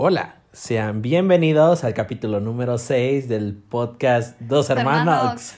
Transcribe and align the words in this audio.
Hola, 0.00 0.36
sean 0.52 1.02
bienvenidos 1.02 1.82
al 1.82 1.92
capítulo 1.92 2.38
número 2.38 2.78
6 2.78 3.28
del 3.28 3.56
podcast 3.56 4.40
Dos 4.40 4.70
Hermanos. 4.70 5.54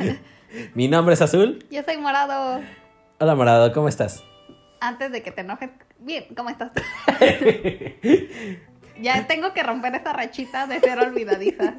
Mi 0.74 0.86
nombre 0.86 1.14
es 1.14 1.22
Azul. 1.22 1.58
Yo 1.72 1.82
soy 1.82 1.96
Morado. 1.96 2.60
Hola 3.18 3.34
Morado, 3.34 3.72
¿cómo 3.72 3.88
estás? 3.88 4.22
Antes 4.78 5.10
de 5.10 5.24
que 5.24 5.32
te 5.32 5.40
enojes, 5.40 5.70
bien, 5.98 6.26
¿cómo 6.36 6.50
estás? 6.50 6.70
ya 9.02 9.26
tengo 9.26 9.52
que 9.52 9.64
romper 9.64 9.96
esta 9.96 10.12
rachita 10.12 10.68
de 10.68 10.78
ser 10.78 11.00
olvidadiza. 11.00 11.74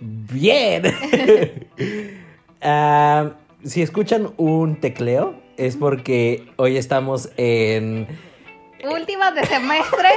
Bien. 0.00 0.84
Ah, 2.66 3.32
si 3.62 3.82
escuchan 3.82 4.32
un 4.38 4.80
tecleo, 4.80 5.38
es 5.58 5.76
porque 5.76 6.50
hoy 6.56 6.78
estamos 6.78 7.28
en 7.36 8.08
Últimas 8.84 9.34
de 9.34 9.44
semestre. 9.46 10.08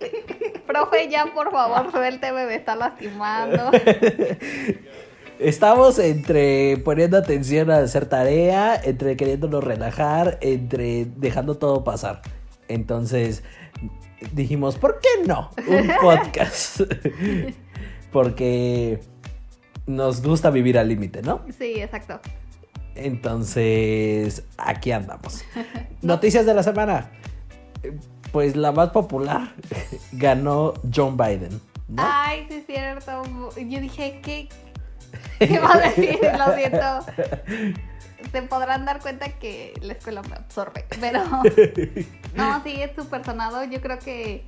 Profe, 0.66 1.08
ya 1.08 1.26
por 1.26 1.50
favor, 1.50 1.90
suélteme, 1.90 2.46
me 2.46 2.54
está 2.54 2.74
lastimando. 2.76 3.70
Estamos 5.38 5.98
entre 5.98 6.78
poniendo 6.78 7.18
atención 7.18 7.70
a 7.70 7.78
hacer 7.78 8.06
tarea, 8.06 8.80
entre 8.82 9.16
queriéndonos 9.16 9.64
relajar, 9.64 10.38
entre 10.40 11.06
dejando 11.16 11.56
todo 11.56 11.82
pasar. 11.84 12.22
Entonces 12.68 13.42
dijimos, 14.32 14.76
¿por 14.76 15.00
qué 15.00 15.26
no? 15.26 15.50
Un 15.66 15.90
podcast. 16.00 16.80
Porque 18.12 19.00
nos 19.86 20.22
gusta 20.22 20.50
vivir 20.50 20.78
al 20.78 20.88
límite, 20.88 21.20
¿no? 21.22 21.42
Sí, 21.58 21.74
exacto. 21.80 22.20
Entonces, 22.94 24.44
aquí 24.56 24.92
andamos. 24.92 25.44
Noticias 26.00 26.46
de 26.46 26.54
la 26.54 26.62
semana. 26.62 27.10
Pues 28.32 28.56
la 28.56 28.72
más 28.72 28.90
popular 28.90 29.54
ganó 30.12 30.74
John 30.92 31.16
Biden. 31.16 31.60
¿no? 31.88 32.02
Ay, 32.04 32.46
sí 32.48 32.54
es 32.56 32.66
cierto. 32.66 33.22
Yo 33.56 33.80
dije, 33.80 34.20
¿qué, 34.22 34.48
¿qué 35.38 35.58
va 35.58 35.74
a 35.74 35.78
decir? 35.78 36.18
Lo 36.38 36.54
siento. 36.54 37.06
Se 38.32 38.42
podrán 38.42 38.84
dar 38.84 39.00
cuenta 39.00 39.28
que 39.38 39.74
la 39.82 39.92
escuela 39.92 40.22
me 40.22 40.34
absorbe, 40.34 40.86
pero 40.98 41.22
no, 42.34 42.62
sí, 42.64 42.82
es 42.82 42.96
súper 42.96 43.24
sonado. 43.24 43.64
Yo 43.64 43.80
creo 43.80 43.98
que 43.98 44.46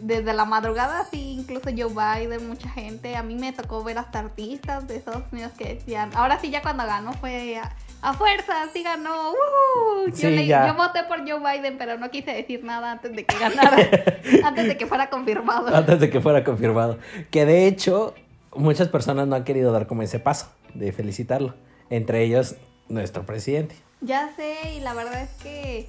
desde 0.00 0.32
la 0.32 0.44
madrugada, 0.44 1.04
sí, 1.10 1.36
incluso 1.38 1.70
Joe 1.76 1.88
Biden, 1.88 2.48
mucha 2.48 2.68
gente. 2.70 3.16
A 3.16 3.22
mí 3.22 3.34
me 3.34 3.52
tocó 3.52 3.82
ver 3.84 3.98
hasta 3.98 4.20
artistas 4.20 4.86
de 4.86 4.96
Estados 4.96 5.24
Unidos 5.32 5.52
que 5.58 5.74
decían, 5.74 6.10
ahora 6.14 6.40
sí, 6.40 6.50
ya 6.50 6.62
cuando 6.62 6.86
ganó 6.86 7.12
fue 7.14 7.60
a, 8.02 8.12
fuerza, 8.14 8.54
sí 8.72 8.82
ganó. 8.82 9.30
¡uh! 9.30 10.06
Yo, 10.08 10.14
Sí, 10.16 10.26
le- 10.30 10.46
ya. 10.46 10.66
yo 10.66 10.74
voté 10.74 11.04
por 11.04 11.20
Joe 11.20 11.38
Biden, 11.40 11.78
pero 11.78 11.96
no 11.98 12.10
quise 12.10 12.32
decir 12.32 12.62
nada 12.64 12.92
antes 12.92 13.14
de 13.16 13.24
que 13.24 13.38
ganara, 13.38 13.76
antes 14.44 14.66
de 14.68 14.76
que 14.76 14.86
fuera 14.86 15.08
confirmado. 15.08 15.74
Antes 15.74 16.00
de 16.00 16.10
que 16.10 16.20
fuera 16.20 16.44
confirmado. 16.44 16.98
Que 17.30 17.46
de 17.46 17.66
hecho, 17.66 18.14
muchas 18.54 18.88
personas 18.88 19.26
no 19.28 19.36
han 19.36 19.44
querido 19.44 19.72
dar 19.72 19.86
como 19.86 20.02
ese 20.02 20.18
paso 20.18 20.52
de 20.74 20.92
felicitarlo. 20.92 21.54
Entre 21.90 22.22
ellos, 22.24 22.56
nuestro 22.88 23.24
presidente. 23.24 23.74
Ya 24.00 24.30
sé, 24.36 24.74
y 24.76 24.80
la 24.80 24.94
verdad 24.94 25.22
es 25.22 25.30
que 25.42 25.86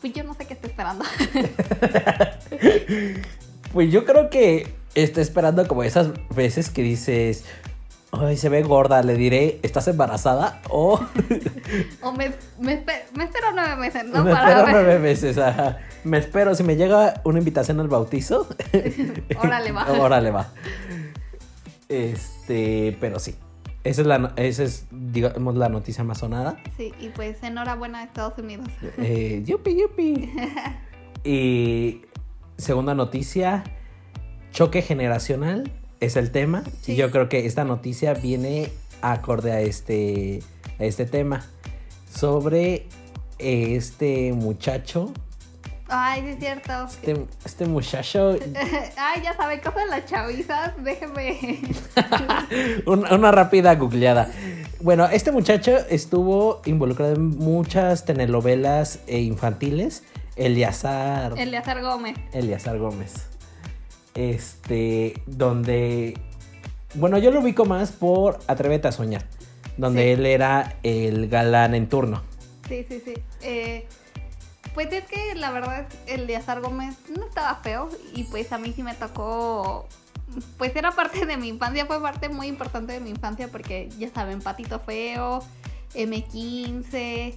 pues 0.00 0.12
yo 0.12 0.22
no 0.24 0.34
sé 0.34 0.46
qué 0.46 0.54
estoy 0.54 0.70
esperando. 0.70 1.04
Pues 3.72 3.90
yo 3.90 4.04
creo 4.04 4.30
que 4.30 4.68
está 4.94 5.20
esperando 5.20 5.66
como 5.66 5.82
esas 5.82 6.10
veces 6.34 6.70
que 6.70 6.82
dices, 6.82 7.44
ay, 8.20 8.36
se 8.36 8.48
ve 8.48 8.62
gorda, 8.62 9.02
le 9.02 9.14
diré, 9.14 9.60
¿estás 9.62 9.88
embarazada? 9.88 10.60
O 10.70 11.00
o 12.02 12.12
me, 12.12 12.32
me, 12.60 12.84
espe- 12.84 13.02
me 13.14 13.24
espero 13.24 13.48
nueve 13.54 13.76
meses, 13.76 14.04
¿no? 14.06 14.24
me 14.24 14.32
Para 14.32 14.48
espero 14.48 14.64
ver. 14.66 14.74
nueve 14.74 14.98
meses. 14.98 15.38
ajá. 15.38 15.78
Me 16.04 16.18
espero, 16.18 16.54
si 16.54 16.62
me 16.62 16.76
llega 16.76 17.20
una 17.24 17.38
invitación 17.38 17.80
al 17.80 17.88
bautizo, 17.88 18.46
Órale, 19.42 19.72
va. 19.72 19.86
órale 20.00 20.30
va. 20.30 20.48
Este, 21.88 22.96
pero 23.00 23.18
sí. 23.18 23.36
Esa 23.84 24.00
es 24.00 24.06
la, 24.06 24.32
esa 24.36 24.62
es, 24.62 24.86
digamos, 24.90 25.56
la 25.56 25.68
noticia 25.68 26.04
más 26.04 26.18
sonada. 26.18 26.56
Sí, 26.78 26.92
y 27.00 27.10
pues 27.10 27.42
enhorabuena 27.42 27.98
a 28.00 28.04
Estados 28.04 28.38
Unidos. 28.38 28.68
Eh, 28.98 29.42
yupi, 29.44 29.80
yupi. 29.80 30.32
Y 31.26 32.02
segunda 32.58 32.94
noticia, 32.94 33.64
choque 34.52 34.82
generacional 34.82 35.72
es 36.04 36.16
el 36.16 36.30
tema. 36.30 36.62
Sí. 36.82 36.92
Y 36.92 36.96
yo 36.96 37.10
creo 37.10 37.28
que 37.28 37.46
esta 37.46 37.64
noticia 37.64 38.14
viene 38.14 38.70
acorde 39.02 39.52
a 39.52 39.60
este, 39.60 40.42
a 40.78 40.84
este 40.84 41.06
tema. 41.06 41.44
Sobre 42.12 42.86
este 43.38 44.32
muchacho. 44.32 45.12
Ay, 45.88 46.22
sí 46.22 46.28
es 46.28 46.38
cierto. 46.38 46.72
Este, 46.86 47.26
este 47.44 47.66
muchacho. 47.66 48.38
Ay, 48.96 49.22
ya 49.22 49.36
saben, 49.36 49.60
cosas 49.60 49.84
de 49.84 49.90
las 49.90 50.06
chavizas, 50.06 50.72
déjenme. 50.82 51.60
una, 52.86 53.14
una 53.14 53.32
rápida 53.32 53.74
googleada. 53.74 54.30
Bueno, 54.80 55.06
este 55.06 55.30
muchacho 55.30 55.76
estuvo 55.90 56.62
involucrado 56.64 57.14
en 57.14 57.28
muchas 57.28 58.04
telenovelas 58.04 59.00
eh, 59.06 59.20
infantiles. 59.20 60.04
Eleazar. 60.36 61.34
Eleazar 61.38 61.80
Gómez. 61.82 62.16
Eleazar 62.32 62.78
Gómez. 62.78 63.33
Este, 64.14 65.20
donde. 65.26 66.18
Bueno, 66.94 67.18
yo 67.18 67.30
lo 67.30 67.40
ubico 67.40 67.64
más 67.64 67.92
por 67.92 68.38
Atrévete 68.46 68.88
a 68.88 68.92
soñar. 68.92 69.26
Donde 69.76 70.02
Sí. 70.04 70.08
él 70.10 70.26
era 70.26 70.76
el 70.84 71.28
galán 71.28 71.74
en 71.74 71.88
turno. 71.88 72.22
Sí, 72.68 72.86
sí, 72.88 73.02
sí. 73.04 73.14
Eh, 73.42 73.86
pues 74.72 74.92
es 74.92 75.04
que 75.04 75.34
la 75.34 75.50
verdad, 75.50 75.86
Eleazar 76.06 76.60
Gómez 76.60 76.96
no 77.16 77.26
estaba 77.26 77.56
feo 77.56 77.88
y 78.14 78.24
pues 78.24 78.52
a 78.52 78.58
mí 78.58 78.72
sí 78.74 78.82
me 78.84 78.94
tocó. 78.94 79.88
Pues 80.58 80.74
era 80.76 80.92
parte 80.92 81.26
de 81.26 81.36
mi 81.36 81.48
infancia, 81.48 81.86
fue 81.86 82.00
parte 82.00 82.28
muy 82.28 82.46
importante 82.46 82.92
de 82.92 83.00
mi 83.00 83.10
infancia 83.10 83.48
porque 83.48 83.88
ya 83.98 84.08
saben, 84.14 84.40
Patito 84.40 84.78
Feo, 84.80 85.42
M15, 85.94 87.34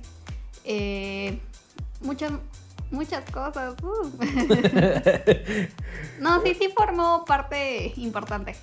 eh, 0.65 1.39
muchas, 2.01 2.31
muchas 2.91 3.23
cosas. 3.31 3.73
uh. 3.81 4.11
no, 6.19 6.41
sí, 6.41 6.53
sí 6.55 6.69
formó 6.75 7.25
parte 7.25 7.93
importante. 7.97 8.55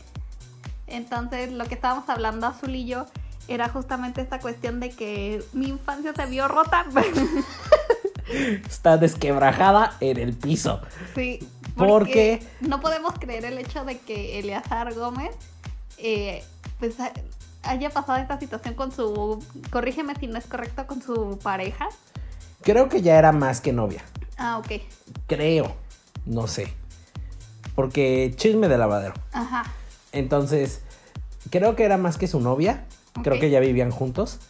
Entonces, 0.87 1.53
lo 1.53 1.65
que 1.67 1.75
estábamos 1.75 2.09
hablando 2.09 2.47
Azul 2.47 2.75
y 2.75 2.87
yo 2.87 3.07
era 3.49 3.69
justamente 3.69 4.21
esta 4.21 4.39
cuestión 4.41 4.81
de 4.81 4.91
que 4.91 5.43
mi 5.53 5.69
infancia 5.69 6.13
se 6.15 6.27
vio 6.27 6.49
rota. 6.49 6.85
Está 8.67 8.97
desquebrajada 8.97 9.97
en 10.01 10.17
el 10.19 10.35
piso. 10.35 10.81
sí, 11.15 11.41
Porque- 11.77 12.43
no 12.61 12.81
podemos 12.81 13.15
creer 13.19 13.45
el 13.45 13.59
hecho 13.59 13.85
de 13.85 13.99
que 13.99 14.39
Eleazar 14.39 14.95
Gómez 14.95 15.31
eh, 15.99 16.43
pues 16.79 16.99
ha- 17.01 17.13
haya 17.63 17.91
pasado 17.91 18.19
esta 18.19 18.39
situación 18.39 18.75
con 18.75 18.93
su, 18.93 19.45
corrígeme 19.71 20.15
si 20.17 20.27
no 20.27 20.39
es 20.39 20.47
correcto, 20.47 20.87
con 20.87 21.03
su 21.03 21.39
pareja. 21.43 21.89
Creo 22.65 22.89
que 22.89 23.03
ya 23.03 23.19
era 23.19 23.31
más 23.33 23.61
que 23.61 23.73
novia. 23.73 24.03
Ah, 24.39 24.59
ok. 24.59 24.81
Creo. 25.27 25.77
No 26.25 26.47
sé. 26.47 26.73
Porque 27.75 28.33
chisme 28.37 28.69
de 28.69 28.79
lavadero. 28.79 29.15
Ajá. 29.33 29.65
Entonces, 30.13 30.81
creo 31.51 31.77
que 31.77 31.85
era 31.85 31.99
más 31.99 32.17
que 32.17 32.27
su 32.27 32.41
novia. 32.41 32.87
Creo 33.23 33.39
que 33.39 33.51
ya 33.51 33.61
vivían 33.61 33.91
juntos. 33.91 34.41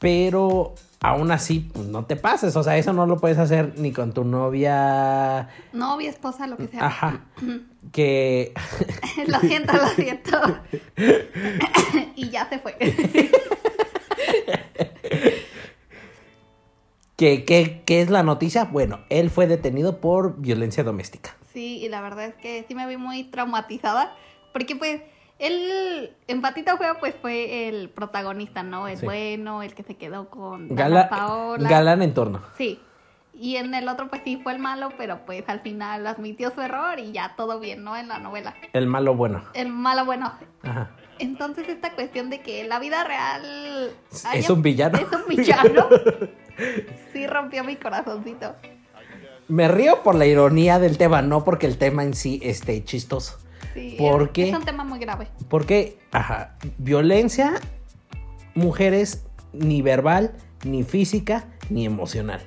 Pero 0.00 0.74
aún 1.00 1.30
así, 1.30 1.70
pues 1.72 1.86
no 1.86 2.04
te 2.06 2.16
pases. 2.16 2.56
O 2.56 2.64
sea, 2.64 2.76
eso 2.76 2.92
no 2.92 3.06
lo 3.06 3.18
puedes 3.18 3.38
hacer 3.38 3.78
ni 3.78 3.92
con 3.92 4.12
tu 4.12 4.24
novia. 4.24 5.48
Novia, 5.72 6.10
esposa, 6.10 6.48
lo 6.48 6.56
que 6.56 6.66
sea. 6.66 6.84
Ajá. 6.84 7.26
Que. 7.92 8.52
lo 9.28 9.38
siento, 9.38 9.72
lo 9.72 9.88
siento. 9.90 10.40
y 12.16 12.28
ya 12.30 12.48
se 12.48 12.58
fue. 12.58 12.76
que, 17.20 17.44
que- 17.44 17.82
¿Qué 17.84 18.00
es 18.00 18.08
la 18.08 18.22
noticia? 18.22 18.64
Bueno, 18.64 19.00
él 19.10 19.28
fue 19.28 19.46
detenido 19.46 20.00
por 20.00 20.40
violencia 20.40 20.82
doméstica. 20.84 21.36
Sí, 21.52 21.76
y 21.84 21.88
la 21.90 22.00
verdad 22.00 22.24
es 22.24 22.34
que 22.36 22.64
sí 22.66 22.74
me 22.74 22.86
vi 22.86 22.96
muy 22.96 23.24
traumatizada, 23.24 24.14
porque 24.54 24.74
pues 24.74 25.02
él 25.38 26.12
en 26.28 26.40
Patito 26.40 26.76
Feo 26.78 26.96
pues 26.98 27.14
fue 27.20 27.68
el 27.68 27.90
protagonista, 27.90 28.62
¿no? 28.62 28.88
El 28.88 28.96
Sí. 28.96 29.04
bueno, 29.04 29.62
el 29.62 29.74
que 29.74 29.82
se 29.82 29.96
quedó 29.96 30.30
con 30.30 30.68
Gala- 30.74 31.10
Paola. 31.10 31.68
galán 31.68 32.00
en 32.00 32.14
torno. 32.14 32.40
Sí. 32.56 32.80
Y 33.34 33.56
en 33.56 33.74
el 33.74 33.88
otro 33.88 34.08
pues 34.08 34.22
sí 34.24 34.40
fue 34.42 34.52
el 34.54 34.58
malo, 34.58 34.88
pero 34.96 35.20
pues 35.26 35.44
al 35.48 35.60
final 35.60 36.06
admitió 36.06 36.50
su 36.54 36.60
error 36.62 36.98
y 36.98 37.12
ya 37.12 37.34
todo 37.36 37.60
bien, 37.60 37.84
¿no? 37.84 37.96
En 37.98 38.08
la 38.08 38.18
novela. 38.18 38.54
El 38.72 38.86
malo 38.86 39.14
bueno. 39.14 39.44
El 39.54 39.68
malo 39.68 40.04
bueno. 40.06 40.32
Ajá. 40.62 40.90
Entonces 41.18 41.68
esta 41.68 41.92
cuestión 41.94 42.30
de 42.30 42.40
que 42.40 42.64
la 42.64 42.78
vida 42.78 43.04
real... 43.04 43.90
Es 44.32 44.48
un 44.48 44.62
villano. 44.62 44.96
Es 44.98 45.06
un 45.12 45.26
villano. 45.28 45.86
sí 47.12 47.26
rompió 47.26 47.64
mi 47.64 47.76
corazoncito. 47.76 48.54
Me 49.48 49.66
río 49.68 50.02
por 50.02 50.14
la 50.14 50.26
ironía 50.26 50.78
del 50.78 50.96
tema, 50.96 51.22
no 51.22 51.44
porque 51.44 51.66
el 51.66 51.76
tema 51.76 52.04
en 52.04 52.14
sí 52.14 52.40
esté 52.42 52.84
chistoso. 52.84 53.38
Sí, 53.74 53.96
¿Por 53.98 54.22
es- 54.22 54.30
qué? 54.30 54.48
Es 54.50 54.56
un 54.56 54.64
tema 54.64 54.84
muy 54.84 54.98
grave. 54.98 55.28
Porque, 55.48 55.98
ajá, 56.12 56.56
violencia, 56.78 57.54
mujeres, 58.54 59.24
ni 59.52 59.82
verbal, 59.82 60.32
ni 60.64 60.84
física, 60.84 61.46
ni 61.68 61.84
emocional. 61.86 62.40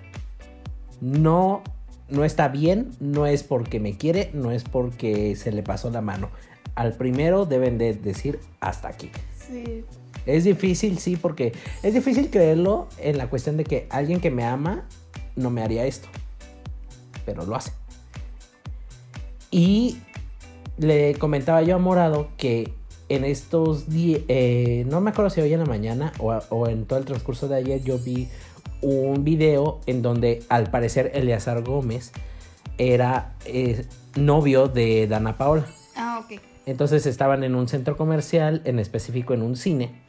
No 1.02 1.64
no 2.10 2.24
está 2.24 2.48
bien, 2.48 2.92
no 3.00 3.26
es 3.26 3.44
porque 3.44 3.80
me 3.80 3.98
quiere, 3.98 4.30
no 4.34 4.52
es 4.52 4.64
porque 4.64 5.36
se 5.36 5.52
le 5.52 5.64
pasó 5.64 5.90
la 5.90 6.02
mano. 6.02 6.30
Al 6.76 6.94
primero 6.94 7.46
deben 7.46 7.78
de 7.78 7.94
decir 7.94 8.40
hasta 8.60 8.88
aquí. 8.88 9.10
Sí. 9.36 9.84
Es 10.26 10.44
difícil, 10.44 11.00
sí, 11.00 11.16
porque 11.18 11.54
es 11.82 11.94
difícil 11.94 12.30
creerlo 12.30 12.88
en 12.98 13.18
la 13.18 13.30
cuestión 13.30 13.58
de 13.58 13.64
que 13.64 13.88
alguien 13.90 14.20
que 14.20 14.32
me 14.32 14.44
ama 14.44 14.88
no 15.36 15.50
me 15.50 15.62
haría 15.62 15.86
esto. 15.86 16.08
Pero 17.26 17.46
lo 17.46 17.56
hace. 17.56 17.72
Y 19.52 19.98
le 20.78 21.16
comentaba 21.16 21.62
yo 21.62 21.76
a 21.76 21.80
Morado 21.80 22.30
que 22.38 22.74
en 23.10 23.24
estos 23.24 23.90
días, 23.90 24.22
no 24.88 25.02
me 25.02 25.12
acuerdo 25.12 25.30
si 25.30 25.42
hoy 25.42 25.54
en 25.54 25.60
la 25.60 25.66
mañana 25.66 26.14
o, 26.20 26.34
o, 26.50 26.68
en 26.68 26.86
todo 26.86 27.00
el 27.00 27.06
transcurso 27.06 27.48
de 27.48 27.58
ayer, 27.58 27.84
yo 27.84 28.00
vi 28.00 28.30
un 28.82 29.24
video 29.24 29.80
en 29.86 30.02
donde 30.02 30.44
al 30.50 30.70
parecer 30.70 31.12
Eleazar 31.14 31.64
Gómez 31.64 32.12
era 32.78 33.36
eh, 33.46 33.86
novio 34.16 34.68
de 34.68 35.08
Dana 35.08 35.38
Paola. 35.38 35.66
Ah, 35.96 36.22
ok. 36.24 36.40
Entonces 36.66 37.06
estaban 37.06 37.44
en 37.44 37.56
un 37.56 37.68
centro 37.68 37.98
comercial, 37.98 38.62
en 38.66 38.80
específico 38.80 39.34
en 39.34 39.42
un 39.42 39.56
cine. 39.56 40.03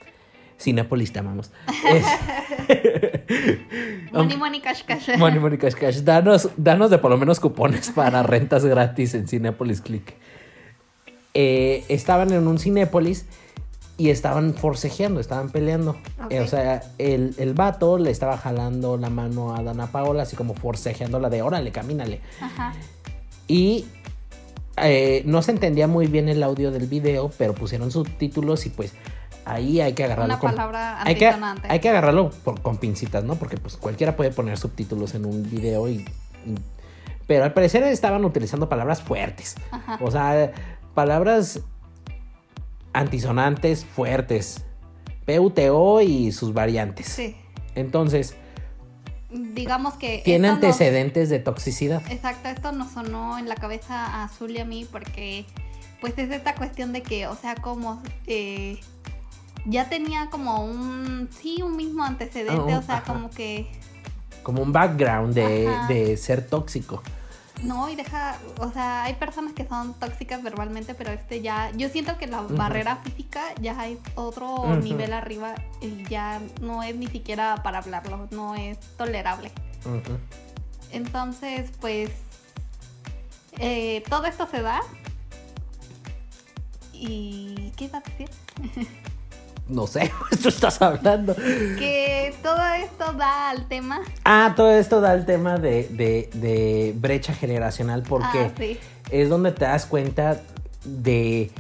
Cinepolis 0.59 1.13
te 1.13 1.19
amamos. 1.19 1.51
money, 4.13 4.37
money, 4.37 4.61
cash, 4.61 4.83
cash. 4.85 5.17
Money, 5.19 5.39
money, 5.39 5.59
cash, 5.59 5.75
cash. 5.75 6.03
Danos, 6.03 6.51
danos 6.57 6.91
de 6.91 6.99
por 6.99 7.11
lo 7.11 7.19
menos 7.19 7.41
cupones 7.41 7.91
para 7.91 8.23
rentas 8.23 8.65
gratis 8.65 9.15
en 9.15 9.29
Cinepolis 9.29 9.81
Click. 9.81 10.15
Eh, 11.35 11.85
estaban 11.89 12.33
en 12.33 12.47
un 12.47 12.59
Cinépolis 12.59 13.27
y 13.97 14.11
estaban 14.11 14.55
forcejeando, 14.55 15.21
estaban 15.21 15.51
peleando. 15.51 15.97
Eh, 16.31 16.41
o 16.41 16.47
sea, 16.47 16.83
el, 16.99 17.35
el 17.39 17.55
vato 17.55 17.99
le 17.99 18.11
estaba 18.11 18.39
jalando 18.39 18.97
la 18.97 19.11
mano 19.11 19.55
a 19.55 19.63
Dana 19.63 19.89
Paola, 19.89 20.23
así 20.23 20.37
como 20.37 20.55
forcejeándola 20.55 21.31
de 21.31 21.43
órale, 21.43 21.73
camínale. 21.73 22.21
Ajá. 22.41 22.73
Y 23.47 23.85
eh, 24.77 25.23
no 25.27 25.43
se 25.43 25.53
entendía 25.53 25.87
muy 25.87 26.07
bien 26.07 26.29
el 26.29 26.43
audio 26.43 26.71
del 26.71 26.87
video, 26.87 27.31
pero 27.39 27.55
pusieron 27.55 27.91
subtítulos 27.91 28.67
y 28.67 28.71
pues 28.71 28.93
ahí 29.45 29.81
hay 29.81 29.93
que 29.93 30.05
agarrarlo 30.05 30.35
Una 30.35 30.39
con- 30.41 30.51
palabra 30.51 31.03
hay 31.03 31.15
que, 31.17 31.27
hay 31.69 31.81
que 31.81 31.89
agarrarlo 31.89 32.31
por- 32.31 32.61
con 32.63 32.79
pincitas, 32.79 33.25
¿no? 33.25 33.37
Porque 33.37 33.57
pues 33.57 33.77
cualquiera 33.77 34.17
puede 34.17 34.31
poner 34.31 34.59
subtítulos 34.59 35.15
en 35.15 35.27
un 35.27 35.49
video 35.51 35.89
y... 35.89 35.97
y- 36.47 36.55
pero 37.27 37.45
al 37.45 37.53
parecer 37.55 37.83
estaban 37.85 38.25
utilizando 38.25 38.69
palabras 38.69 39.01
fuertes. 39.03 39.55
Ajá. 39.71 39.99
O 40.03 40.11
sea, 40.11 40.53
palabras 40.95 41.61
antisonantes 42.93 43.85
fuertes. 43.85 44.65
PUTO 45.27 46.03
y 46.03 46.33
sus 46.33 46.53
variantes. 46.53 47.07
Sí. 47.07 47.37
Entonces, 47.75 48.37
Digamos 49.31 49.95
que. 49.95 50.21
tiene 50.25 50.47
nos- 50.49 50.57
antecedentes 50.57 51.29
de 51.31 51.39
toxicidad. 51.41 52.03
Exacto, 52.13 52.49
esto 52.51 52.73
nos 52.73 52.93
sonó 52.93 53.39
en 53.39 53.49
la 53.49 53.55
cabeza 53.57 54.05
a 54.05 54.25
Azul 54.25 54.51
y 54.53 54.59
a 54.61 54.65
mí 54.65 54.87
porque 54.91 55.45
pues 56.01 56.17
es 56.19 56.31
esta 56.31 56.55
cuestión 56.55 56.93
de 56.93 57.03
que, 57.03 57.27
o 57.27 57.35
sea, 57.35 57.55
como 57.57 58.03
eh, 58.27 58.79
ya 59.67 59.89
tenía 59.89 60.29
como 60.31 60.65
un, 60.65 61.29
sí, 61.41 61.63
un 61.63 61.77
mismo 61.77 62.05
antecedente, 62.05 62.75
Ah, 62.75 62.79
o 62.79 62.83
sea, 62.83 62.97
ajá. 62.99 63.05
como 63.13 63.31
que, 63.31 63.67
Como 64.43 64.63
un 64.63 64.73
background 64.73 65.35
de, 65.35 65.79
de 65.89 66.17
ser 66.17 66.47
tóxico. 66.47 67.03
no, 67.63 67.89
y 67.89 67.97
deja, 67.97 68.37
o 68.61 68.71
sea, 68.73 69.05
hay 69.05 69.15
personas 69.15 69.55
que 69.55 69.67
son 69.67 69.95
tóxicas 69.95 70.43
verbalmente, 70.43 70.95
pero 70.95 71.13
este 71.13 71.41
ya, 71.41 71.71
yo 71.77 71.89
siento 71.89 72.19
que 72.19 72.27
la 72.27 72.43
Ujú. 72.43 72.57
barrera 72.57 72.97
física 72.97 73.41
ya 73.61 73.79
hay 73.81 73.99
otro 74.17 74.77
nivel 74.77 75.13
arriba 75.15 75.55
y 75.81 76.03
ya 76.11 76.41
no 76.61 76.83
es 76.83 76.95
ni 76.95 77.07
siquiera 77.07 77.63
para 77.63 77.79
hablarlo, 77.79 78.29
no 78.33 78.55
es 78.55 78.79
tolerable. 78.99 79.51
Entonces, 80.93 81.71
pues, 81.81 82.11
eh, 83.59 84.03
todo 84.11 84.27
esto 84.27 84.47
se 84.47 84.61
da. 84.63 84.81
¿Y 86.93 87.73
qué 87.77 87.85
iba 87.87 87.99
a 87.99 88.03
decir? 88.03 88.29
No 89.69 89.87
sé, 89.87 90.13
tú 90.43 90.49
estás 90.49 90.81
hablando. 90.83 91.35
Que 91.35 92.35
todo 92.43 92.63
esto 92.75 93.13
da 93.15 93.49
al 93.51 93.67
tema. 93.67 94.01
Ah, 94.25 94.53
todo 94.57 94.71
esto 94.71 95.01
da 95.01 95.15
el 95.15 95.25
tema 95.25 95.57
de, 95.59 95.89
de- 95.89 96.29
de 96.35 96.93
brecha 96.97 97.33
generacional 97.35 98.03
porque 98.03 98.39
Ah, 98.39 98.53
sí. 98.59 98.79
es 99.11 99.29
donde 99.31 99.53
te 99.53 99.65
das 99.65 99.87
cuenta 99.87 100.41
de 100.85 101.51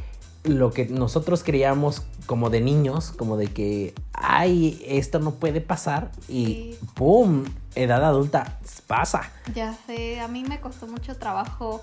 lo 0.42 0.70
que 0.70 0.84
nosotros 0.86 1.42
creíamos 1.42 2.02
como 2.26 2.50
de 2.50 2.60
niños, 2.60 3.10
como 3.12 3.38
de 3.38 3.46
que, 3.46 3.94
ay, 4.12 4.82
esto 4.86 5.18
no 5.18 5.32
puede 5.36 5.62
pasar 5.62 6.10
y 6.28 6.44
Sí. 6.44 6.78
¡pum! 6.94 7.44
Edad 7.74 8.04
adulta 8.04 8.58
pasa. 8.86 9.30
Ya 9.54 9.74
sé, 9.86 10.20
a 10.20 10.28
mí 10.28 10.44
me 10.44 10.60
costó 10.60 10.86
mucho 10.86 11.16
trabajo 11.16 11.82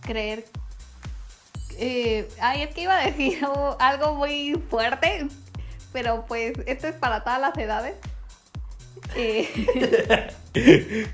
creer. 0.00 0.44
Eh, 1.78 2.28
ay, 2.40 2.62
es 2.62 2.74
que 2.74 2.82
iba 2.82 2.98
a 2.98 3.06
decir 3.06 3.38
algo 3.78 4.14
muy 4.16 4.60
fuerte, 4.68 5.26
pero 5.92 6.24
pues 6.26 6.52
esto 6.66 6.86
es 6.88 6.94
para 6.94 7.22
todas 7.22 7.40
las 7.40 7.56
edades. 7.58 7.94
Eh, 9.16 10.28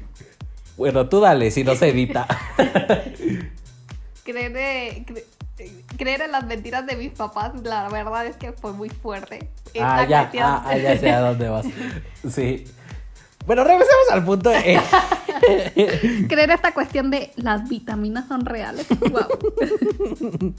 Bueno, 0.76 1.08
tú 1.08 1.20
dale, 1.20 1.50
si 1.50 1.64
no 1.64 1.74
se 1.74 1.88
edita. 1.88 2.24
creer, 4.24 4.56
eh, 4.56 5.04
cre- 5.04 5.24
eh, 5.58 5.82
creer 5.96 6.20
en 6.22 6.30
las 6.30 6.46
mentiras 6.46 6.86
de 6.86 6.94
mis 6.94 7.10
papás, 7.10 7.50
la 7.64 7.88
verdad 7.88 8.26
es 8.26 8.36
que 8.36 8.52
fue 8.52 8.72
muy 8.72 8.88
fuerte. 8.88 9.50
ah, 9.80 10.06
ya, 10.08 10.20
cuestión- 10.30 10.44
ah, 10.46 10.62
ah, 10.66 10.76
ya 10.76 10.96
sé 10.96 11.10
a 11.10 11.20
dónde 11.20 11.48
vas. 11.48 11.66
Sí. 12.30 12.64
Bueno, 13.44 13.64
regresemos 13.64 14.04
al 14.12 14.24
punto. 14.24 14.52
eh, 14.52 14.78
creer 16.28 16.50
esta 16.50 16.72
cuestión 16.72 17.10
de 17.10 17.32
las 17.36 17.68
vitaminas 17.68 18.28
son 18.28 18.44
reales. 18.46 18.86
Wow. 19.00 20.54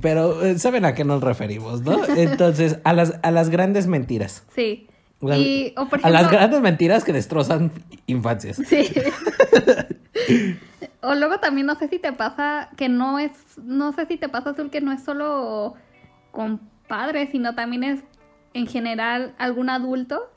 Pero 0.00 0.42
eh, 0.44 0.58
saben 0.58 0.84
a 0.84 0.94
qué 0.94 1.04
nos 1.04 1.22
referimos, 1.22 1.82
¿no? 1.82 2.04
Entonces, 2.16 2.78
a 2.84 2.92
las, 2.92 3.18
a 3.22 3.30
las 3.30 3.50
grandes 3.50 3.86
mentiras. 3.86 4.44
Sí. 4.54 4.88
Y, 5.36 5.72
o 5.76 5.88
por 5.88 6.04
a 6.04 6.10
las 6.10 6.22
ejemplo- 6.22 6.38
grandes 6.38 6.60
mentiras 6.60 7.04
que 7.04 7.12
destrozan 7.12 7.70
infancias. 8.06 8.56
Sí. 8.66 8.88
o 11.00 11.14
luego 11.14 11.38
también 11.38 11.66
no 11.66 11.76
sé 11.76 11.88
si 11.88 11.98
te 11.98 12.12
pasa 12.12 12.70
que 12.76 12.88
no 12.88 13.18
es, 13.18 13.30
no 13.62 13.92
sé 13.92 14.06
si 14.06 14.16
te 14.16 14.28
pasa 14.28 14.50
Azul 14.50 14.70
que 14.70 14.80
no 14.80 14.92
es 14.92 15.02
solo 15.04 15.74
con 16.32 16.60
padres, 16.88 17.28
sino 17.30 17.54
también 17.54 17.84
es 17.84 18.00
en 18.54 18.66
general 18.66 19.34
algún 19.38 19.70
adulto, 19.70 20.30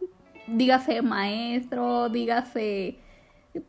dígase 0.48 1.02
maestro, 1.02 2.10
dígase, 2.10 3.00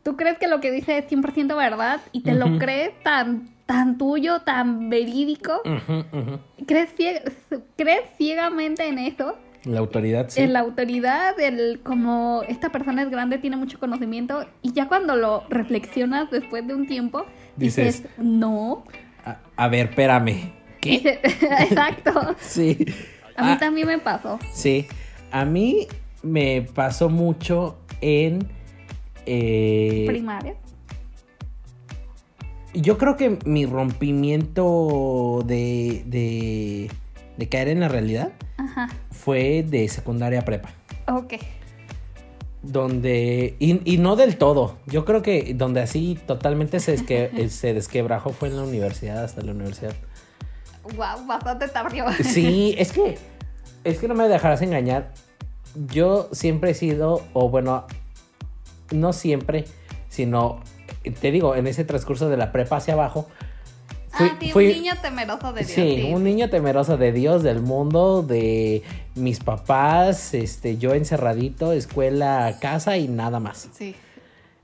tú 0.03 0.15
crees 0.15 0.37
que 0.37 0.47
lo 0.47 0.61
que 0.61 0.71
dice 0.71 0.99
es 0.99 1.09
100% 1.09 1.57
verdad 1.57 1.99
y 2.11 2.21
te 2.21 2.35
lo 2.35 2.59
crees 2.59 2.91
tan, 3.03 3.49
tan 3.67 3.97
tuyo, 3.99 4.39
tan 4.41 4.89
verídico, 4.89 5.61
crees, 6.65 6.89
crees 7.75 8.01
ciegamente 8.17 8.87
en 8.87 8.97
eso 8.97 9.35
La 9.65 9.79
autoridad, 9.79 10.29
sí. 10.29 10.41
en 10.41 10.53
la 10.53 10.59
autoridad, 10.61 11.39
el 11.39 11.81
como 11.83 12.41
esta 12.47 12.69
persona 12.71 13.03
es 13.03 13.09
grande, 13.11 13.37
tiene 13.37 13.57
mucho 13.57 13.77
conocimiento, 13.79 14.45
y 14.63 14.71
ya 14.73 14.87
cuando 14.87 15.15
lo 15.15 15.43
reflexionas 15.49 16.31
después 16.31 16.65
de 16.65 16.73
un 16.73 16.87
tiempo, 16.87 17.25
Dices- 17.57 18.01
dices, 18.03 18.05
no. 18.17 18.83
A, 19.25 19.37
a 19.57 19.67
ver, 19.67 19.89
espérame. 19.89 20.53
¿Qué? 20.81 21.19
Exacto. 21.59 22.35
Sí. 22.39 22.77
A 23.35 23.43
mí 23.43 23.51
Ah, 23.51 23.57
también 23.59 23.85
me 23.87 23.99
pasó. 23.99 24.39
Sí. 24.53 24.87
A 25.31 25.43
mí 25.45 25.85
me 26.23 26.63
pasó 26.73 27.09
mucho 27.09 27.77
en. 28.01 28.47
eh, 29.25 30.05
Primaria. 30.07 30.55
Yo 32.81 32.97
creo 32.97 33.15
que 33.17 33.37
mi 33.45 33.65
rompimiento 33.65 35.43
de, 35.45 36.03
de, 36.05 36.91
de 37.37 37.49
caer 37.49 37.67
en 37.69 37.79
la 37.79 37.87
realidad 37.87 38.31
Ajá. 38.57 38.89
fue 39.11 39.63
de 39.67 39.87
secundaria 39.87 40.43
prepa. 40.43 40.69
Ok. 41.07 41.33
Donde. 42.63 43.55
Y, 43.59 43.93
y 43.93 43.97
no 43.97 44.15
del 44.15 44.37
todo. 44.37 44.77
Yo 44.87 45.05
creo 45.05 45.21
que 45.21 45.53
donde 45.55 45.81
así 45.81 46.17
totalmente 46.25 46.79
se, 46.79 46.97
desque- 46.97 47.47
se 47.49 47.73
desquebrajó 47.73 48.31
fue 48.31 48.49
en 48.49 48.57
la 48.57 48.63
universidad, 48.63 49.23
hasta 49.23 49.41
la 49.41 49.51
universidad. 49.51 49.93
Wow, 50.95 51.25
bastante 51.27 51.67
tardío. 51.67 52.05
Sí, 52.23 52.75
es 52.77 52.91
que. 52.91 53.17
Es 53.83 53.99
que 53.99 54.07
no 54.07 54.15
me 54.15 54.27
dejarás 54.27 54.61
engañar. 54.61 55.13
Yo 55.93 56.27
siempre 56.31 56.71
he 56.71 56.73
sido, 56.73 57.23
o 57.33 57.49
bueno, 57.49 57.85
no 58.91 59.13
siempre, 59.13 59.65
sino. 60.09 60.59
Te 61.11 61.31
digo, 61.31 61.55
en 61.55 61.67
ese 61.67 61.83
transcurso 61.85 62.29
de 62.29 62.37
la 62.37 62.51
prepa 62.51 62.77
hacia 62.77 62.93
abajo. 62.93 63.27
fui- 64.09 64.27
ah, 64.29 64.37
sí, 64.39 64.49
fui- 64.51 64.67
un 64.67 64.73
niño 64.73 64.93
temeroso 65.01 65.53
de 65.53 65.61
Dios. 65.61 65.71
Sí, 65.75 66.11
un 66.11 66.23
niño 66.23 66.49
temeroso 66.49 66.97
de 66.97 67.11
Dios, 67.11 67.43
del 67.43 67.61
mundo, 67.61 68.23
de 68.23 68.81
mis 69.15 69.39
papás, 69.41 70.33
este, 70.33 70.77
yo 70.77 70.93
encerradito, 70.95 71.71
escuela, 71.71 72.57
casa 72.59 72.97
y 72.97 73.07
nada 73.07 73.39
más. 73.39 73.69
Sí. 73.73 73.95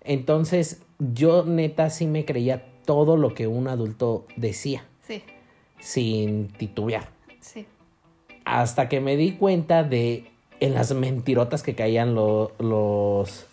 Entonces, 0.02 0.82
yo 1.00 1.44
neta 1.46 1.90
sí 1.90 2.08
me 2.08 2.26
creía 2.26 2.66
todo 2.86 3.16
lo 3.16 3.34
que 3.36 3.48
un 3.48 3.68
adulto 3.68 4.26
decía, 4.36 4.86
Sí. 5.08 5.22
sin 5.80 6.48
titubear. 6.48 7.10
Sí. 7.40 7.66
Hasta 8.46 8.90
que 8.90 9.00
me 9.02 9.16
di 9.18 9.34
cuenta 9.34 9.84
de 9.84 10.32
en 10.60 10.74
las 10.74 10.94
mentirotas 10.94 11.62
que 11.62 11.76
caían 11.76 12.16
lo- 12.16 12.54
los 12.60 13.46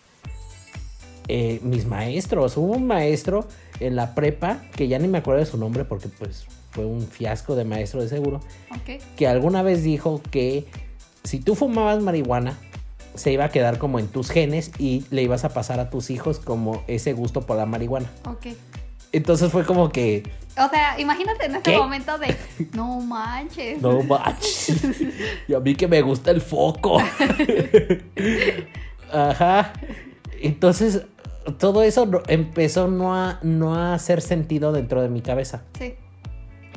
eh, 1.33 1.59
mis 1.63 1.85
maestros. 1.85 2.57
Hubo 2.57 2.73
un 2.73 2.85
maestro 2.87 3.47
en 3.79 3.95
la 3.95 4.15
prepa, 4.15 4.61
que 4.75 4.89
ya 4.89 4.99
ni 4.99 5.07
me 5.07 5.19
acuerdo 5.19 5.39
de 5.39 5.45
su 5.45 5.57
nombre 5.57 5.85
porque 5.85 6.09
pues 6.09 6.45
fue 6.71 6.85
un 6.85 7.07
fiasco 7.07 7.55
de 7.55 7.63
maestro 7.63 8.01
de 8.01 8.09
seguro, 8.09 8.41
Ok. 8.69 9.01
que 9.15 9.27
alguna 9.27 9.61
vez 9.63 9.81
dijo 9.81 10.21
que 10.29 10.65
si 11.23 11.39
tú 11.39 11.55
fumabas 11.55 12.01
marihuana, 12.03 12.57
se 13.15 13.31
iba 13.31 13.45
a 13.45 13.49
quedar 13.49 13.77
como 13.77 13.97
en 13.99 14.07
tus 14.07 14.29
genes 14.29 14.71
y 14.77 15.05
le 15.09 15.21
ibas 15.23 15.45
a 15.45 15.49
pasar 15.49 15.79
a 15.79 15.89
tus 15.89 16.09
hijos 16.09 16.39
como 16.39 16.83
ese 16.87 17.13
gusto 17.13 17.41
por 17.45 17.55
la 17.57 17.65
marihuana. 17.65 18.09
Ok. 18.25 18.47
Entonces 19.13 19.51
fue 19.51 19.65
como 19.65 19.89
que, 19.89 20.23
O 20.57 20.69
sea, 20.69 20.99
imagínate 20.99 21.45
en 21.45 21.61
¿Qué? 21.61 21.77
momento 21.77 22.17
de, 22.17 22.35
no 22.73 22.99
manches. 23.01 23.81
no 23.81 24.01
manches. 24.03 24.81
y 25.47 25.53
a 25.53 25.59
mí 25.61 25.75
que 25.75 25.87
me 25.87 26.01
gusta 26.01 26.31
el 26.31 26.41
foco. 26.41 26.99
Ajá. 29.11 29.73
Entonces, 30.41 31.03
todo 31.57 31.83
eso 31.83 32.09
empezó 32.27 32.87
no 32.87 33.15
a, 33.15 33.39
no 33.43 33.75
a 33.75 33.93
hacer 33.93 34.21
sentido 34.21 34.71
dentro 34.71 35.01
de 35.01 35.09
mi 35.09 35.21
cabeza. 35.21 35.63
Sí. 35.77 35.95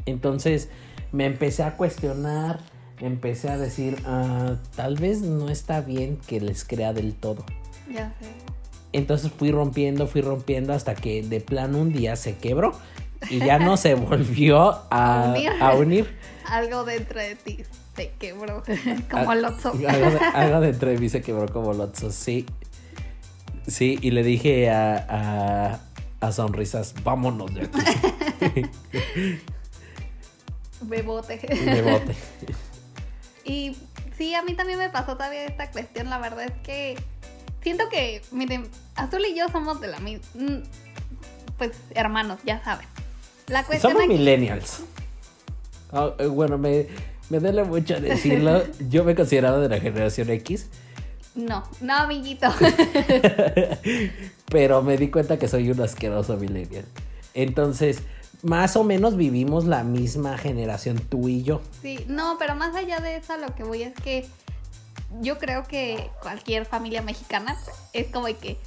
Entonces 0.06 0.68
me 1.12 1.26
empecé 1.26 1.62
a 1.62 1.76
cuestionar, 1.76 2.60
empecé 3.00 3.48
a 3.50 3.58
decir, 3.58 3.96
"Ah, 4.04 4.56
tal 4.76 4.96
vez 4.96 5.20
no 5.22 5.48
está 5.48 5.80
bien 5.80 6.18
que 6.26 6.40
les 6.40 6.64
crea 6.64 6.92
del 6.92 7.14
todo. 7.14 7.44
Ya 7.92 8.14
sé. 8.20 8.26
Entonces 8.92 9.32
fui 9.36 9.50
rompiendo, 9.50 10.06
fui 10.06 10.20
rompiendo 10.20 10.72
hasta 10.72 10.94
que 10.94 11.22
de 11.22 11.40
plano 11.40 11.78
un 11.78 11.92
día 11.92 12.16
se 12.16 12.36
quebró 12.36 12.72
y 13.30 13.38
ya 13.38 13.58
no 13.58 13.76
se 13.76 13.94
volvió 13.94 14.82
a, 14.90 15.32
Unir. 15.36 15.50
a 15.60 15.74
unir. 15.74 16.18
Algo 16.48 16.84
dentro 16.84 17.18
de 17.20 17.34
ti 17.36 17.58
te 17.96 18.12
quebró. 18.18 18.62
Como 19.10 19.34
Lotso. 19.34 19.70
Algo, 19.72 20.10
de- 20.10 20.18
algo 20.34 20.60
dentro 20.60 20.90
de 20.90 20.98
mí 20.98 21.08
se 21.08 21.22
quebró 21.22 21.46
como 21.52 21.72
Lotso, 21.72 22.10
sí. 22.10 22.44
Sí, 23.66 23.98
y 24.02 24.10
le 24.10 24.22
dije 24.22 24.70
a, 24.70 24.96
a, 25.08 25.80
a 26.26 26.32
Sonrisas, 26.32 26.94
vámonos 27.02 27.54
de 27.54 27.62
aquí. 27.62 28.62
Bebote. 30.82 31.38
De 31.38 31.82
bote. 31.82 32.14
Y 33.46 33.76
sí, 34.16 34.34
a 34.34 34.42
mí 34.42 34.54
también 34.54 34.78
me 34.78 34.88
pasó 34.88 35.18
todavía 35.18 35.44
esta 35.44 35.70
cuestión. 35.70 36.08
La 36.08 36.16
verdad 36.18 36.44
es 36.46 36.52
que 36.62 36.96
siento 37.62 37.90
que, 37.90 38.22
miren, 38.32 38.66
Azul 38.96 39.20
y 39.26 39.36
yo 39.36 39.50
somos 39.50 39.82
de 39.82 39.88
la 39.88 39.98
misma. 40.00 40.24
Pues 41.58 41.72
hermanos, 41.94 42.38
ya 42.46 42.64
saben. 42.64 42.86
La 43.48 43.64
cuestión 43.64 43.92
Somos 43.92 44.06
aquí- 44.06 44.14
millennials. 44.16 44.80
Ah, 45.92 46.14
eh, 46.18 46.24
bueno, 46.26 46.56
me, 46.56 46.86
me 47.28 47.38
duele 47.38 47.64
mucho 47.64 48.00
decirlo. 48.00 48.62
Yo 48.88 49.04
me 49.04 49.14
consideraba 49.14 49.58
de 49.58 49.68
la 49.68 49.78
generación 49.78 50.30
X, 50.30 50.68
No, 51.34 51.64
no, 51.80 51.94
amiguito. 51.94 52.48
pero 54.48 54.82
me 54.82 54.96
di 54.96 55.10
cuenta 55.10 55.38
que 55.38 55.48
soy 55.48 55.70
un 55.70 55.80
asqueroso 55.80 56.36
millennial. 56.36 56.84
Entonces, 57.34 58.00
más 58.42 58.76
o 58.76 58.84
menos 58.84 59.16
vivimos 59.16 59.64
la 59.64 59.82
misma 59.82 60.38
generación 60.38 60.98
tú 60.98 61.28
y 61.28 61.42
yo. 61.42 61.60
Sí, 61.82 62.04
no, 62.08 62.36
pero 62.38 62.54
más 62.54 62.74
allá 62.76 63.00
de 63.00 63.16
eso, 63.16 63.36
lo 63.36 63.54
que 63.54 63.64
voy 63.64 63.82
es 63.82 63.94
que 63.94 64.26
yo 65.20 65.38
creo 65.38 65.64
que 65.64 66.10
cualquier 66.22 66.66
familia 66.66 67.02
mexicana 67.02 67.56
es 67.92 68.08
como 68.08 68.26
que 68.26 68.58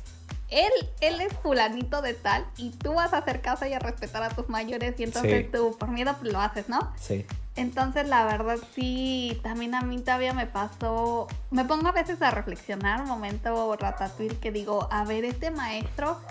él, 0.50 0.72
él 1.02 1.20
es 1.22 1.34
fulanito 1.44 2.02
de 2.02 2.14
tal 2.14 2.46
y 2.58 2.70
tú 2.72 2.94
vas 2.94 3.14
a 3.14 3.18
hacer 3.20 3.42
caso 3.42 3.66
y 3.66 3.74
a 3.74 3.80
respetar 3.80 4.24
a 4.24 4.30
tus 4.30 4.48
mayores 4.48 4.98
y 4.98 5.04
entonces 5.04 5.46
Sí. 5.46 5.50
tú 5.54 5.76
por 5.78 5.90
miedo 5.90 6.16
lo 6.22 6.40
haces, 6.40 6.70
¿no? 6.70 6.94
Sí. 7.00 7.26
Entonces 7.58 8.08
la 8.08 8.24
verdad 8.26 8.58
sí, 8.76 9.40
también 9.42 9.74
a 9.74 9.82
mí 9.82 10.00
todavía 10.00 10.32
me 10.32 10.46
pasó, 10.46 11.28
me 11.50 11.66
pongo 11.66 11.88
a 11.88 11.92
veces 11.92 12.22
a 12.22 12.30
reflexionar, 12.30 13.02
un 13.02 13.08
momento 13.08 13.76
ratatouille 13.76 14.38
que 14.38 14.52
digo, 14.52 14.88
a 14.92 15.04
ver, 15.04 15.26
este 15.26 15.50
maestro, 15.50 16.22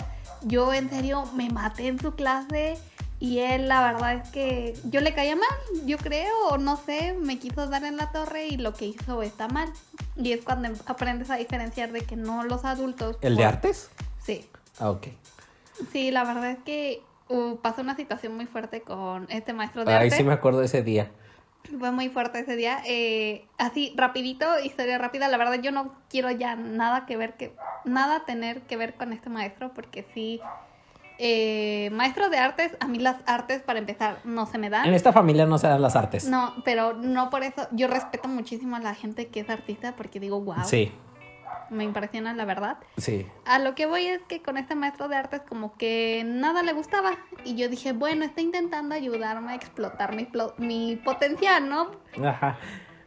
yo 0.42 0.72
en 0.72 0.88
serio 0.88 1.26
me 1.34 1.50
maté 1.50 1.88
en 1.88 1.98
su 1.98 2.14
clase 2.14 2.78
y 3.18 3.40
él 3.40 3.66
la 3.66 3.92
verdad 3.92 4.14
es 4.14 4.28
que 4.28 4.78
yo 4.84 5.00
le 5.00 5.14
caía 5.14 5.34
mal, 5.34 5.86
yo 5.86 5.98
creo, 5.98 6.48
o 6.50 6.58
no 6.58 6.76
sé, 6.76 7.14
me 7.20 7.38
quiso 7.38 7.66
dar 7.66 7.84
en 7.84 7.96
la 7.96 8.12
torre 8.12 8.46
y 8.46 8.56
lo 8.56 8.74
que 8.74 8.86
hizo 8.86 9.22
está 9.22 9.48
mal. 9.48 9.72
Y 10.16 10.32
es 10.32 10.44
cuando 10.44 10.68
aprendes 10.86 11.30
a 11.30 11.36
diferenciar 11.36 11.92
de 11.92 12.02
que 12.02 12.14
no 12.16 12.44
los 12.44 12.64
adultos... 12.64 13.16
¿El 13.22 13.36
de 13.36 13.44
artes? 13.44 13.90
Sí. 14.22 14.48
Ah, 14.78 14.90
ok. 14.90 15.08
Sí, 15.92 16.10
la 16.10 16.24
verdad 16.24 16.50
es 16.50 16.58
que 16.64 17.02
uh, 17.28 17.56
pasó 17.56 17.82
una 17.82 17.96
situación 17.96 18.34
muy 18.36 18.46
fuerte 18.46 18.82
con 18.82 19.26
este 19.30 19.52
maestro 19.52 19.84
de 19.84 19.92
Ahí 19.92 20.04
arte. 20.06 20.16
sí 20.16 20.24
me 20.24 20.32
acuerdo 20.32 20.60
de 20.60 20.66
ese 20.66 20.82
día. 20.82 21.10
Fue 21.80 21.90
muy 21.90 22.08
fuerte 22.08 22.38
ese 22.38 22.54
día. 22.54 22.80
Eh, 22.86 23.44
así, 23.58 23.92
rapidito, 23.96 24.46
historia 24.60 24.98
rápida. 24.98 25.26
La 25.28 25.36
verdad, 25.36 25.60
yo 25.60 25.72
no 25.72 25.92
quiero 26.08 26.30
ya 26.30 26.54
nada 26.54 27.06
que 27.06 27.16
ver 27.16 27.36
que, 27.36 27.54
nada 27.84 28.24
tener 28.24 28.62
que 28.62 28.76
ver 28.76 28.94
con 28.94 29.12
este 29.12 29.30
maestro, 29.30 29.72
porque 29.74 30.06
sí, 30.14 30.40
eh, 31.18 31.90
maestro 31.92 32.28
de 32.28 32.38
artes, 32.38 32.76
a 32.78 32.86
mí 32.86 32.98
las 32.98 33.16
artes, 33.26 33.62
para 33.62 33.78
empezar, 33.78 34.18
no 34.24 34.46
se 34.46 34.58
me 34.58 34.66
En 34.66 34.72
dan. 34.72 34.94
esta 34.94 35.12
familia 35.12 35.46
no 35.46 35.58
se 35.58 35.66
dan 35.66 35.82
las 35.82 35.96
artes. 35.96 36.28
No, 36.28 36.54
pero 36.64 36.92
no 36.92 37.30
por 37.30 37.42
eso. 37.42 37.66
Yo 37.72 37.88
respeto 37.88 38.28
muchísimo 38.28 38.76
a 38.76 38.80
la 38.80 38.94
gente 38.94 39.26
que 39.28 39.40
es 39.40 39.50
artista, 39.50 39.96
porque 39.96 40.20
digo, 40.20 40.40
wow, 40.40 40.64
Sí, 40.64 40.92
me 41.70 41.84
impresiona 41.84 42.34
la 42.34 42.44
verdad. 42.44 42.78
sí. 42.96 43.26
A 43.44 43.58
lo 43.58 43.74
que 43.74 43.86
voy 43.86 44.06
es 44.06 44.20
que 44.28 44.42
con 44.42 44.56
este 44.56 44.74
maestro 44.74 45.08
de 45.08 45.16
artes 45.16 45.42
como 45.48 45.76
que 45.76 46.22
nada 46.26 46.62
le 46.62 46.72
gustaba 46.72 47.12
y 47.44 47.54
yo 47.56 47.68
dije, 47.68 47.92
bueno, 47.92 48.24
está 48.24 48.40
intentando 48.40 48.94
ayudarme 48.94 49.52
a 49.52 49.54
explotar 49.54 50.14
mi, 50.58 50.96
potencial, 50.96 51.68
¿no? 51.68 51.90
Ajá. 52.24 52.58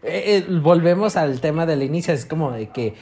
Eh, 0.04 0.46
eh, 0.48 0.60
volvemos 0.62 1.18
al 1.18 1.42
tema 1.42 1.66
del 1.66 1.84
inicio. 1.84 2.14
Es 2.14 2.26
como 2.26 2.52
de 2.52 2.70
que 2.70 2.96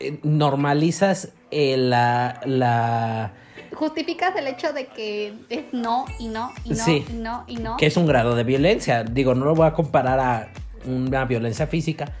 eh, 0.00 0.18
normalizas 0.22 1.32
la, 1.50 2.40
la... 2.44 3.32
Justificas 3.72 4.36
el 4.36 4.46
hecho 4.46 4.72
de 4.72 4.86
que 4.86 5.34
es 5.48 5.72
no 5.72 6.04
y 6.18 6.28
no 6.28 6.52
y 6.64 6.70
no 6.70 6.76
Sí. 6.76 7.04
y 7.08 7.12
no 7.14 7.44
y 7.46 7.56
no. 7.56 7.76
que 7.78 7.86
es 7.86 7.96
un 7.96 8.06
grado 8.06 8.34
de 8.34 8.44
violencia. 8.44 9.02
Digo, 9.04 9.34
no 9.34 9.44
lo 9.46 9.54
voy 9.54 9.66
a 9.66 9.72
comparar 9.72 10.20
a 10.20 10.48
una 10.84 11.24
violencia 11.24 11.66
física, 11.66 12.12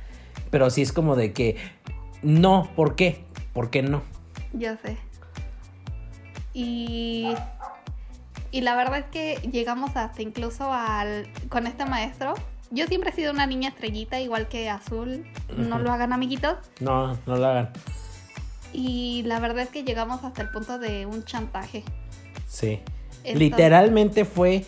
pero 0.50 0.70
sí 0.70 0.82
es 0.82 0.92
como 0.92 1.16
de 1.16 1.32
que 1.32 1.56
no, 2.22 2.68
¿por 2.76 2.94
qué? 2.96 3.24
¿Por 3.52 3.70
qué 3.70 3.82
no? 3.82 4.02
Ya 4.52 4.76
sé. 4.76 4.96
Y, 6.54 7.34
y 8.50 8.60
la 8.60 8.74
verdad 8.76 8.98
es 9.00 9.06
que 9.06 9.48
llegamos 9.50 9.96
hasta 9.96 10.22
incluso 10.22 10.72
al 10.72 11.28
con 11.48 11.66
este 11.66 11.84
maestro. 11.84 12.34
Yo 12.70 12.86
siempre 12.86 13.10
he 13.10 13.12
sido 13.12 13.32
una 13.32 13.46
niña 13.46 13.68
estrellita, 13.70 14.20
igual 14.20 14.48
que 14.48 14.70
Azul. 14.70 15.26
No 15.56 15.78
lo 15.78 15.92
hagan, 15.92 16.12
amiguitos. 16.12 16.56
No, 16.80 17.18
no 17.26 17.36
lo 17.36 17.46
hagan. 17.46 17.70
Y 18.72 19.22
la 19.26 19.38
verdad 19.40 19.64
es 19.64 19.68
que 19.68 19.84
llegamos 19.84 20.24
hasta 20.24 20.40
el 20.42 20.48
punto 20.48 20.78
de 20.78 21.04
un 21.04 21.24
chantaje. 21.24 21.84
Sí. 22.48 22.80
Entonces- 23.24 23.38
Literalmente 23.38 24.24
fue... 24.24 24.64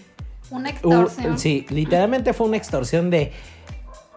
Una 0.50 0.68
uh, 0.68 0.72
extorsión. 0.72 1.38
sí, 1.38 1.66
literalmente 1.70 2.34
fue 2.34 2.46
una 2.46 2.58
extorsión 2.58 3.08
de... 3.08 3.32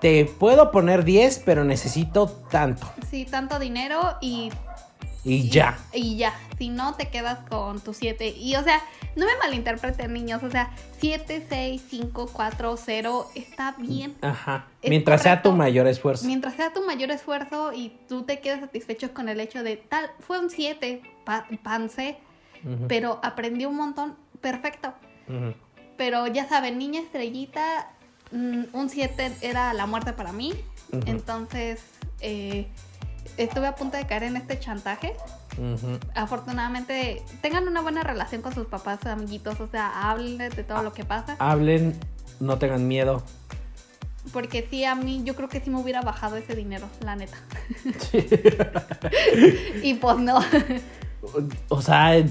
Te 0.02 0.26
puedo 0.26 0.72
poner 0.72 1.04
10, 1.04 1.42
pero 1.46 1.64
necesito 1.64 2.28
tanto. 2.52 2.88
Sí, 3.10 3.26
tanto 3.26 3.58
dinero 3.58 4.16
y, 4.22 4.52
Y 5.24 5.50
ya. 5.50 5.78
y 5.94 6.18
ya. 6.18 6.34
Si 6.60 6.70
no, 6.70 6.94
te 6.96 7.10
quedas 7.10 7.40
con 7.50 7.80
tus 7.82 7.98
7. 7.98 8.30
Y 8.30 8.56
o 8.56 8.64
sea, 8.64 8.82
no 9.16 9.26
me 9.26 9.36
malinterpreten, 9.38 10.14
niños. 10.14 10.44
O 10.44 10.50
sea, 10.52 10.72
7, 11.00 11.46
6, 11.50 11.82
5, 11.90 12.30
4, 12.32 12.78
0 12.78 13.28
está 13.36 13.76
bien. 13.78 14.16
Ajá. 14.22 14.68
Es 14.82 14.90
Mientras 14.90 15.24
sea 15.24 15.42
tu 15.42 15.52
mayor 15.52 15.88
esfuerzo. 15.88 16.26
Mientras 16.26 16.56
sea 16.56 16.74
tu 16.74 16.84
mayor 16.86 17.12
esfuerzo 17.12 17.74
y 17.74 17.98
tú 18.08 18.24
te 18.24 18.40
quedes 18.40 18.60
satisfecho 18.60 19.14
con 19.14 19.30
el 19.30 19.40
hecho 19.40 19.64
de 19.64 19.78
tal, 19.78 20.10
fue 20.20 20.40
un 20.40 20.50
7, 20.50 21.02
pa, 21.26 21.48
pancé, 21.64 22.18
Ujú, 22.64 22.88
pero 22.88 23.20
aprendí 23.24 23.66
un 23.66 23.76
montón, 23.76 24.16
perfecto. 24.42 24.94
Pero 25.98 26.28
ya 26.28 26.48
saben, 26.48 26.78
niña 26.78 27.02
estrellita, 27.02 27.90
un 28.32 28.90
7 28.90 29.34
era 29.42 29.74
la 29.74 29.86
muerte 29.86 30.14
para 30.14 30.32
mí. 30.32 30.54
Entonces, 31.06 31.82
eh, 32.22 32.68
estuve 33.38 33.68
a 33.68 33.76
punto 33.76 33.98
de 33.98 34.06
caer 34.06 34.24
en 34.24 34.38
este 34.38 34.60
chantaje. 34.60 35.14
Afortunadamente, 36.16 37.24
tengan 37.42 37.68
una 37.68 37.82
buena 37.82 38.04
relación 38.04 38.42
con 38.42 38.54
sus 38.54 38.68
papás, 38.68 39.06
amiguitos. 39.06 39.60
O 39.60 39.68
sea, 39.68 40.10
háblenles 40.10 40.56
de 40.56 40.64
todo 40.64 40.84
lo 40.84 40.94
que 40.94 41.04
pasa. 41.04 41.36
Hablen, 41.40 41.98
no 42.40 42.58
tengan 42.58 42.88
miedo. 42.88 43.24
Porque 44.34 44.68
sí, 44.70 44.84
a 44.84 44.94
mí 44.94 45.22
yo 45.24 45.36
creo 45.36 45.50
que 45.50 45.62
sí 45.62 45.70
me 45.70 45.80
hubiera 45.80 46.02
bajado 46.02 46.36
ese 46.36 46.56
dinero, 46.56 46.88
la 47.02 47.16
neta. 47.16 47.38
y 49.84 49.94
pues 49.96 50.18
no. 50.18 50.40
O 51.70 51.82
sea, 51.82 52.24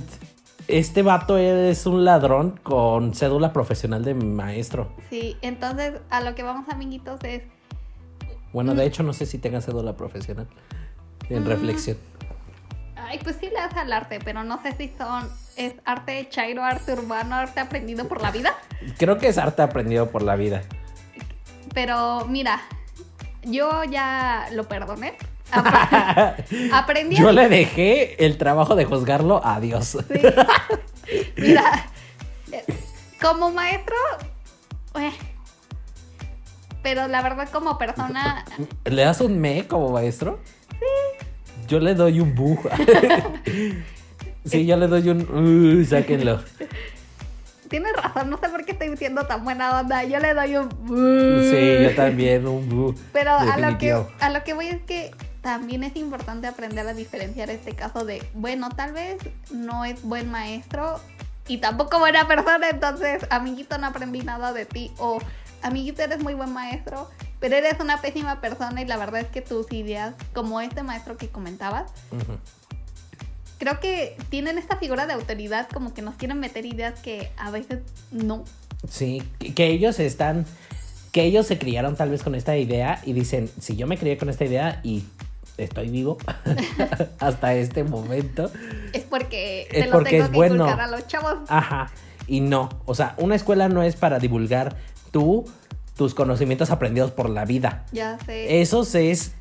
este 0.68 1.02
vato 1.02 1.38
es 1.38 1.86
un 1.86 2.04
ladrón 2.04 2.58
con 2.62 3.14
cédula 3.14 3.52
profesional 3.52 4.04
de 4.04 4.14
maestro. 4.14 4.88
Sí, 5.10 5.36
entonces 5.42 5.94
a 6.10 6.20
lo 6.20 6.34
que 6.34 6.42
vamos, 6.42 6.68
amiguitos, 6.68 7.22
es 7.24 7.42
Bueno, 8.52 8.72
Mm. 8.72 8.76
de 8.78 8.86
hecho, 8.86 9.02
no 9.02 9.12
sé 9.12 9.26
si 9.26 9.38
tenga 9.38 9.60
cédula 9.60 9.96
profesional. 9.96 10.46
En 11.28 11.44
reflexión. 11.44 11.98
Ay, 12.96 13.18
pues 13.22 13.36
sí 13.40 13.48
le 13.50 13.58
hace 13.58 13.78
al 13.80 13.92
arte, 13.92 14.18
pero 14.24 14.44
no 14.44 14.62
sé 14.62 14.72
si 14.72 14.90
son. 14.96 15.28
¿Es 15.56 15.74
arte 15.84 16.26
chairo, 16.30 16.62
arte 16.64 16.92
urbano, 16.94 17.34
arte 17.34 17.60
aprendido 17.60 18.08
por 18.08 18.22
la 18.22 18.30
vida? 18.30 18.54
Creo 18.98 19.18
que 19.18 19.28
es 19.28 19.36
arte 19.38 19.62
aprendido 19.62 20.10
por 20.10 20.22
la 20.22 20.36
vida. 20.36 20.62
Pero 21.74 22.24
mira, 22.26 22.60
yo 23.46 23.84
ya 23.84 24.48
lo 24.52 24.64
perdoné 24.68 25.14
Apre- 25.52 26.70
aprendí 26.72 27.16
a 27.16 27.20
Yo 27.20 27.32
le 27.32 27.48
dejé 27.48 28.24
el 28.26 28.36
trabajo 28.36 28.74
de 28.74 28.84
juzgarlo 28.84 29.40
a 29.44 29.60
Dios. 29.60 29.96
Sí. 30.12 30.20
Mira, 31.36 31.86
como 33.22 33.52
maestro, 33.52 33.94
eh, 34.98 35.12
pero 36.82 37.06
la 37.06 37.22
verdad 37.22 37.48
como 37.52 37.78
persona, 37.78 38.44
¿Le 38.84 39.02
das 39.04 39.20
un 39.20 39.38
me 39.40 39.66
como 39.68 39.90
maestro? 39.90 40.40
Sí. 40.70 41.26
Yo 41.68 41.78
le 41.78 41.94
doy 41.94 42.18
un 42.20 42.34
bu. 42.34 42.58
sí, 44.44 44.66
yo 44.66 44.76
le 44.76 44.88
doy 44.88 45.08
un. 45.10 45.80
Uh, 45.80 45.84
sáquenlo. 45.84 46.40
Tienes 47.68 47.92
razón, 47.94 48.30
no 48.30 48.38
sé 48.38 48.48
por 48.48 48.64
qué 48.64 48.72
estoy 48.72 48.96
siendo 48.96 49.26
tan 49.26 49.44
buena 49.44 49.80
onda, 49.80 50.04
yo 50.04 50.18
le 50.18 50.34
doy 50.34 50.56
un... 50.56 50.70
Sí, 51.50 51.84
yo 51.84 51.94
también, 51.94 52.46
un. 52.46 52.96
Pero 53.12 53.32
a 53.32 53.56
lo, 53.58 53.78
que, 53.78 53.92
a 53.92 54.30
lo 54.30 54.44
que 54.44 54.54
voy 54.54 54.68
es 54.68 54.82
que 54.82 55.12
también 55.40 55.84
es 55.84 55.94
importante 55.96 56.48
aprender 56.48 56.86
a 56.88 56.94
diferenciar 56.94 57.50
este 57.50 57.72
caso 57.72 58.04
de, 58.04 58.20
bueno, 58.34 58.68
tal 58.70 58.92
vez 58.92 59.18
no 59.50 59.84
es 59.84 60.02
buen 60.02 60.30
maestro 60.30 61.00
y 61.48 61.58
tampoco 61.58 61.98
buena 61.98 62.26
persona, 62.26 62.68
entonces, 62.68 63.24
amiguito, 63.30 63.78
no 63.78 63.86
aprendí 63.86 64.22
nada 64.22 64.52
de 64.52 64.66
ti. 64.66 64.90
O, 64.98 65.18
amiguito, 65.62 66.02
eres 66.02 66.20
muy 66.20 66.34
buen 66.34 66.52
maestro, 66.52 67.08
pero 67.38 67.54
eres 67.54 67.78
una 67.78 68.00
pésima 68.00 68.40
persona 68.40 68.82
y 68.82 68.86
la 68.86 68.96
verdad 68.96 69.20
es 69.20 69.28
que 69.28 69.42
tus 69.42 69.70
ideas, 69.72 70.14
como 70.34 70.60
este 70.60 70.82
maestro 70.82 71.16
que 71.16 71.28
comentabas. 71.28 71.92
Creo 73.58 73.80
que 73.80 74.16
tienen 74.28 74.58
esta 74.58 74.76
figura 74.76 75.06
de 75.06 75.14
autoridad 75.14 75.68
como 75.72 75.94
que 75.94 76.02
nos 76.02 76.14
quieren 76.16 76.40
meter 76.40 76.66
ideas 76.66 77.00
que 77.00 77.30
a 77.36 77.50
veces 77.50 77.80
no. 78.10 78.44
Sí, 78.88 79.22
que, 79.54 79.66
ellos 79.66 79.98
están. 79.98 80.46
Que 81.12 81.24
ellos 81.24 81.46
se 81.46 81.58
criaron 81.58 81.96
tal 81.96 82.10
vez 82.10 82.22
con 82.22 82.34
esta 82.34 82.56
idea 82.56 83.00
y 83.04 83.12
dicen: 83.12 83.50
si 83.60 83.76
yo 83.76 83.86
me 83.86 83.96
crié 83.96 84.18
con 84.18 84.28
esta 84.28 84.44
idea 84.44 84.80
y 84.82 85.04
estoy 85.56 85.88
vivo 85.88 86.18
hasta 87.18 87.54
este 87.54 87.84
momento. 87.84 88.50
Es 88.92 89.04
porque 89.04 89.62
Es 89.70 89.84
te 89.84 89.86
lo 89.86 89.92
porque 89.92 90.10
tengo 90.10 90.24
es 90.24 90.30
que 90.30 90.36
bueno. 90.36 90.66
a 90.66 90.86
los 90.88 91.06
chavos. 91.06 91.38
Ajá. 91.48 91.90
Y 92.26 92.40
no. 92.40 92.68
O 92.84 92.94
sea, 92.94 93.14
una 93.18 93.34
escuela 93.34 93.68
no 93.68 93.82
es 93.82 93.96
para 93.96 94.18
divulgar 94.18 94.76
tú 95.10 95.44
tus 95.96 96.14
conocimientos 96.14 96.70
aprendidos 96.70 97.12
por 97.12 97.30
la 97.30 97.46
vida. 97.46 97.86
Ya 97.92 98.18
sé. 98.26 98.60
Esos 98.60 98.94
es 98.94 99.32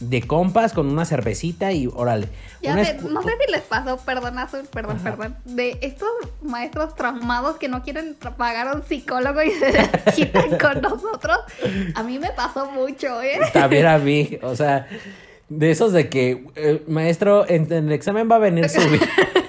de 0.00 0.22
compas 0.22 0.72
con 0.72 0.88
una 0.88 1.04
cervecita 1.04 1.72
y 1.72 1.88
órale. 1.92 2.28
Ya 2.62 2.72
sé, 2.84 2.98
no 3.08 3.22
sé 3.22 3.30
si 3.44 3.52
les 3.52 3.62
pasó, 3.62 3.96
perdón, 3.98 4.38
Azul, 4.38 4.62
perdón, 4.72 4.96
Ajá. 4.96 5.10
perdón, 5.16 5.36
de 5.44 5.78
estos 5.80 6.08
maestros 6.42 6.94
traumados 6.94 7.56
que 7.56 7.68
no 7.68 7.82
quieren 7.82 8.16
pagar 8.36 8.68
a 8.68 8.74
un 8.74 8.84
psicólogo 8.84 9.42
y 9.42 9.50
se 9.52 9.72
quitan 10.14 10.56
con 10.58 10.80
nosotros. 10.80 11.38
A 11.94 12.02
mí 12.02 12.18
me 12.18 12.30
pasó 12.30 12.70
mucho, 12.70 13.20
¿eh? 13.22 13.40
También 13.52 13.86
a 13.86 13.98
mí. 13.98 14.38
O 14.48 14.54
sea, 14.56 14.86
de 15.48 15.70
esos 15.70 15.92
de 15.92 16.08
que, 16.08 16.44
eh, 16.54 16.82
maestro, 16.86 17.48
en, 17.48 17.70
en 17.72 17.86
el 17.88 17.92
examen 17.92 18.28
va 18.30 18.36
a 18.36 18.40
venir 18.40 18.68
su. 18.68 18.80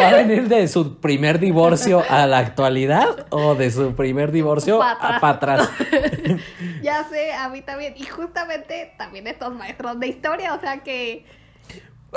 ¿Va 0.00 0.08
a 0.08 0.14
venir 0.14 0.48
de 0.48 0.68
su 0.68 0.96
primer 0.98 1.38
divorcio 1.38 2.02
a 2.08 2.26
la 2.26 2.38
actualidad 2.38 3.26
o 3.30 3.54
de 3.54 3.70
su 3.70 3.94
primer 3.94 4.32
divorcio 4.32 4.78
Pa' 4.78 4.90
a 4.90 4.92
atrás. 4.92 5.20
para 5.20 5.34
atrás? 5.34 5.70
Ya 6.82 7.04
sé, 7.04 7.32
a 7.32 7.48
mí 7.48 7.62
también. 7.62 7.94
Y 7.96 8.04
justamente 8.04 8.94
también 8.96 9.26
estos 9.26 9.54
maestros 9.54 10.00
de 10.00 10.08
historia, 10.08 10.54
o 10.54 10.60
sea 10.60 10.78
que. 10.82 11.24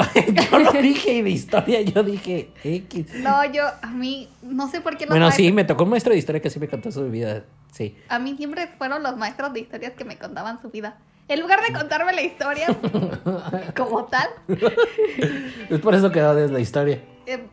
yo 0.52 0.60
no 0.60 0.72
dije 0.74 1.22
de 1.22 1.30
historia, 1.30 1.82
yo 1.82 2.02
dije 2.02 2.50
X. 2.64 3.14
No, 3.16 3.46
yo, 3.52 3.64
a 3.82 3.88
mí, 3.88 4.30
no 4.42 4.68
sé 4.70 4.82
por 4.82 4.98
qué 4.98 5.06
los 5.06 5.12
Bueno, 5.12 5.30
sí, 5.32 5.52
me 5.52 5.66
tocó 5.66 5.84
un 5.84 5.92
maestro 5.92 6.14
de 6.14 6.20
historia 6.20 6.42
que 6.42 6.50
sí 6.50 6.60
me 6.60 6.68
contó 6.68 6.92
su 6.92 7.10
vida. 7.10 7.44
Sí. 7.72 7.96
A 8.10 8.18
mí 8.20 8.36
siempre 8.38 8.68
fueron 8.78 9.04
los 9.04 9.18
maestros 9.18 9.54
de 9.54 9.60
historias 9.60 9.94
que 9.94 10.06
me 10.06 10.18
contaban 10.18 10.62
su 10.62 10.70
vida. 10.70 10.98
En 11.28 11.40
lugar 11.40 11.62
de 11.62 11.74
contarme 11.74 12.14
la 12.14 12.22
historia 12.22 12.68
como 13.78 14.06
tal, 14.06 14.28
Es 15.70 15.80
por 15.80 15.96
eso 15.96 16.12
que 16.12 16.22
odias 16.22 16.52
la 16.52 16.60
historia. 16.60 17.02
Eh, 17.26 17.48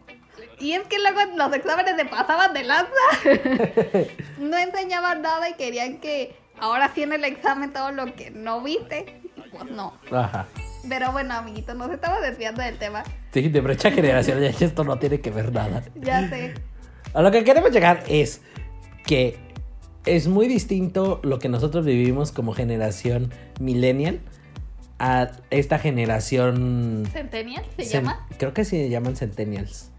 y 0.61 0.73
es 0.73 0.83
que 0.83 0.99
luego 0.99 1.21
en 1.21 1.39
los 1.39 1.53
exámenes 1.55 1.97
te 1.97 2.05
pasaban 2.05 2.53
de 2.53 2.65
lanza. 2.65 2.91
no 4.39 4.57
enseñaban 4.59 5.23
nada 5.23 5.49
y 5.49 5.55
querían 5.55 5.99
que 5.99 6.37
ahora 6.59 6.91
sí 6.95 7.03
en 7.03 7.15
el 7.15 7.25
examen 7.25 7.73
todo 7.73 7.91
lo 7.93 8.15
que 8.15 8.31
no 8.31 8.63
viste. 8.63 9.23
Y 9.37 9.49
pues 9.51 9.65
no. 9.71 9.95
Ajá. 10.13 10.47
Pero 10.89 11.13
bueno, 11.13 11.35
amiguitos, 11.35 11.75
nos 11.77 11.91
estamos 11.91 12.21
desviando 12.23 12.63
del 12.63 12.79
tema. 12.79 13.05
Sí, 13.33 13.49
de 13.49 13.61
brecha 13.61 13.91
generacional, 13.91 14.53
ya 14.53 14.67
esto 14.67 14.85
no 14.85 14.99
tiene 14.99 15.21
que 15.21 15.31
ver 15.31 15.53
nada. 15.53 15.83
Ya 15.95 16.29
sé. 16.29 16.55
A 17.13 17.23
lo 17.23 17.31
que 17.31 17.45
queremos 17.45 17.71
llegar 17.71 18.05
es 18.09 18.43
que 19.07 19.39
es 20.05 20.29
muy 20.29 20.49
distinto 20.49 21.21
lo 21.23 21.39
que 21.39 21.49
nosotros 21.49 21.85
vivimos 21.85 22.33
como 22.33 22.53
generación 22.53 23.33
millennial 23.61 24.21
a 24.99 25.31
esta 25.51 25.79
generación... 25.79 27.09
¿Centennial 27.13 27.65
se 27.77 27.85
llama? 27.85 28.27
Creo 28.39 28.53
que 28.53 28.65
se 28.65 28.89
llaman 28.89 29.17
centennials. 29.17 29.91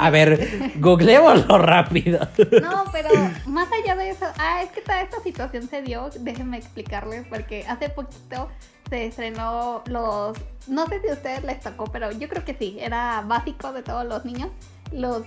A 0.00 0.08
ver, 0.08 0.72
googleémoslo 0.76 1.58
rápido. 1.58 2.20
No, 2.62 2.84
pero 2.90 3.10
más 3.46 3.68
allá 3.70 3.94
de 3.96 4.08
eso, 4.08 4.24
ah, 4.38 4.62
es 4.62 4.70
que 4.70 4.80
toda 4.80 5.02
esta 5.02 5.20
situación 5.22 5.68
se 5.68 5.82
dio, 5.82 6.08
déjenme 6.20 6.56
explicarles, 6.56 7.26
porque 7.28 7.66
hace 7.68 7.90
poquito 7.90 8.48
se 8.88 9.04
estrenó 9.04 9.82
los, 9.86 10.38
no 10.68 10.86
sé 10.86 11.02
si 11.02 11.08
a 11.08 11.12
ustedes 11.12 11.44
les 11.44 11.60
tocó, 11.60 11.84
pero 11.84 12.10
yo 12.12 12.30
creo 12.30 12.46
que 12.46 12.54
sí, 12.54 12.78
era 12.80 13.22
básico 13.26 13.74
de 13.74 13.82
todos 13.82 14.06
los 14.06 14.24
niños, 14.24 14.48
los 14.90 15.22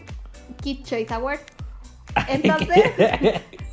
Kid 0.64 0.84
Choice 0.84 1.14
Awards. 1.14 1.44
Entonces, 2.28 2.84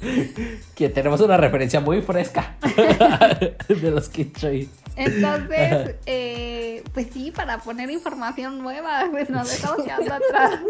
que 0.75 0.89
tenemos 0.91 1.23
una 1.23 1.39
referencia 1.39 1.81
muy 1.81 2.03
fresca 2.03 2.57
de 3.69 3.91
los 3.91 4.11
Kid 4.11 4.37
Choice. 4.37 4.80
Entonces, 5.01 5.97
eh, 6.07 6.83
pues 6.95 7.09
sí, 7.13 7.31
para 7.31 7.59
poner 7.59 7.91
información 7.91 8.59
nueva, 8.63 9.07
pues 9.11 9.31
nos 9.31 9.53
estamos 9.53 9.85
quedando 9.85 10.15
atrás. 10.15 10.61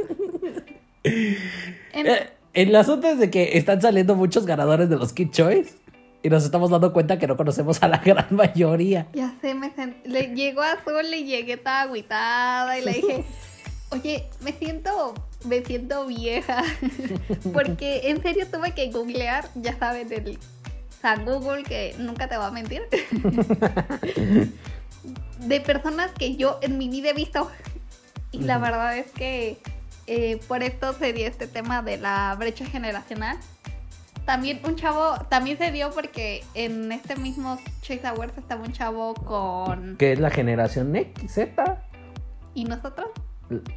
En- 1.04 2.06
Eh, 2.06 2.30
El 2.52 2.74
asunto 2.74 3.06
es 3.08 3.18
de 3.18 3.30
que 3.30 3.56
están 3.58 3.80
saliendo 3.80 4.16
muchos 4.16 4.44
ganadores 4.44 4.88
de 4.90 4.96
los 4.96 5.12
Kid 5.12 5.30
Choice 5.30 5.74
y 6.22 6.28
nos 6.28 6.44
estamos 6.44 6.68
dando 6.70 6.92
cuenta 6.92 7.18
que 7.18 7.26
no 7.28 7.36
conocemos 7.36 7.80
a 7.82 7.88
la 7.88 7.98
gran 8.04 8.26
mayoría. 8.30 9.06
Ya 9.14 9.34
sé, 9.40 9.54
me 9.54 9.72
sent- 9.74 10.02
le 10.04 10.34
llegó 10.34 10.62
azul 10.62 11.06
y 11.14 11.24
llegué 11.24 11.56
toda 11.56 11.82
agüitada 11.82 12.76
y 12.78 12.84
le 12.84 12.92
dije, 12.92 13.24
oye, 13.90 14.24
me 14.42 14.52
siento, 14.52 15.14
me 15.46 15.62
siento 15.64 16.06
vieja. 16.06 16.62
Porque 17.52 18.02
en 18.10 18.20
serio 18.22 18.46
tuve 18.50 18.72
que 18.72 18.90
googlear, 18.90 19.48
ya 19.54 19.78
saben, 19.78 20.12
el 20.12 20.38
San 21.00 21.24
Google 21.24 21.62
que 21.62 21.94
nunca 21.98 22.28
te 22.28 22.36
va 22.36 22.48
a 22.48 22.50
mentir. 22.50 22.82
de 25.40 25.60
personas 25.60 26.12
que 26.12 26.36
yo 26.36 26.58
en 26.62 26.78
mi 26.78 26.88
vida 26.88 27.10
he 27.10 27.14
visto. 27.14 27.50
Y 28.32 28.40
la 28.40 28.58
verdad 28.58 28.96
es 28.96 29.10
que 29.10 29.58
eh, 30.06 30.40
por 30.46 30.62
esto 30.62 30.92
se 30.92 31.12
dio 31.12 31.26
este 31.26 31.46
tema 31.46 31.82
de 31.82 31.96
la 31.96 32.34
brecha 32.38 32.66
generacional. 32.66 33.38
También 34.24 34.60
un 34.64 34.76
chavo, 34.76 35.14
también 35.28 35.58
se 35.58 35.72
dio 35.72 35.90
porque 35.90 36.44
en 36.54 36.92
este 36.92 37.16
mismo 37.16 37.58
Chase 37.80 38.06
Awards 38.06 38.36
estaba 38.38 38.62
un 38.62 38.72
chavo 38.72 39.14
con... 39.14 39.96
Que 39.96 40.12
es 40.12 40.20
la 40.20 40.30
generación 40.30 40.94
X, 40.94 41.32
Z. 41.32 41.82
¿Y 42.54 42.64
nosotros? 42.64 43.08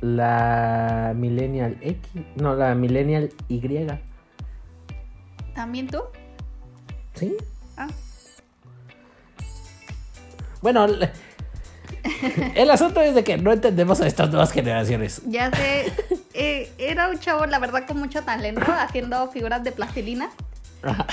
La 0.02 1.14
Millennial 1.16 1.78
X. 1.82 2.24
No, 2.36 2.56
la 2.56 2.76
Millennial 2.76 3.32
Y. 3.48 3.88
¿También 5.56 5.88
tú? 5.88 6.04
¿Sí? 7.16 7.36
Ah. 7.78 7.88
Bueno, 10.62 10.86
el- 12.56 12.70
asunto 12.72 13.02
es 13.02 13.16
de 13.16 13.24
que 13.24 13.38
no 13.38 13.52
entendemos 13.52 14.02
a 14.02 14.08
estas 14.08 14.30
nuevas 14.30 14.52
generaciones. 14.52 15.22
Ya 15.28 15.52
sé, 15.52 15.92
eh, 16.34 16.72
era 16.78 17.10
un 17.10 17.20
chavo, 17.20 17.46
la 17.46 17.60
verdad, 17.60 17.86
con 17.88 18.00
mucho 18.00 18.24
talento, 18.24 18.64
haciendo 18.72 19.30
figuras 19.32 19.64
de 19.64 19.72
plastilina. 19.72 20.30
Ajá. 20.82 21.06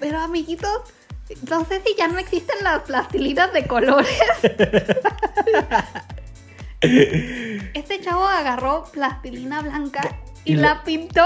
Pero, 0.00 0.20
amiguitos, 0.20 0.82
no 1.48 1.64
sé 1.66 1.82
si 1.84 1.94
ya 1.96 2.08
no 2.08 2.18
existen 2.18 2.56
las 2.62 2.82
plastilinas 2.82 3.52
de 3.52 3.66
colores. 3.66 4.08
Este 6.80 8.00
chavo 8.02 8.26
agarró 8.26 8.84
plastilina 8.92 9.62
blanca 9.62 10.16
y, 10.44 10.52
Y 10.52 10.56
la 10.56 10.74
lo- 10.74 10.84
pintó. 10.84 11.24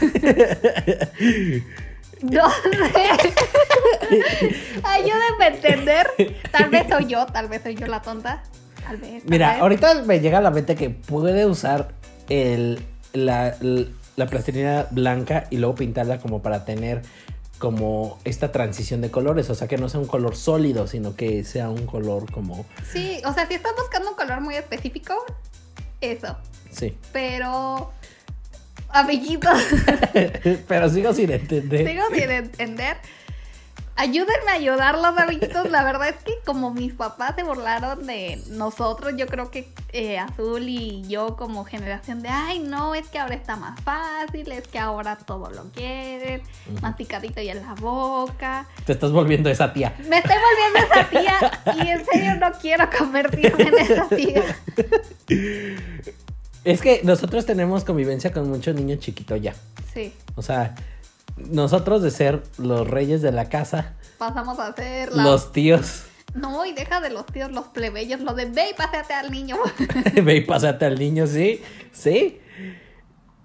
Sé. 2.30 2.30
Ayúdenme 4.84 5.44
a 5.44 5.48
entender. 5.48 6.06
Tal 6.50 6.70
vez 6.70 6.86
soy 6.88 7.06
yo, 7.06 7.26
tal 7.26 7.48
vez 7.48 7.62
soy 7.62 7.74
yo 7.74 7.86
la 7.86 8.02
tonta. 8.02 8.42
Tal 8.82 8.96
vez. 8.98 9.22
tal 9.22 9.30
Mira, 9.30 9.52
vez. 9.52 9.60
ahorita 9.62 10.02
me 10.02 10.20
llega 10.20 10.38
a 10.38 10.40
la 10.40 10.50
mente 10.50 10.74
que 10.74 10.90
puede 10.90 11.46
usar 11.46 11.88
el, 12.28 12.84
la, 13.12 13.56
la 14.16 14.26
plastilina 14.26 14.86
blanca 14.90 15.44
y 15.50 15.58
luego 15.58 15.74
pintarla 15.76 16.18
como 16.18 16.42
para 16.42 16.64
tener 16.64 17.02
como 17.58 18.18
esta 18.24 18.50
transición 18.50 19.00
de 19.00 19.12
colores, 19.12 19.48
o 19.48 19.54
sea 19.54 19.68
que 19.68 19.78
no 19.78 19.88
sea 19.88 20.00
un 20.00 20.08
color 20.08 20.34
sólido, 20.34 20.88
sino 20.88 21.14
que 21.14 21.44
sea 21.44 21.70
un 21.70 21.86
color 21.86 22.30
como 22.32 22.66
Sí, 22.90 23.22
o 23.24 23.32
sea, 23.32 23.46
si 23.46 23.54
estás 23.54 23.72
buscando 23.78 24.10
un 24.10 24.16
color 24.16 24.40
muy 24.40 24.56
específico, 24.56 25.14
eso. 26.00 26.36
sí. 26.72 26.96
Pero, 27.12 27.92
amiguitos, 28.92 29.58
Pero 30.68 30.88
sigo 30.88 31.12
sin 31.12 31.30
entender. 31.30 31.86
sigo 31.86 32.04
sin 32.12 32.30
entender. 32.30 32.96
Ayúdenme 33.94 34.50
a 34.50 34.54
ayudarlos, 34.54 35.18
amiguitos. 35.18 35.70
La 35.70 35.84
verdad 35.84 36.08
es 36.08 36.16
que 36.24 36.32
como 36.46 36.72
mis 36.72 36.94
papás 36.94 37.34
se 37.36 37.42
burlaron 37.42 38.06
de 38.06 38.42
nosotros, 38.48 39.12
yo 39.18 39.26
creo 39.26 39.50
que 39.50 39.70
eh, 39.92 40.18
Azul 40.18 40.66
y 40.66 41.02
yo 41.08 41.36
como 41.36 41.64
generación 41.64 42.22
de, 42.22 42.28
ay, 42.30 42.58
no, 42.58 42.94
es 42.94 43.08
que 43.08 43.18
ahora 43.18 43.34
está 43.34 43.56
más 43.56 43.78
fácil, 43.82 44.50
es 44.50 44.66
que 44.66 44.78
ahora 44.78 45.16
todo 45.16 45.50
lo 45.50 45.64
quieren, 45.72 46.42
más 46.80 46.96
picadito 46.96 47.42
y 47.42 47.50
en 47.50 47.60
la 47.60 47.74
boca. 47.74 48.66
Te 48.86 48.92
estás 48.92 49.12
volviendo 49.12 49.50
esa 49.50 49.72
tía. 49.74 49.94
Me 50.08 50.18
estoy 50.18 50.36
volviendo 50.36 50.94
esa 50.94 51.10
tía 51.10 51.84
y 51.84 51.88
en 51.88 52.04
serio 52.06 52.34
no 52.36 52.50
quiero 52.52 52.88
convertirme 52.98 53.62
en 53.62 53.78
esa 53.78 54.08
tía. 54.08 54.42
Es 56.64 56.80
que 56.80 57.00
nosotros 57.04 57.44
tenemos 57.44 57.84
convivencia 57.84 58.32
con 58.32 58.48
muchos 58.48 58.74
niños 58.74 59.00
chiquitos 59.00 59.40
ya. 59.40 59.54
Sí, 59.92 60.12
O 60.36 60.42
sea, 60.42 60.74
nosotros 61.36 62.02
de 62.02 62.10
ser 62.10 62.42
los 62.58 62.88
reyes 62.88 63.20
de 63.22 63.32
la 63.32 63.48
casa, 63.48 63.94
pasamos 64.18 64.58
a 64.58 64.74
ser 64.74 65.12
la... 65.12 65.24
los 65.24 65.52
tíos, 65.52 66.04
No, 66.34 66.64
y 66.64 66.72
deja 66.72 67.00
de 67.00 67.10
los 67.10 67.26
tíos, 67.26 67.50
los 67.50 67.66
plebeyos, 67.68 68.20
lo 68.20 68.34
de 68.34 68.46
ve 68.46 68.70
y 68.70 68.74
paseate 68.74 69.14
al 69.14 69.30
niño. 69.30 69.56
ve 70.22 70.36
y 70.36 70.40
pásate 70.42 70.84
al 70.84 70.98
niño, 70.98 71.26
sí, 71.26 71.60
sí. 71.92 72.38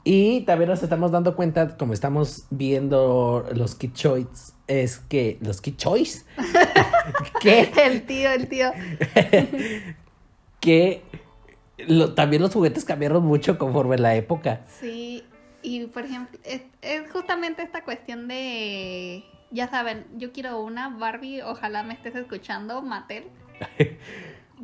Y 0.04 0.42
también 0.42 0.70
nos 0.70 0.84
estamos 0.84 1.12
dando 1.12 1.36
cuenta, 1.36 1.76
como 1.76 1.92
estamos 1.92 2.44
viendo 2.50 3.46
los 3.54 3.76
Kid 3.76 3.92
Choice, 3.94 4.54
es 4.68 5.00
que 5.00 5.38
los 5.42 5.60
Kid 5.60 5.76
Choice, 5.76 6.24
que, 7.42 7.72
el 7.84 8.06
tío, 8.06 8.32
el 8.32 8.48
tío. 8.48 8.72
que 10.62 11.04
lo- 11.78 12.13
también 12.13 12.42
los 12.42 12.54
juguetes 12.54 12.86
cambiaron 12.86 13.24
mucho 13.26 13.58
conforme 13.58 13.98
la 13.98 14.16
época. 14.16 14.62
Sí, 14.68 15.24
y 15.62 15.86
por 15.88 16.06
ejemplo, 16.06 16.40
es, 16.44 16.62
es 16.82 17.12
justamente 17.12 17.62
esta 17.62 17.84
cuestión 17.84 18.28
de, 18.28 19.24
ya 19.52 19.68
saben, 19.70 20.06
yo 20.16 20.32
quiero 20.32 20.60
una 20.62 20.90
Barbie, 20.90 21.42
ojalá 21.42 21.84
me 21.84 21.94
estés 21.94 22.16
escuchando, 22.16 22.82
Mattel. 22.82 23.26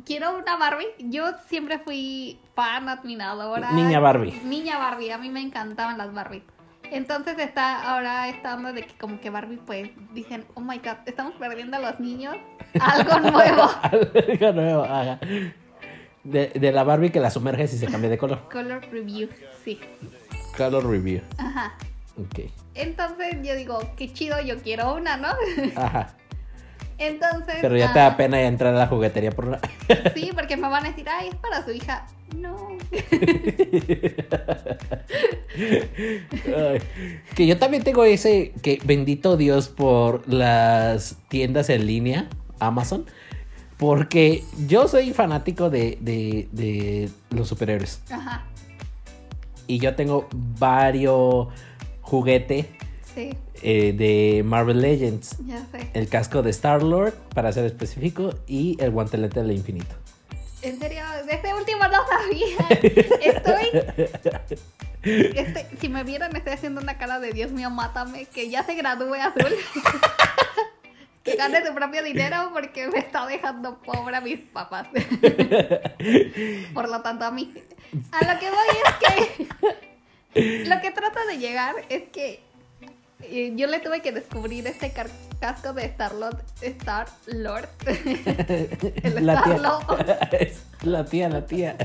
Quiero 0.04 0.36
una 0.36 0.56
Barbie. 0.56 0.88
Yo 0.98 1.24
siempre 1.46 1.78
fui 1.78 2.40
fan, 2.56 2.88
admiradora. 2.88 3.70
Niña 3.70 4.00
Barbie. 4.00 4.32
Niña 4.44 4.76
Barbie, 4.78 5.12
a 5.12 5.18
mí 5.18 5.28
me 5.30 5.40
encantaban 5.40 5.96
las 5.98 6.12
Barbie. 6.12 6.42
Entonces 6.90 7.38
está 7.38 7.92
ahora 7.92 8.28
esta 8.28 8.56
onda 8.56 8.72
de 8.72 8.82
que 8.86 8.94
como 8.98 9.20
que 9.20 9.30
Barbie 9.30 9.58
pues 9.64 9.90
dicen, 10.12 10.44
oh 10.54 10.60
my 10.60 10.78
god, 10.78 10.96
estamos 11.06 11.34
perdiendo 11.34 11.76
a 11.76 11.80
los 11.80 12.00
niños 12.00 12.36
algo 12.80 13.18
nuevo. 13.30 13.70
Algo 13.82 14.52
nuevo, 14.52 14.82
ajá. 14.82 15.20
De, 16.24 16.48
de 16.48 16.72
la 16.72 16.84
Barbie 16.84 17.10
que 17.10 17.20
la 17.20 17.30
sumerges 17.30 17.74
y 17.74 17.78
se 17.78 17.86
cambia 17.86 18.10
de 18.10 18.18
color. 18.18 18.48
Color 18.50 18.80
review, 18.90 19.28
sí. 19.64 19.78
Color 20.56 20.88
review. 20.88 21.20
Ajá. 21.36 21.74
Ok. 22.16 22.50
Entonces 22.74 23.36
yo 23.42 23.54
digo, 23.54 23.78
qué 23.96 24.12
chido, 24.12 24.40
yo 24.40 24.56
quiero 24.58 24.94
una, 24.94 25.16
¿no? 25.16 25.28
Aja. 25.76 26.14
Entonces. 26.98 27.56
Pero 27.60 27.76
ya 27.76 27.92
te 27.92 27.98
ah, 27.98 28.10
da 28.10 28.16
pena 28.16 28.40
entrar 28.42 28.72
a 28.74 28.78
la 28.78 28.86
juguetería 28.86 29.32
por 29.32 29.46
una. 29.46 29.60
Sí, 30.14 30.30
porque 30.34 30.56
me 30.56 30.68
van 30.68 30.86
a 30.86 30.90
decir, 30.90 31.06
ay, 31.08 31.28
es 31.28 31.34
para 31.34 31.64
su 31.64 31.72
hija. 31.72 32.06
No. 32.36 32.56
Ay, 36.46 36.80
que 37.36 37.46
yo 37.46 37.58
también 37.58 37.84
tengo 37.84 38.02
ese 38.04 38.52
que 38.62 38.80
bendito 38.84 39.36
Dios 39.36 39.68
por 39.68 40.28
las 40.28 41.16
tiendas 41.28 41.70
en 41.70 41.86
línea, 41.86 42.28
Amazon. 42.58 43.06
Porque 43.78 44.44
yo 44.66 44.86
soy 44.88 45.12
fanático 45.12 45.68
de, 45.70 45.98
de, 46.00 46.48
de 46.52 47.10
los 47.30 47.48
superhéroes. 47.48 48.00
Ajá. 48.10 48.44
Y 49.66 49.78
yo 49.78 49.94
tengo 49.94 50.28
varios 50.32 51.48
juguetes 52.02 52.66
Sí, 53.14 53.30
eh, 53.62 53.92
de 53.92 54.42
Marvel 54.44 54.80
Legends. 54.80 55.36
ya 55.46 55.64
sé. 55.72 55.88
El 55.94 56.08
casco 56.08 56.42
de 56.42 56.50
Star-Lord, 56.50 57.14
para 57.34 57.52
ser 57.52 57.64
específico, 57.64 58.34
y 58.46 58.76
el 58.80 58.90
guantelete 58.90 59.40
del 59.40 59.52
infinito. 59.52 59.94
En 60.62 60.78
serio, 60.78 61.02
de 61.26 61.34
este 61.34 61.54
último 61.54 61.84
no 61.84 61.98
sabía. 62.08 62.68
Estoy. 63.22 63.82
Este, 65.02 65.66
si 65.80 65.88
me 65.90 66.02
vieran, 66.04 66.34
estoy 66.34 66.54
haciendo 66.54 66.80
una 66.80 66.96
cara 66.98 67.20
de 67.20 67.32
Dios 67.32 67.52
mío, 67.52 67.70
mátame, 67.70 68.24
que 68.26 68.48
ya 68.50 68.64
se 68.64 68.74
gradúe 68.74 69.14
azul. 69.14 69.52
que 71.24 71.36
gane 71.36 71.66
su 71.66 71.74
propio 71.74 72.02
dinero 72.04 72.50
porque 72.52 72.86
me 72.88 72.98
está 72.98 73.26
dejando 73.26 73.78
pobre 73.82 74.14
a 74.16 74.20
mis 74.20 74.38
papás. 74.40 74.86
Por 76.74 76.88
lo 76.88 77.00
tanto, 77.02 77.24
a 77.24 77.30
mí. 77.30 77.52
A 78.12 78.32
lo 78.32 78.38
que 78.40 78.50
voy 78.50 78.68
es 78.84 78.94
que. 79.00 79.46
Lo 80.68 80.80
que 80.80 80.90
trato 80.90 81.20
de 81.28 81.38
llegar 81.38 81.76
es 81.88 82.02
que. 82.12 82.40
eh, 83.22 83.52
yo 83.54 83.68
le 83.68 83.78
tuve 83.78 84.02
que 84.02 84.10
descubrir 84.10 84.66
este 84.66 84.92
casco 85.40 85.72
de 85.72 85.84
Star-Lord. 85.86 86.42
Star 86.60 87.06
Lord. 87.26 87.68
El 87.86 89.24
La 89.24 89.42
tía. 89.44 89.54
Star-Lord. 89.54 90.16
Es 90.40 90.62
la 90.82 91.04
tía, 91.04 91.28
la 91.28 91.46
tía. 91.46 91.76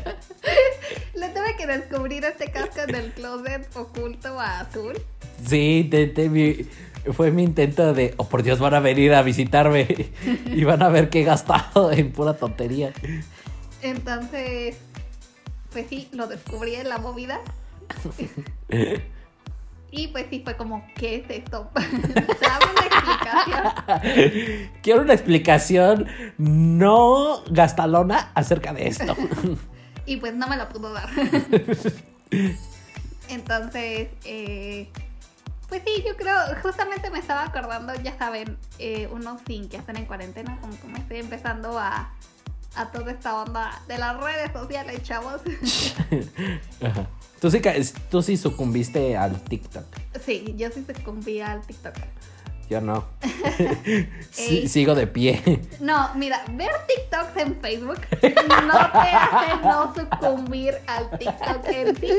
Le 1.13 1.29
tuve 1.29 1.55
que 1.57 1.67
descubrir 1.67 2.25
este 2.25 2.49
casco 2.51 2.81
en 2.87 2.95
el 2.95 3.11
closet 3.13 3.69
oculto 3.77 4.39
a 4.39 4.61
azul. 4.61 4.99
Sí, 5.47 5.87
te- 5.91 6.07
te- 6.07 6.27
mi- 6.27 6.67
fue 7.13 7.31
mi 7.31 7.43
intento 7.43 7.93
de, 7.93 8.13
oh 8.17 8.25
por 8.25 8.43
Dios, 8.43 8.59
van 8.59 8.73
a 8.73 8.79
venir 8.79 9.13
a 9.13 9.21
visitarme 9.21 9.87
y 10.45 10.63
van 10.63 10.81
a 10.83 10.89
ver 10.89 11.09
que 11.09 11.21
he 11.21 11.23
gastado 11.23 11.91
en 11.91 12.11
pura 12.11 12.35
tontería. 12.35 12.93
Entonces, 13.81 14.77
pues 15.71 15.87
sí, 15.89 16.09
lo 16.11 16.27
descubrí 16.27 16.75
en 16.75 16.89
la 16.89 16.97
movida. 16.97 17.39
Y 19.91 20.07
pues 20.09 20.27
sí, 20.29 20.41
fue 20.43 20.55
como, 20.55 20.85
¿qué 20.95 21.15
es 21.15 21.29
esto? 21.29 21.71
Dame 21.73 22.65
una 22.71 22.85
explicación. 22.85 24.69
Quiero 24.83 25.01
una 25.01 25.13
explicación 25.13 26.07
no 26.37 27.43
gastalona 27.49 28.31
acerca 28.35 28.73
de 28.73 28.87
esto. 28.87 29.15
Y 30.05 30.17
pues 30.17 30.35
no 30.35 30.47
me 30.47 30.57
la 30.57 30.69
pudo 30.69 30.93
dar. 30.93 31.09
Entonces, 33.29 34.09
eh, 34.25 34.89
pues 35.69 35.83
sí, 35.85 36.03
yo 36.05 36.15
creo, 36.17 36.35
justamente 36.61 37.09
me 37.11 37.19
estaba 37.19 37.45
acordando, 37.45 37.93
ya 37.95 38.17
saben, 38.17 38.57
eh, 38.79 39.07
unos 39.11 39.41
sin 39.47 39.69
que 39.69 39.77
hacen 39.77 39.97
en 39.97 40.05
cuarentena, 40.05 40.57
como 40.59 40.77
que 40.79 40.87
me 40.87 40.99
estoy 40.99 41.19
empezando 41.19 41.77
a, 41.79 42.11
a 42.75 42.91
toda 42.91 43.11
esta 43.11 43.41
onda 43.41 43.79
de 43.87 43.97
las 43.97 44.17
redes 44.19 44.51
sociales, 44.51 45.01
chavos. 45.03 45.41
Ajá. 46.81 47.07
Tú 47.39 47.49
sí, 47.49 47.61
tú 48.11 48.21
sí 48.21 48.35
sucumbiste 48.35 49.15
al 49.15 49.41
TikTok. 49.41 49.85
Sí, 50.25 50.55
yo 50.57 50.69
sí 50.71 50.85
sucumbí 50.85 51.39
al 51.39 51.61
TikTok. 51.61 51.95
Yo 52.69 52.81
no. 52.81 53.05
Sí, 54.31 54.67
sigo 54.67 54.93
de 54.93 55.07
pie. 55.07 55.61
No, 55.79 56.13
mira, 56.15 56.43
ver 56.51 56.69
TikToks 56.87 57.37
en 57.37 57.59
Facebook 57.61 57.99
no 58.21 58.91
te 58.91 59.09
hace 59.09 59.61
no 59.63 59.93
sucumbir 59.95 60.75
al 60.87 61.09
TikTok 61.17 61.65
en 61.67 61.95
sí. 61.97 62.09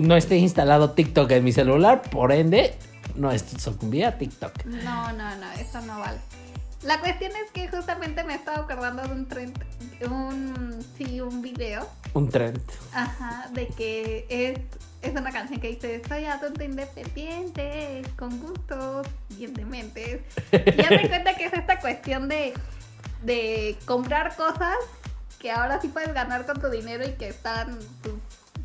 No 0.00 0.16
esté 0.16 0.36
instalado 0.36 0.90
TikTok 0.92 1.30
en 1.32 1.44
mi 1.44 1.52
celular, 1.52 2.02
por 2.02 2.32
ende, 2.32 2.74
no 3.16 3.30
sucumbí 3.38 4.02
a 4.02 4.16
TikTok. 4.16 4.64
No, 4.64 5.12
no, 5.12 5.36
no, 5.36 5.52
eso 5.52 5.80
no 5.82 5.98
vale. 5.98 6.18
La 6.82 7.00
cuestión 7.00 7.32
es 7.32 7.50
que 7.52 7.68
justamente 7.68 8.22
me 8.24 8.34
estaba 8.34 8.58
acordando 8.58 9.02
de 9.02 9.12
un 9.12 9.26
trend, 9.26 9.58
un, 10.08 10.78
sí, 10.96 11.20
un 11.20 11.42
video, 11.42 11.88
Un 12.14 12.28
trend. 12.28 12.60
ajá, 12.92 13.48
de 13.52 13.66
que 13.66 14.26
es, 14.28 14.60
es 15.02 15.10
una 15.20 15.32
canción 15.32 15.60
que 15.60 15.70
dice, 15.70 16.00
soy 16.08 16.24
adulto 16.26 16.62
independiente, 16.62 18.02
con 18.16 18.40
gustos 18.40 19.08
bien 19.30 19.54
dementes. 19.54 20.20
Y 20.52 20.80
ya 20.82 20.90
me 20.90 21.08
cuenta 21.08 21.34
que 21.34 21.46
es 21.46 21.52
esta 21.52 21.80
cuestión 21.80 22.28
de, 22.28 22.54
de 23.24 23.76
comprar 23.84 24.36
cosas 24.36 24.76
que 25.38 25.50
ahora 25.50 25.80
sí 25.80 25.88
puedes 25.88 26.12
ganar 26.12 26.46
con 26.46 26.60
tu 26.60 26.68
dinero 26.68 27.06
y 27.06 27.12
que 27.12 27.28
están, 27.28 27.78
pues, 28.02 28.14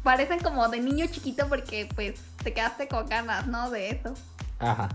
parecen 0.03 0.39
como 0.39 0.67
de 0.67 0.79
niño 0.79 1.05
chiquito 1.07 1.47
porque 1.47 1.87
pues 1.95 2.15
te 2.43 2.53
quedaste 2.53 2.87
con 2.87 3.07
ganas, 3.07 3.47
¿no? 3.47 3.69
De 3.69 3.89
eso. 3.89 4.13
Ajá. 4.59 4.89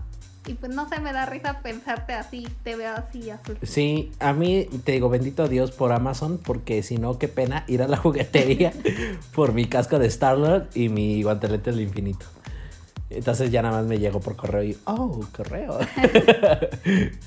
Y 0.47 0.53
pues 0.53 0.73
no 0.73 0.87
se 0.89 0.99
me 0.99 1.13
da 1.13 1.25
risa 1.25 1.59
pensarte 1.61 2.13
así, 2.13 2.47
te 2.63 2.75
veo 2.75 2.95
así 2.95 3.29
azul. 3.29 3.57
Sí, 3.61 4.11
a 4.19 4.33
mí 4.33 4.67
te 4.83 4.93
digo 4.93 5.09
bendito 5.09 5.47
Dios 5.47 5.71
por 5.71 5.91
Amazon, 5.91 6.39
porque 6.43 6.81
si 6.81 6.97
no, 6.97 7.19
qué 7.19 7.27
pena 7.27 7.65
ir 7.67 7.83
a 7.83 7.87
la 7.87 7.97
juguetería 7.97 8.73
por 9.35 9.53
mi 9.53 9.65
casco 9.65 9.99
de 9.99 10.07
Star-Lord 10.07 10.69
y 10.73 10.89
mi 10.89 11.21
guantelete 11.23 11.71
del 11.71 11.81
infinito. 11.81 12.25
Entonces 13.09 13.49
ya 13.51 13.61
nada 13.63 13.79
más 13.79 13.87
me 13.87 13.97
llegó 13.97 14.19
por 14.19 14.35
correo 14.35 14.63
y, 14.63 14.77
oh, 14.85 15.19
correo. 15.35 15.79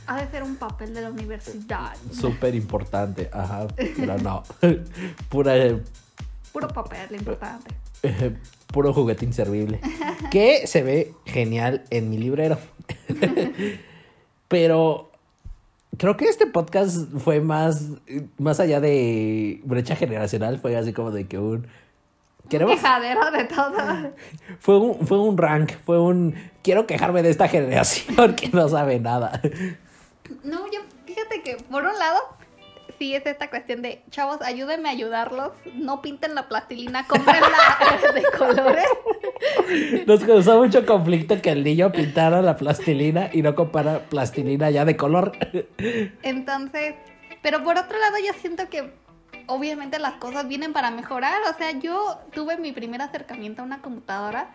Ha 0.06 0.20
de 0.24 0.30
ser 0.30 0.42
un 0.42 0.56
papel 0.56 0.94
de 0.94 1.00
la 1.02 1.10
universidad. 1.10 1.94
Súper 2.12 2.54
importante, 2.54 3.28
ajá, 3.32 3.66
pero 3.96 4.18
no. 4.18 4.42
Pura, 5.28 5.54
Puro 6.52 6.68
papel, 6.68 7.16
importante. 7.16 7.74
eh, 8.02 8.36
puro 8.68 8.92
juguete 8.92 9.24
inservible. 9.24 9.80
Que 10.30 10.66
se 10.66 10.82
ve 10.82 11.12
genial 11.26 11.84
en 11.90 12.10
mi 12.10 12.18
librero. 12.18 12.58
Pero 14.48 15.10
creo 15.98 16.16
que 16.16 16.26
este 16.26 16.46
podcast 16.46 17.10
fue 17.18 17.40
más, 17.40 17.88
más 18.38 18.60
allá 18.60 18.80
de 18.80 19.60
brecha 19.64 19.96
generacional, 19.96 20.58
fue 20.58 20.76
así 20.76 20.92
como 20.92 21.10
de 21.10 21.26
que 21.26 21.38
un... 21.38 21.66
Queremos... 22.52 22.74
Quejadero 22.74 23.30
de 23.30 23.44
todo. 23.44 24.12
Fue 24.60 24.78
un, 24.78 25.06
fue 25.06 25.18
un 25.18 25.38
rank, 25.38 25.72
fue 25.86 25.98
un... 25.98 26.34
Quiero 26.62 26.86
quejarme 26.86 27.22
de 27.22 27.30
esta 27.30 27.48
generación 27.48 28.34
que 28.36 28.48
no 28.48 28.68
sabe 28.68 29.00
nada. 29.00 29.40
No, 30.44 30.66
yo, 30.70 30.80
fíjate 31.06 31.40
que 31.42 31.56
por 31.70 31.82
un 31.82 31.98
lado, 31.98 32.20
sí 32.98 33.14
es 33.14 33.24
esta 33.24 33.48
cuestión 33.48 33.80
de, 33.80 34.02
chavos, 34.10 34.42
ayúdenme 34.42 34.90
a 34.90 34.92
ayudarlos, 34.92 35.52
no 35.76 36.02
pinten 36.02 36.34
la 36.34 36.46
plastilina, 36.46 37.06
comprenla 37.06 37.48
de 38.14 38.22
colores. 38.36 38.84
Nos 40.06 40.22
causó 40.22 40.62
mucho 40.62 40.84
conflicto 40.84 41.40
que 41.40 41.52
el 41.52 41.64
niño 41.64 41.90
pintara 41.90 42.42
la 42.42 42.56
plastilina 42.56 43.30
y 43.32 43.40
no 43.40 43.54
compara 43.54 44.00
plastilina 44.10 44.68
ya 44.68 44.84
de 44.84 44.94
color. 44.94 45.32
Entonces, 46.22 46.96
pero 47.40 47.64
por 47.64 47.78
otro 47.78 47.98
lado 47.98 48.16
yo 48.18 48.34
siento 48.38 48.68
que 48.68 48.92
obviamente 49.46 49.98
las 49.98 50.14
cosas 50.14 50.48
vienen 50.48 50.72
para 50.72 50.90
mejorar, 50.90 51.40
o 51.50 51.56
sea, 51.56 51.72
yo 51.78 52.18
tuve 52.32 52.56
mi 52.56 52.72
primer 52.72 53.02
acercamiento 53.02 53.62
a 53.62 53.64
una 53.64 53.80
computadora 53.82 54.50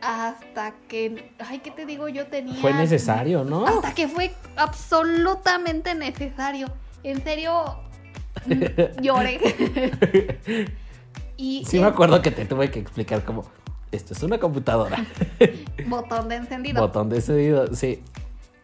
hasta 0.00 0.74
que, 0.88 1.32
ay, 1.38 1.58
¿qué 1.58 1.70
te 1.70 1.86
digo? 1.86 2.08
Yo 2.08 2.26
tenía... 2.28 2.60
Fue 2.60 2.72
necesario, 2.72 3.44
¿no? 3.44 3.66
Hasta 3.66 3.94
que 3.94 4.08
fue 4.08 4.32
absolutamente 4.56 5.94
necesario. 5.94 6.68
En 7.02 7.22
serio, 7.22 7.78
lloré. 9.00 9.40
y 11.36 11.64
Sí 11.64 11.78
me 11.78 11.86
acuerdo 11.86 12.22
que 12.22 12.30
te 12.30 12.44
tuve 12.44 12.70
que 12.70 12.78
explicar 12.78 13.24
como, 13.24 13.44
esto 13.90 14.14
es 14.14 14.22
una 14.22 14.38
computadora. 14.38 15.04
botón 15.86 16.28
de 16.28 16.36
encendido. 16.36 16.80
Botón 16.80 17.08
de 17.08 17.16
encendido, 17.16 17.74
sí. 17.74 18.02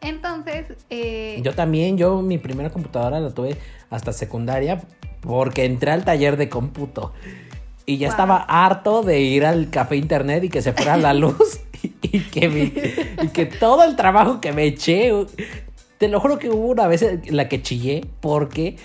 Entonces, 0.01 0.67
eh, 0.91 1.41
Yo 1.43 1.55
también, 1.55 1.97
yo 1.97 2.21
mi 2.21 2.37
primera 2.39 2.71
computadora 2.71 3.21
la 3.21 3.31
tuve 3.31 3.57
hasta 3.89 4.13
secundaria 4.13 4.83
porque 5.25 5.65
entré 5.65 5.91
al 5.91 6.05
taller 6.05 6.37
de 6.37 6.49
cómputo 6.49 7.13
y 7.87 7.99
ya 7.99 8.09
Wow. 8.09 8.13
estaba 8.13 8.37
harto 8.49 9.03
de 9.03 9.21
ir 9.21 9.45
al 9.45 9.71
café 9.71 9.97
internet 9.97 10.45
y 10.45 10.49
que 10.49 10.63
se 10.63 10.73
fuera 10.73 10.97
la 10.97 11.13
luz 11.15 11.61
y, 12.03 12.21
que 12.21 12.49
me- 12.49 13.25
y 13.25 13.29
que 13.29 13.47
todo 13.47 13.85
el 13.85 13.97
trabajo 13.97 14.41
que 14.41 14.53
me 14.53 14.65
eché, 14.65 15.11
te 15.99 16.09
lo 16.09 16.21
juro 16.21 16.39
que 16.39 16.49
hubo 16.51 16.69
una 16.69 16.87
vez 16.87 17.03
en 17.03 17.23
la 17.37 17.49
que 17.49 17.61
chillé 17.63 18.07
porque 18.21 18.77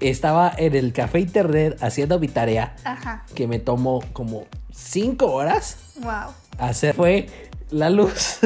estaba 0.00 0.52
en 0.56 0.74
el 0.74 0.92
café 0.92 1.20
internet 1.20 1.76
haciendo 1.80 2.18
mi 2.18 2.28
tarea 2.28 2.74
ajá, 2.84 3.24
que 3.34 3.46
me 3.46 3.58
tomó 3.58 4.02
como 4.12 4.44
cinco 4.72 5.32
horas 5.32 5.76
wow. 6.02 6.32
hacer 6.58 6.94
fue 6.94 7.26
la 7.74 7.90
luz. 7.90 8.38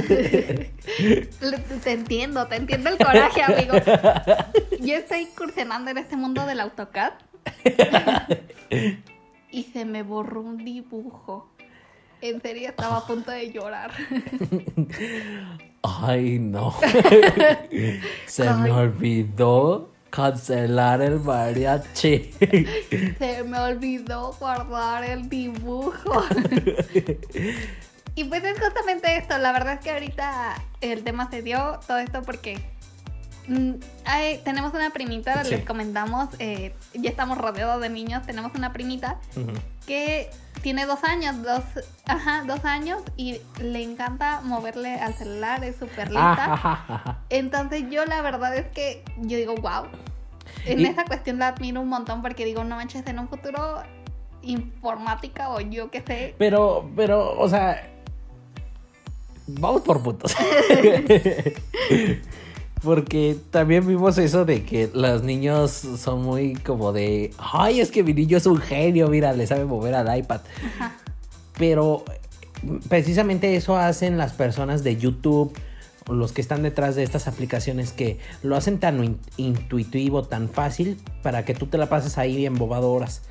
Te 1.85 1.93
entiendo, 1.93 2.47
te 2.47 2.57
entiendo 2.57 2.89
el 2.91 2.99
coraje, 2.99 3.43
amigo. 3.43 3.75
Yo 4.81 4.95
estoy 4.97 5.21
incursionando 5.21 5.91
en 5.91 5.99
este 5.99 6.17
mundo 6.17 6.47
del 6.47 6.61
AutoCAD. 6.61 7.13
Y 9.51 9.65
se 9.65 9.85
me 9.85 10.03
borró 10.03 10.41
un 10.41 10.65
dibujo. 10.65 11.51
En 12.21 12.41
serio, 12.43 12.71
estaba 12.71 12.99
a 12.99 13.07
punto 13.07 13.31
de 13.31 13.53
llorar. 13.53 13.93
Ay, 15.83 16.39
no. 16.39 16.75
Se 18.27 18.51
me 18.55 18.71
olvidó 18.73 19.93
cancelar 20.11 21.01
el 21.01 21.21
mariachi. 21.21 22.33
Se 23.19 23.45
me 23.45 23.59
olvidó 23.59 24.33
guardar 24.41 25.05
el 25.05 25.29
dibujo. 25.29 26.25
Y 28.19 28.25
pues 28.25 28.43
es 28.43 28.59
justamente 28.61 29.17
esto. 29.17 29.39
La 29.39 29.53
verdad 29.53 29.75
es 29.75 29.81
que 29.81 29.93
ahorita 29.93 30.57
el 30.81 31.05
tema 31.05 31.31
se 31.31 31.41
dio 31.41 31.79
todo 31.87 31.99
esto 31.99 32.23
porque 32.23 32.59
mm, 33.47 33.75
hay- 34.07 34.39
tenemos 34.39 34.75
una 34.75 34.91
primita, 34.91 35.45
Sí. 35.45 35.51
les 35.51 35.65
comentamos, 35.65 36.29
eh, 36.41 36.75
ya 36.95 37.11
estamos 37.11 37.39
rodeados 37.39 37.81
de 37.81 37.89
niños, 37.91 38.27
tenemos 38.27 38.53
una 38.57 38.73
primita 38.73 39.19
que 39.87 40.29
tiene 40.63 40.85
dos 40.85 41.05
años, 41.05 41.41
dos, 41.45 41.63
ajá, 42.07 42.43
dos 42.45 42.65
años 42.65 43.01
y 43.17 43.41
le 43.61 43.85
encanta 43.85 44.41
moverle 44.43 44.97
al 45.01 45.15
celular, 45.15 45.63
es 45.63 45.77
súper 45.77 46.09
lista. 46.09 46.53
Ajá, 46.53 46.85
ajá. 46.89 47.19
Entonces 47.31 47.85
yo 47.89 48.05
la 48.05 48.21
verdad 48.21 48.57
es 48.57 48.67
que 48.73 49.05
yo 49.19 49.37
digo, 49.37 49.55
wow. 49.55 49.85
En 50.67 50.81
Y- 50.81 50.87
esa 50.87 51.05
cuestión 51.05 51.39
la 51.39 51.49
admiro 51.49 51.81
un 51.81 51.89
montón 51.89 52.21
porque 52.21 52.45
digo, 52.45 52.65
no 52.65 52.75
manches, 52.75 53.07
en 53.07 53.21
un 53.21 53.29
futuro 53.29 53.81
informática 54.43 55.51
o 55.51 55.61
yo 55.61 55.91
qué 55.91 56.03
sé. 56.07 56.35
Pero, 56.39 56.91
pero, 56.97 57.39
o 57.39 57.49
sea, 57.49 57.83
vamos 59.49 59.83
por 59.83 60.03
puntos. 60.03 60.35
Porque 62.83 63.37
también 63.51 63.85
vimos 63.87 64.19
eso 64.19 64.45
de 64.45 64.63
que 64.65 64.89
los 64.95 65.25
niños 65.25 65.73
son 65.73 66.23
muy 66.23 66.55
como 66.55 66.93
de, 66.93 67.33
ay, 67.39 67.81
es 67.81 67.91
que 67.91 68.05
mi 68.05 68.15
niño 68.15 68.37
es 68.37 68.47
un 68.47 68.59
genio, 68.59 69.09
mira, 69.09 69.33
le 69.33 69.47
sabe 69.49 69.65
mover 69.65 69.95
al 69.97 70.17
iPad. 70.17 70.41
Ajá. 70.77 70.97
Pero 71.59 72.05
precisamente 72.89 73.57
eso 73.57 73.77
hacen 73.77 74.17
las 74.17 74.33
personas 74.33 74.85
de 74.85 74.97
YouTube, 74.97 75.53
o 76.07 76.13
los 76.15 76.31
que 76.33 76.41
están 76.41 76.63
detrás 76.63 76.95
de 76.95 77.03
estas 77.03 77.27
aplicaciones, 77.27 77.91
que 77.93 78.19
lo 78.45 78.55
hacen 78.55 78.79
tan 78.79 79.03
in- 79.03 79.19
intuitivo, 79.37 80.23
tan 80.23 80.49
fácil, 80.49 80.99
para 81.25 81.45
que 81.45 81.55
tú 81.55 81.67
te 81.67 81.79
la 81.79 81.89
pases 81.89 82.17
ahí 82.17 82.37
bien 82.37 82.55
bobado 82.55 82.93
horas. 82.93 83.23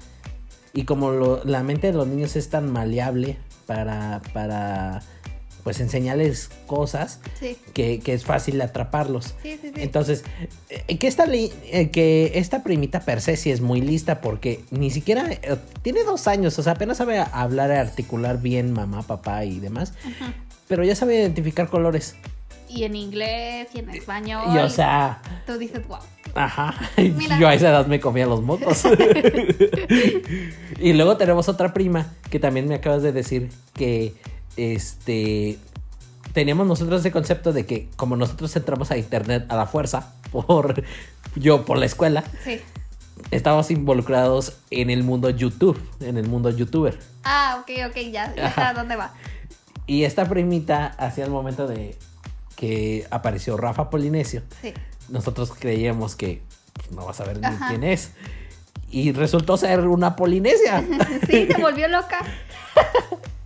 Y 0.73 0.83
como 0.83 1.11
lo- 1.11 1.41
la 1.45 1.63
mente 1.63 1.87
de 1.87 1.93
los 1.93 2.05
niños 2.05 2.35
es 2.35 2.49
tan 2.49 2.69
maleable 2.69 3.37
para, 3.65 4.21
para 4.33 5.01
pues 5.67 5.81
enseñarles 5.81 6.49
cosas, 6.65 7.19
Sí, 7.37 7.57
que, 7.73 7.99
que 7.99 8.13
es 8.13 8.23
fácil 8.23 8.61
atraparlos. 8.61 9.35
sí, 9.43 9.59
sí, 9.61 9.67
sí. 9.75 9.81
Entonces, 9.81 10.23
eh, 10.69 10.97
que 10.97 11.07
esta, 11.09 11.25
eh, 11.29 11.89
que 11.91 12.31
esta 12.35 12.63
primita 12.63 13.01
per 13.01 13.19
se 13.19 13.35
sí 13.35 13.51
es 13.51 13.59
muy 13.59 13.81
lista 13.81 14.21
porque 14.21 14.61
ni 14.71 14.89
siquiera 14.91 15.29
eh, 15.29 15.57
tiene 15.81 16.05
dos 16.05 16.25
años, 16.29 16.57
o 16.57 16.63
sea, 16.63 16.71
apenas 16.71 16.95
sabe 16.99 17.19
hablar 17.19 17.69
articular 17.73 18.41
bien 18.41 18.71
mamá, 18.71 19.01
papá 19.01 19.43
y 19.43 19.59
demás, 19.59 19.91
Ajá. 20.05 20.33
pero 20.69 20.85
ya 20.85 20.95
sabe 20.95 21.19
identificar 21.19 21.67
colores. 21.67 22.15
Y 22.69 22.85
en 22.85 22.95
inglés 22.95 23.67
y 23.73 23.79
en 23.79 23.89
español. 23.89 24.43
Y 24.55 24.57
o 24.59 24.69
sea, 24.69 25.21
Tú 25.45 25.57
dices, 25.57 25.85
wow. 25.85 25.97
ajá, 26.35 26.75
Mira. 26.97 27.37
yo 27.39 27.49
a 27.49 27.55
esa 27.55 27.71
edad 27.71 27.87
me 27.87 27.99
comía 27.99 28.25
los 28.25 28.41
motos. 28.41 28.83
y 30.79 30.93
luego 30.93 31.17
tenemos 31.17 31.49
otra 31.49 31.73
prima 31.73 32.13
que 32.29 32.39
también 32.39 32.69
me 32.69 32.75
acabas 32.75 33.03
de 33.03 33.11
decir 33.11 33.49
que 33.73 34.13
este 34.57 35.57
teníamos 36.33 36.67
nosotros 36.67 36.99
ese 37.01 37.11
concepto 37.11 37.53
de 37.53 37.65
que 37.65 37.89
como 37.95 38.15
nosotros 38.15 38.55
entramos 38.55 38.91
a 38.91 38.97
internet 38.97 39.45
a 39.49 39.55
la 39.55 39.65
fuerza 39.65 40.13
por 40.31 40.83
yo 41.35 41.65
por 41.65 41.77
la 41.77 41.85
escuela 41.85 42.23
Sí. 42.43 42.59
estamos 43.31 43.71
involucrados 43.71 44.57
en 44.69 44.89
el 44.89 45.03
mundo 45.03 45.29
YouTube, 45.29 45.79
en 46.01 46.17
el 46.17 46.27
mundo 46.27 46.49
youtuber. 46.49 46.99
Ah, 47.23 47.59
ok, 47.61 47.71
ok, 47.89 47.95
ya, 48.11 48.33
ya 48.35 48.53
a 48.69 48.73
dónde 48.73 48.95
va. 48.95 49.13
Y 49.85 50.03
esta 50.03 50.25
primita 50.27 50.87
hacía 50.97 51.25
el 51.25 51.31
momento 51.31 51.67
de 51.67 51.97
que 52.55 53.05
apareció 53.11 53.55
Rafa 53.57 53.89
Polinesio. 53.89 54.41
Sí. 54.61 54.73
Nosotros 55.09 55.53
creíamos 55.57 56.15
que 56.15 56.41
pues, 56.73 56.91
no 56.91 57.05
vas 57.05 57.19
a 57.21 57.23
ver 57.25 57.39
ni 57.39 57.45
Ajá. 57.47 57.69
quién 57.69 57.83
es. 57.83 58.11
Y 58.89 59.11
resultó 59.13 59.57
ser 59.57 59.87
una 59.87 60.15
polinesia. 60.15 60.83
Sí, 61.27 61.47
se 61.47 61.57
volvió 61.61 61.87
loca. 61.87 62.19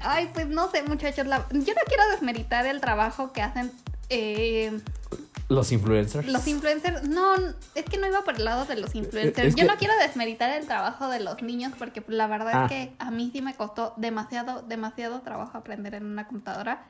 Ay, 0.00 0.30
pues 0.32 0.46
no 0.48 0.70
sé, 0.70 0.82
muchachos. 0.82 1.26
la- 1.26 1.46
Yo 1.50 1.74
no 1.74 1.80
quiero 1.86 2.08
desmeritar 2.10 2.66
el 2.66 2.80
trabajo 2.80 3.32
que 3.32 3.42
hacen 3.42 3.72
eh, 4.10 4.78
Los 5.48 5.72
influencers. 5.72 6.26
los 6.28 6.46
influencers. 6.46 7.02
No, 7.08 7.34
es 7.74 7.84
que 7.90 7.98
no 7.98 8.06
iba 8.06 8.22
por 8.22 8.36
el 8.36 8.44
lado 8.44 8.64
de 8.66 8.76
los 8.76 8.94
influencers. 8.94 9.48
Es 9.48 9.54
Yo 9.54 9.64
no 9.66 9.76
quiero 9.76 9.94
desmeritar 9.98 10.50
el 10.50 10.66
trabajo 10.66 11.08
de 11.08 11.20
los 11.20 11.42
niños 11.42 11.72
porque 11.78 12.00
pues, 12.02 12.16
la 12.16 12.26
verdad 12.26 12.52
Ah. 12.54 12.64
es 12.64 12.70
que 12.70 12.92
a 12.98 13.10
mí 13.10 13.30
sí 13.32 13.42
me 13.42 13.54
costó 13.54 13.94
demasiado, 13.96 14.62
demasiado 14.62 15.20
trabajo 15.22 15.58
aprender 15.58 15.94
en 15.94 16.04
una 16.06 16.26
computadora. 16.26 16.82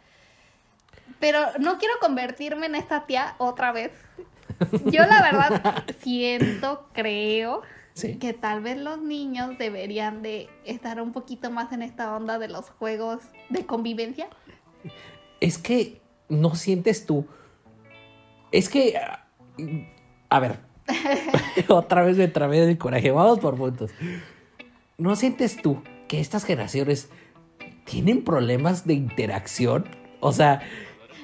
Pero 1.20 1.40
no 1.58 1.78
quiero 1.78 1.94
convertirme 2.00 2.66
en 2.66 2.74
esta 2.74 3.06
tía 3.06 3.34
otra 3.38 3.72
vez. 3.72 3.92
Yo 4.86 5.04
la 5.06 5.22
verdad 5.22 5.84
siento, 6.02 6.88
creo 6.92 7.62
Sí. 7.98 8.14
que 8.14 8.32
tal 8.32 8.60
vez 8.60 8.78
los 8.78 9.02
niños 9.02 9.58
deberían 9.58 10.22
de 10.22 10.48
estar 10.64 11.02
un 11.02 11.10
poquito 11.10 11.50
más 11.50 11.72
en 11.72 11.82
esta 11.82 12.14
onda 12.14 12.38
de 12.38 12.46
los 12.46 12.70
juegos 12.70 13.24
de 13.48 13.66
convivencia. 13.66 14.28
Es 15.40 15.58
que 15.58 16.00
no 16.28 16.54
sientes 16.54 17.06
tú. 17.06 17.26
Es 18.52 18.68
que. 18.68 18.94
A 20.28 20.38
ver. 20.38 20.60
Otra 21.68 22.02
vez 22.02 22.16
me 22.16 22.28
trabé 22.28 22.60
del 22.60 22.78
coraje. 22.78 23.10
Vamos 23.10 23.40
por 23.40 23.56
puntos. 23.56 23.90
¿No 24.96 25.16
sientes 25.16 25.60
tú 25.60 25.82
que 26.06 26.20
estas 26.20 26.44
generaciones 26.44 27.10
tienen 27.84 28.22
problemas 28.22 28.86
de 28.86 28.94
interacción? 28.94 29.86
O 30.20 30.32
sea, 30.32 30.60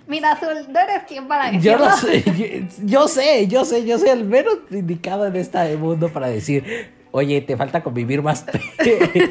Mira, 0.06 0.32
Azul, 0.32 0.66
no 0.70 0.80
eres 0.80 1.04
quien 1.08 1.26
para 1.28 1.50
yo 1.52 1.78
decirlo. 1.78 1.86
lo 1.86 1.96
sé. 1.96 2.22
Yo, 2.24 2.86
yo 2.86 3.08
sé, 3.08 3.46
yo 3.48 3.64
sé, 3.64 3.84
yo 3.86 3.98
soy 3.98 4.10
el 4.10 4.24
menos 4.24 4.58
indicado 4.70 5.26
en 5.26 5.36
este 5.36 5.76
mundo 5.76 6.10
para 6.10 6.28
decir. 6.28 6.92
Oye, 7.10 7.40
te 7.40 7.56
falta 7.56 7.82
convivir 7.82 8.22
más. 8.22 8.44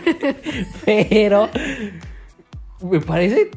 Pero 0.86 1.50
me 2.82 3.00
parece 3.02 3.52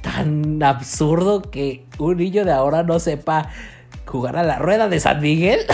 tan 0.00 0.62
absurdo 0.62 1.42
que 1.42 1.84
un 1.98 2.16
niño 2.16 2.44
de 2.44 2.52
ahora 2.52 2.82
no 2.82 3.00
sepa 3.00 3.50
jugar 4.06 4.36
a 4.36 4.42
la 4.42 4.58
rueda 4.58 4.88
de 4.88 5.00
San 5.00 5.20
Miguel. 5.20 5.60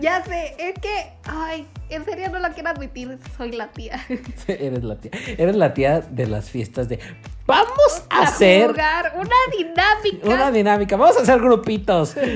Ya 0.00 0.24
sé, 0.24 0.56
es 0.58 0.74
que, 0.80 1.12
ay, 1.24 1.68
en 1.90 2.04
serio 2.04 2.30
no 2.32 2.38
lo 2.40 2.48
quiero 2.52 2.70
admitir, 2.70 3.18
soy 3.36 3.52
la 3.52 3.68
tía. 3.68 4.04
eres 4.48 4.82
la 4.82 4.96
tía. 4.98 5.10
Eres 5.36 5.54
la 5.54 5.74
tía 5.74 6.00
de 6.00 6.26
las 6.26 6.50
fiestas 6.50 6.88
de. 6.88 6.98
Vamos 7.46 8.02
a 8.10 8.22
hacer 8.22 8.68
jugar 8.70 9.12
una 9.16 9.36
dinámica. 9.56 10.28
una 10.28 10.50
dinámica. 10.50 10.96
Vamos 10.96 11.16
a 11.16 11.22
hacer 11.22 11.38
grupitos. 11.38 12.16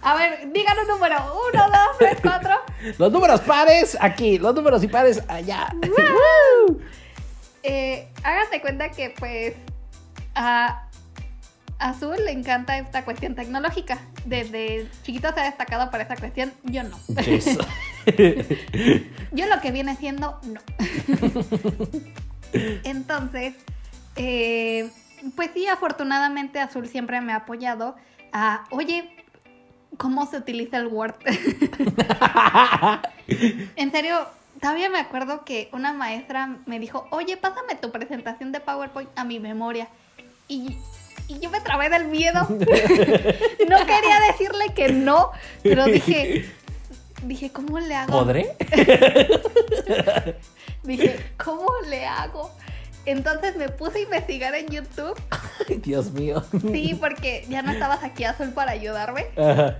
A 0.00 0.14
ver, 0.14 0.52
digan 0.52 0.78
un 0.78 0.86
número. 0.86 1.16
Uno, 1.16 1.64
dos, 1.66 1.98
tres, 1.98 2.18
cuatro. 2.22 2.54
Los 2.98 3.10
números 3.12 3.40
pares 3.40 3.98
aquí, 4.00 4.38
los 4.38 4.54
números 4.54 4.84
impares 4.84 5.22
allá. 5.26 5.74
Eh, 7.64 8.08
hágase 8.22 8.60
cuenta 8.60 8.90
que, 8.90 9.10
pues, 9.10 9.54
a 10.36 10.88
Azul 11.80 12.16
le 12.24 12.30
encanta 12.30 12.78
esta 12.78 13.04
cuestión 13.04 13.34
tecnológica. 13.34 13.98
Desde 14.24 14.88
chiquito 15.02 15.32
se 15.34 15.40
ha 15.40 15.44
destacado 15.44 15.90
por 15.90 16.00
esa 16.00 16.16
cuestión. 16.16 16.52
Yo 16.62 16.84
no. 16.84 16.96
Yes. 17.24 17.58
Yo 19.32 19.46
lo 19.46 19.60
que 19.60 19.72
viene 19.72 19.96
siendo, 19.96 20.40
no. 20.44 20.60
Entonces, 22.84 23.54
eh, 24.18 24.90
pues 25.34 25.50
sí, 25.54 25.66
afortunadamente 25.66 26.60
Azul 26.60 26.86
siempre 26.88 27.20
me 27.20 27.32
ha 27.32 27.36
apoyado 27.36 27.96
a, 28.32 28.64
oye, 28.70 29.10
¿cómo 29.96 30.26
se 30.26 30.36
utiliza 30.36 30.76
el 30.76 30.88
Word? 30.88 31.14
en 33.76 33.90
serio, 33.90 34.26
todavía 34.60 34.90
me 34.90 34.98
acuerdo 34.98 35.44
que 35.44 35.68
una 35.72 35.92
maestra 35.92 36.58
me 36.66 36.78
dijo, 36.78 37.06
oye, 37.10 37.36
pásame 37.36 37.74
tu 37.76 37.90
presentación 37.90 38.52
de 38.52 38.60
PowerPoint 38.60 39.10
a 39.16 39.24
mi 39.24 39.40
memoria. 39.40 39.88
Y, 40.48 40.76
y 41.28 41.38
yo 41.40 41.50
me 41.50 41.60
trabé 41.60 41.88
del 41.90 42.08
miedo. 42.08 42.40
no 42.48 42.56
quería 43.86 44.20
decirle 44.30 44.72
que 44.74 44.92
no, 44.92 45.30
pero 45.62 45.84
dije, 45.86 46.50
dije, 47.22 47.50
¿cómo 47.50 47.78
le 47.80 47.94
hago? 47.94 48.12
¿Podré? 48.12 48.56
Dije, 50.84 51.18
¿cómo 51.36 51.68
le 51.88 52.06
hago? 52.06 52.50
Entonces 53.10 53.56
me 53.56 53.70
puse 53.70 53.98
a 53.98 54.02
investigar 54.02 54.54
en 54.54 54.66
YouTube. 54.68 55.18
Ay, 55.68 55.76
Dios 55.76 56.12
mío. 56.12 56.44
Sí, 56.72 56.94
porque 57.00 57.46
ya 57.48 57.62
no 57.62 57.72
estabas 57.72 58.04
aquí 58.04 58.24
azul 58.24 58.50
para 58.50 58.72
ayudarme. 58.72 59.26
Ajá. 59.36 59.78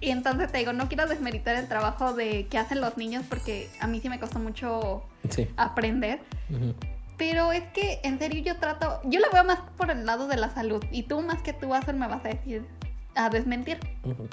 Y 0.00 0.10
entonces 0.10 0.52
te 0.52 0.58
digo, 0.58 0.72
no 0.74 0.88
quiero 0.88 1.06
desmeritar 1.06 1.56
el 1.56 1.68
trabajo 1.68 2.12
de 2.12 2.46
que 2.48 2.58
hacen 2.58 2.80
los 2.82 2.96
niños 2.98 3.24
porque 3.28 3.70
a 3.80 3.86
mí 3.86 4.00
sí 4.00 4.10
me 4.10 4.20
costó 4.20 4.38
mucho 4.38 5.04
Sí. 5.30 5.48
aprender. 5.56 6.20
Ujú. 6.50 6.74
Pero 7.16 7.52
es 7.52 7.62
que 7.72 8.00
en 8.02 8.18
serio 8.18 8.42
yo 8.42 8.58
trato, 8.58 9.00
yo 9.04 9.20
lo 9.20 9.30
veo 9.32 9.44
más 9.44 9.60
por 9.78 9.90
el 9.90 10.04
lado 10.04 10.26
de 10.28 10.36
la 10.36 10.50
salud. 10.50 10.84
Y 10.90 11.04
tú 11.04 11.22
más 11.22 11.40
que 11.42 11.52
tú, 11.54 11.72
Azul, 11.72 11.94
me 11.94 12.06
vas 12.06 12.22
a 12.26 12.28
decir, 12.28 12.66
a 13.14 13.30
desmentir. 13.30 13.78
Ujú. 14.04 14.28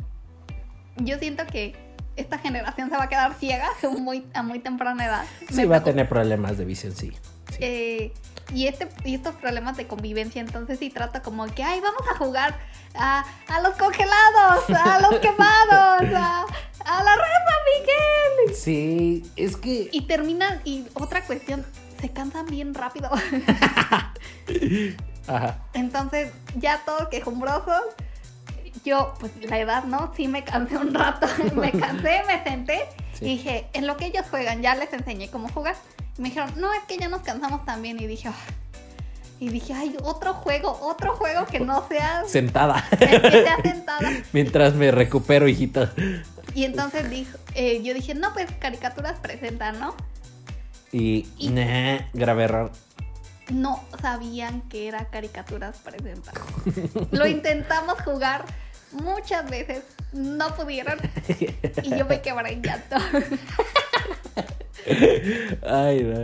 Yo 0.98 1.18
siento 1.20 1.46
que 1.48 1.76
esta 2.20 2.38
generación 2.38 2.90
se 2.90 2.98
va 2.98 3.04
a 3.04 3.10
quedar 3.10 3.34
ciega 3.36 3.70
muy, 3.98 4.26
a 4.34 4.44
muy 4.44 4.60
temprana 4.60 5.06
edad. 5.06 5.26
Sí, 5.50 5.56
Me 5.56 5.66
va 5.66 5.78
a 5.78 5.84
tener 5.84 6.08
problemas 6.08 6.58
de 6.58 6.66
visión, 6.66 6.96
sí. 6.96 7.12
sí. 7.52 7.58
Eh, 7.60 8.14
y, 8.54 8.68
este, 8.68 8.90
y 9.06 9.16
estos 9.16 9.36
problemas 9.36 9.78
de 9.78 9.88
convivencia, 9.88 10.42
entonces 10.42 10.80
sí 10.80 10.90
trata 10.90 11.22
como 11.22 11.46
que, 11.48 11.64
ay, 11.64 11.80
vamos 11.82 12.02
a 12.12 12.18
jugar 12.18 12.58
a, 12.96 13.24
a 13.48 13.62
los 13.62 13.76
congelados, 13.76 14.70
a 14.70 15.00
los 15.02 15.20
quemados, 15.22 16.14
a, 16.16 16.46
a 16.86 17.04
la 17.04 17.16
raza 17.16 17.54
Miguel. 17.80 18.56
Sí, 18.56 19.32
es 19.36 19.56
que. 19.58 19.90
Y 19.92 20.02
terminan, 20.08 20.62
y 20.66 20.88
otra 20.96 21.24
cuestión, 21.24 21.66
se 22.02 22.10
cansan 22.10 22.48
bien 22.48 22.74
rápido. 22.74 23.10
Ajá. 25.28 25.60
Entonces, 25.74 26.32
ya 26.56 26.82
todos 26.86 27.10
quejumbrosos. 27.10 27.84
Yo, 28.90 29.14
pues 29.20 29.32
la 29.44 29.60
edad, 29.60 29.84
¿no? 29.84 30.12
Sí 30.18 30.28
me 30.28 30.44
cansé 30.44 30.76
un 30.78 30.94
rato. 30.96 31.28
me 31.56 31.72
cansé, 31.80 32.24
me 32.26 32.44
senté 32.44 32.86
Sí. 33.14 33.26
y 33.26 33.30
dije, 33.38 33.68
en 33.74 33.86
lo 33.86 33.98
que 33.98 34.06
ellos 34.08 34.26
juegan, 34.32 34.62
ya 34.64 34.74
les 34.76 34.92
enseñé 34.94 35.30
cómo 35.30 35.48
jugar. 35.50 35.76
Y 36.18 36.22
me 36.22 36.30
dijeron, 36.30 36.52
no, 36.58 36.74
es 36.74 36.82
que 36.88 36.98
ya 36.98 37.08
nos 37.08 37.22
cansamos 37.22 37.66
también. 37.66 38.00
Y 38.00 38.08
dije, 38.08 38.30
"Ah". 38.30 38.34
y 39.40 39.50
dije, 39.50 39.74
ay, 39.74 39.96
otro 40.04 40.34
juego, 40.34 40.78
otro 40.82 41.16
juego 41.16 41.46
que 41.46 41.60
no 41.60 41.88
sea 41.88 42.24
Sentada. 42.28 42.84
que 43.00 43.08
sea 43.08 43.62
sentada. 43.62 44.10
Mientras 44.34 44.74
me 44.74 44.90
recupero, 44.92 45.48
hijita. 45.48 45.94
Y 46.56 46.64
entonces 46.66 47.10
dijo, 47.10 47.38
eh, 47.56 47.82
yo 47.84 47.94
dije, 47.94 48.16
no, 48.16 48.34
pues 48.34 48.48
caricaturas 48.60 49.20
presentan, 49.20 49.80
¿no? 49.80 49.94
Y. 50.92 51.28
Y- 51.38 51.50
nah, 51.50 52.00
grave 52.14 52.44
error. 52.46 52.72
No 53.52 53.84
sabían 54.02 54.62
que 54.70 54.88
era 54.88 55.06
caricaturas 55.06 55.78
presentan. 55.78 56.34
Lo 57.12 57.26
intentamos 57.28 58.00
jugar 58.04 58.46
muchas 58.92 59.50
veces, 59.50 59.84
no 60.14 60.56
pudieron. 60.56 60.98
Y 61.84 61.90
yo 61.98 62.06
me 62.06 62.22
quebré 62.22 62.54
en 62.54 62.62
llanto. 62.62 62.96
Ay, 65.66 66.04
no. 66.04 66.22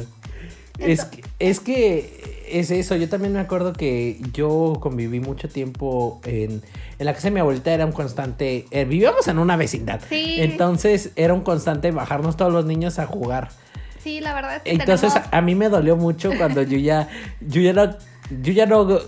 Es 0.78 1.06
que, 1.06 1.24
es 1.40 1.60
que 1.62 2.44
es 2.50 2.70
eso, 2.70 2.96
yo 2.98 3.08
también 3.08 3.32
me 3.34 3.40
acuerdo 3.40 3.72
que 3.74 4.20
yo 4.34 4.74
conviví 4.82 5.22
mucho 5.22 5.48
tiempo 5.48 6.20
en, 6.26 6.62
en 7.00 7.06
la 7.06 7.14
casa 7.14 7.28
de 7.30 7.32
mi 7.32 7.40
abuelita, 7.40 7.74
era 7.74 7.86
un 7.86 7.94
constante, 7.94 8.66
eh, 8.72 8.84
vivíamos 8.84 9.26
en 9.30 9.40
una 9.40 9.56
vecindad, 9.56 10.02
Sí. 10.10 10.36
entonces 10.40 11.12
era 11.16 11.34
un 11.34 11.42
constante 11.42 11.92
bajarnos 11.92 12.36
todos 12.36 12.52
los 12.52 12.66
niños 12.66 13.00
a 13.00 13.06
jugar. 13.08 13.50
Sí, 14.04 14.20
la 14.20 14.34
verdad 14.34 14.58
es 14.58 14.64
que 14.64 14.72
Entonces 14.72 15.14
tenemos 15.14 15.34
a 15.34 15.42
mí 15.42 15.56
me 15.56 15.70
dolió 15.70 15.96
mucho 15.96 16.32
cuando 16.38 16.62
yo 16.62 16.78
ya, 16.78 17.08
yo 17.40 17.62
ya 17.62 17.72
no, 17.74 17.96
yo 18.42 18.52
ya 18.54 18.66
no 18.66 19.00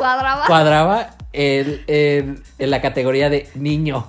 cuadraba. 0.00 0.46
cuadraba 0.46 1.10
en, 1.32 1.80
en- 1.86 2.42
en 2.58 2.70
la 2.70 2.80
categoría 2.80 3.28
de 3.30 3.48
niño. 3.54 4.06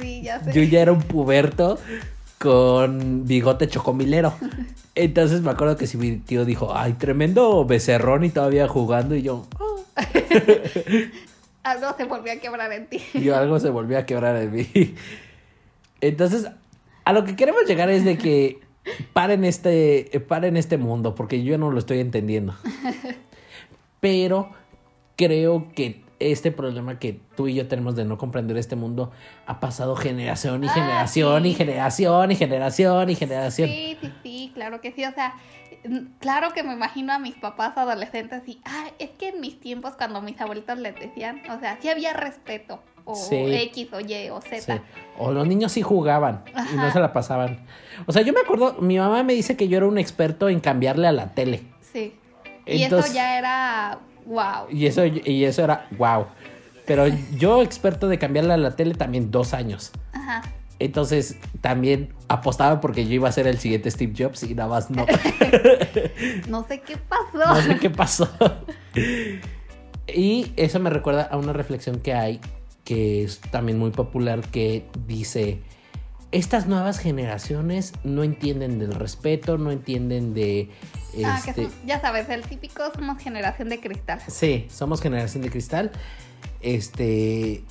Sí, 0.00 0.22
ya 0.22 0.40
sé. 0.42 0.52
Yo 0.52 0.62
ya 0.62 0.80
era 0.82 0.92
un 0.92 1.02
puberto 1.02 1.78
con 2.38 3.26
bigote 3.26 3.68
chocomilero. 3.68 4.34
Entonces 4.94 5.40
me 5.40 5.50
acuerdo 5.50 5.76
que 5.76 5.86
si 5.86 5.96
mi 5.96 6.16
tío 6.18 6.44
dijo, 6.44 6.76
ay, 6.76 6.92
tremendo 6.94 7.64
becerrón 7.64 8.24
y 8.24 8.30
todavía 8.30 8.68
jugando 8.68 9.14
y 9.14 9.22
yo, 9.22 9.46
"Ah". 9.96 10.02
Algo 11.64 11.94
se 11.96 12.04
volvió 12.04 12.32
a 12.32 12.36
quebrar 12.36 12.72
en 12.72 12.86
ti. 12.88 13.00
y 13.14 13.28
algo 13.30 13.60
se 13.60 13.70
volvió 13.70 13.96
a 13.98 14.04
quebrar 14.04 14.34
en 14.36 14.52
mí. 14.52 14.66
Entonces, 16.00 16.48
a 17.04 17.12
lo 17.12 17.24
que 17.24 17.36
queremos 17.36 17.62
llegar 17.68 17.88
es 17.88 18.04
de 18.04 18.18
que 18.18 18.58
paren 19.12 19.44
este, 19.44 20.10
paren 20.26 20.56
este 20.56 20.76
mundo, 20.76 21.14
porque 21.14 21.44
yo 21.44 21.58
no 21.58 21.70
lo 21.70 21.78
estoy 21.78 22.00
entendiendo. 22.00 22.56
Pero 24.00 24.50
creo 25.16 25.68
que 25.74 26.02
este 26.18 26.52
problema 26.52 26.98
que 27.00 27.20
tú 27.36 27.48
y 27.48 27.54
yo 27.54 27.66
tenemos 27.66 27.96
de 27.96 28.04
no 28.04 28.16
comprender 28.16 28.56
este 28.56 28.76
mundo 28.76 29.10
ha 29.46 29.58
pasado 29.58 29.96
generación 29.96 30.62
y 30.62 30.68
Ah, 30.68 30.72
generación 30.72 31.46
y 31.46 31.54
generación 31.54 32.30
y 32.30 32.36
generación 32.36 33.10
y 33.10 33.14
generación. 33.16 33.68
Sí, 33.68 33.98
sí, 34.00 34.12
sí, 34.22 34.50
claro 34.54 34.80
que 34.80 34.92
sí. 34.92 35.04
O 35.04 35.12
sea, 35.12 35.34
claro 36.20 36.52
que 36.52 36.62
me 36.62 36.74
imagino 36.74 37.12
a 37.12 37.18
mis 37.18 37.34
papás 37.34 37.76
adolescentes 37.76 38.42
y, 38.46 38.60
ah, 38.64 38.86
es 39.00 39.10
que 39.10 39.30
en 39.30 39.40
mis 39.40 39.58
tiempos 39.58 39.94
cuando 39.96 40.22
mis 40.22 40.40
abuelitos 40.40 40.78
les 40.78 40.94
decían, 40.94 41.42
o 41.50 41.58
sea, 41.58 41.76
sí 41.80 41.88
había 41.88 42.12
respeto. 42.12 42.80
O 43.04 43.16
Sí. 43.16 43.34
X 43.34 43.88
o 43.94 43.98
Y 44.00 44.30
o 44.30 44.40
Z. 44.40 44.60
Sí. 44.76 44.80
O 45.18 45.32
los 45.32 45.44
niños 45.48 45.72
sí 45.72 45.82
jugaban 45.82 46.44
y 46.72 46.76
no 46.76 46.88
se 46.92 47.00
la 47.00 47.12
pasaban. 47.12 47.66
O 48.06 48.12
sea, 48.12 48.22
yo 48.22 48.32
me 48.32 48.38
acuerdo, 48.42 48.74
mi 48.80 48.96
mamá 48.96 49.24
me 49.24 49.32
dice 49.32 49.56
que 49.56 49.66
yo 49.66 49.76
era 49.76 49.86
un 49.86 49.98
experto 49.98 50.48
en 50.48 50.60
cambiarle 50.60 51.08
a 51.08 51.12
la 51.12 51.32
tele. 51.34 51.64
Sí. 51.80 52.14
Y 52.64 52.84
Entonces- 52.84 53.06
eso 53.10 53.14
ya 53.16 53.38
era, 53.38 53.98
wow. 54.26 54.68
Y 54.70 54.86
eso, 54.86 55.04
y 55.06 55.44
eso 55.44 55.62
era 55.62 55.86
wow. 55.98 56.26
Pero 56.86 57.06
yo, 57.36 57.62
experto 57.62 58.08
de 58.08 58.18
cambiarle 58.18 58.54
a 58.54 58.56
la 58.56 58.76
tele, 58.76 58.94
también 58.94 59.30
dos 59.30 59.54
años. 59.54 59.92
Ajá. 60.12 60.42
Entonces, 60.78 61.36
también 61.60 62.12
apostaba 62.26 62.80
porque 62.80 63.06
yo 63.06 63.12
iba 63.12 63.28
a 63.28 63.32
ser 63.32 63.46
el 63.46 63.58
siguiente 63.58 63.88
Steve 63.90 64.14
Jobs 64.18 64.42
y 64.42 64.54
nada 64.54 64.68
más 64.68 64.90
no. 64.90 65.06
No 66.48 66.66
sé 66.66 66.80
qué 66.80 66.96
pasó. 66.96 67.38
No 67.38 67.62
sé 67.62 67.78
qué 67.78 67.90
pasó. 67.90 68.28
Y 70.08 70.52
eso 70.56 70.80
me 70.80 70.90
recuerda 70.90 71.22
a 71.22 71.36
una 71.36 71.52
reflexión 71.52 72.00
que 72.00 72.14
hay, 72.14 72.40
que 72.82 73.22
es 73.22 73.38
también 73.38 73.78
muy 73.78 73.92
popular, 73.92 74.40
que 74.40 74.88
dice, 75.06 75.62
estas 76.32 76.66
nuevas 76.66 76.98
generaciones 76.98 77.92
no 78.04 78.24
entienden 78.24 78.78
del 78.78 78.94
respeto, 78.94 79.58
no 79.58 79.70
entienden 79.70 80.34
de... 80.34 80.70
Ah, 81.24 81.40
que 81.44 81.50
este, 81.50 81.68
ya 81.86 82.00
sabes, 82.00 82.28
el 82.30 82.42
típico 82.42 82.82
somos 82.94 83.22
generación 83.22 83.68
de 83.68 83.78
cristal. 83.80 84.18
Sí, 84.26 84.66
somos 84.70 85.02
generación 85.02 85.42
de 85.42 85.50
cristal. 85.50 85.92
Este. 86.62 87.62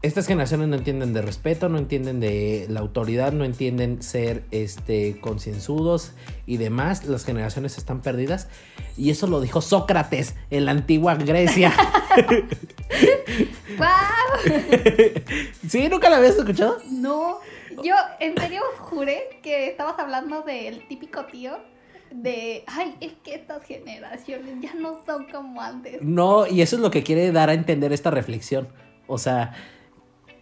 Estas 0.00 0.26
generaciones 0.26 0.68
no 0.68 0.76
entienden 0.76 1.12
de 1.12 1.20
respeto, 1.20 1.68
no 1.68 1.78
entienden 1.78 2.20
de 2.20 2.66
la 2.70 2.80
autoridad, 2.80 3.32
no 3.32 3.44
entienden 3.44 4.02
ser 4.02 4.44
este, 4.50 5.20
concienzudos 5.20 6.12
y 6.46 6.56
demás. 6.56 7.04
Las 7.04 7.24
generaciones 7.24 7.76
están 7.76 8.00
perdidas. 8.00 8.48
Y 8.96 9.10
eso 9.10 9.26
lo 9.26 9.42
dijo 9.42 9.60
Sócrates 9.60 10.34
en 10.50 10.64
la 10.64 10.70
antigua 10.70 11.16
Grecia. 11.16 11.74
¡Wow! 13.78 14.54
¿Sí? 15.68 15.88
¿Nunca 15.88 16.08
la 16.08 16.16
habías 16.16 16.36
escuchado? 16.36 16.78
No, 16.90 17.40
yo 17.82 17.94
en 18.20 18.36
serio 18.38 18.62
juré 18.78 19.40
que 19.42 19.68
estabas 19.68 19.98
hablando 19.98 20.42
del 20.42 20.86
típico 20.88 21.24
tío 21.26 21.58
de, 22.10 22.64
ay, 22.66 22.96
es 23.00 23.12
que 23.24 23.34
estas 23.34 23.64
generaciones 23.64 24.54
ya 24.60 24.74
no 24.74 25.00
son 25.04 25.26
como 25.30 25.60
antes. 25.60 26.00
No, 26.02 26.46
y 26.46 26.62
eso 26.62 26.76
es 26.76 26.82
lo 26.82 26.90
que 26.90 27.02
quiere 27.02 27.32
dar 27.32 27.50
a 27.50 27.54
entender 27.54 27.92
esta 27.92 28.10
reflexión. 28.10 28.68
O 29.06 29.18
sea, 29.18 29.52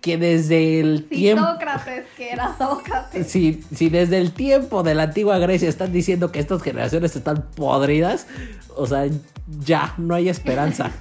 que 0.00 0.18
desde 0.18 0.80
el 0.80 1.06
Si 1.08 1.16
tiempo... 1.16 1.44
Sócrates, 1.44 2.04
que 2.16 2.30
era 2.30 2.54
Sócrates. 2.58 3.26
Si, 3.26 3.62
si 3.74 3.88
desde 3.88 4.18
el 4.18 4.32
tiempo 4.32 4.82
de 4.82 4.94
la 4.94 5.04
antigua 5.04 5.38
Grecia 5.38 5.68
están 5.68 5.92
diciendo 5.92 6.30
que 6.30 6.40
estas 6.40 6.62
generaciones 6.62 7.16
están 7.16 7.50
podridas, 7.56 8.26
o 8.76 8.86
sea, 8.86 9.06
ya, 9.60 9.94
no 9.96 10.14
hay 10.14 10.28
esperanza. 10.28 10.92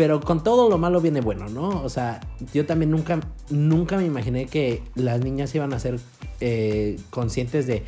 Pero 0.00 0.18
con 0.20 0.42
todo 0.42 0.70
lo 0.70 0.78
malo 0.78 1.02
viene 1.02 1.20
bueno, 1.20 1.48
¿no? 1.50 1.82
O 1.84 1.90
sea, 1.90 2.20
yo 2.54 2.64
también 2.64 2.90
nunca, 2.90 3.20
nunca 3.50 3.98
me 3.98 4.06
imaginé 4.06 4.46
que 4.46 4.82
las 4.94 5.20
niñas 5.20 5.54
iban 5.54 5.74
a 5.74 5.78
ser 5.78 6.00
eh, 6.40 6.98
conscientes 7.10 7.66
de, 7.66 7.82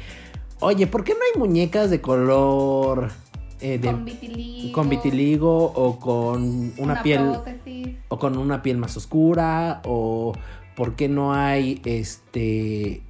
oye, 0.61 0.87
¿por 0.87 1.05
qué 1.05 1.15
no 1.15 1.21
hay 1.33 1.39
muñecas 1.41 1.89
de 1.89 2.03
color... 2.03 3.09
eh, 3.63 3.79
de- 3.79 3.91
con 3.91 4.05
vitiligo. 4.05 4.73
con 4.75 4.89
vitiligo 4.91 5.65
o 5.75 5.99
con 5.99 6.73
una, 6.77 7.03
piel 7.03 7.23
prótesis. 7.31 7.97
o 8.11 8.19
con 8.19 8.37
una 8.37 8.61
piel 8.63 8.77
más 8.77 8.95
oscura 8.99 9.81
o 9.87 10.35
por 10.77 10.95
qué 10.95 11.09
no 11.09 11.33
hay 11.33 11.81
este 11.87 13.01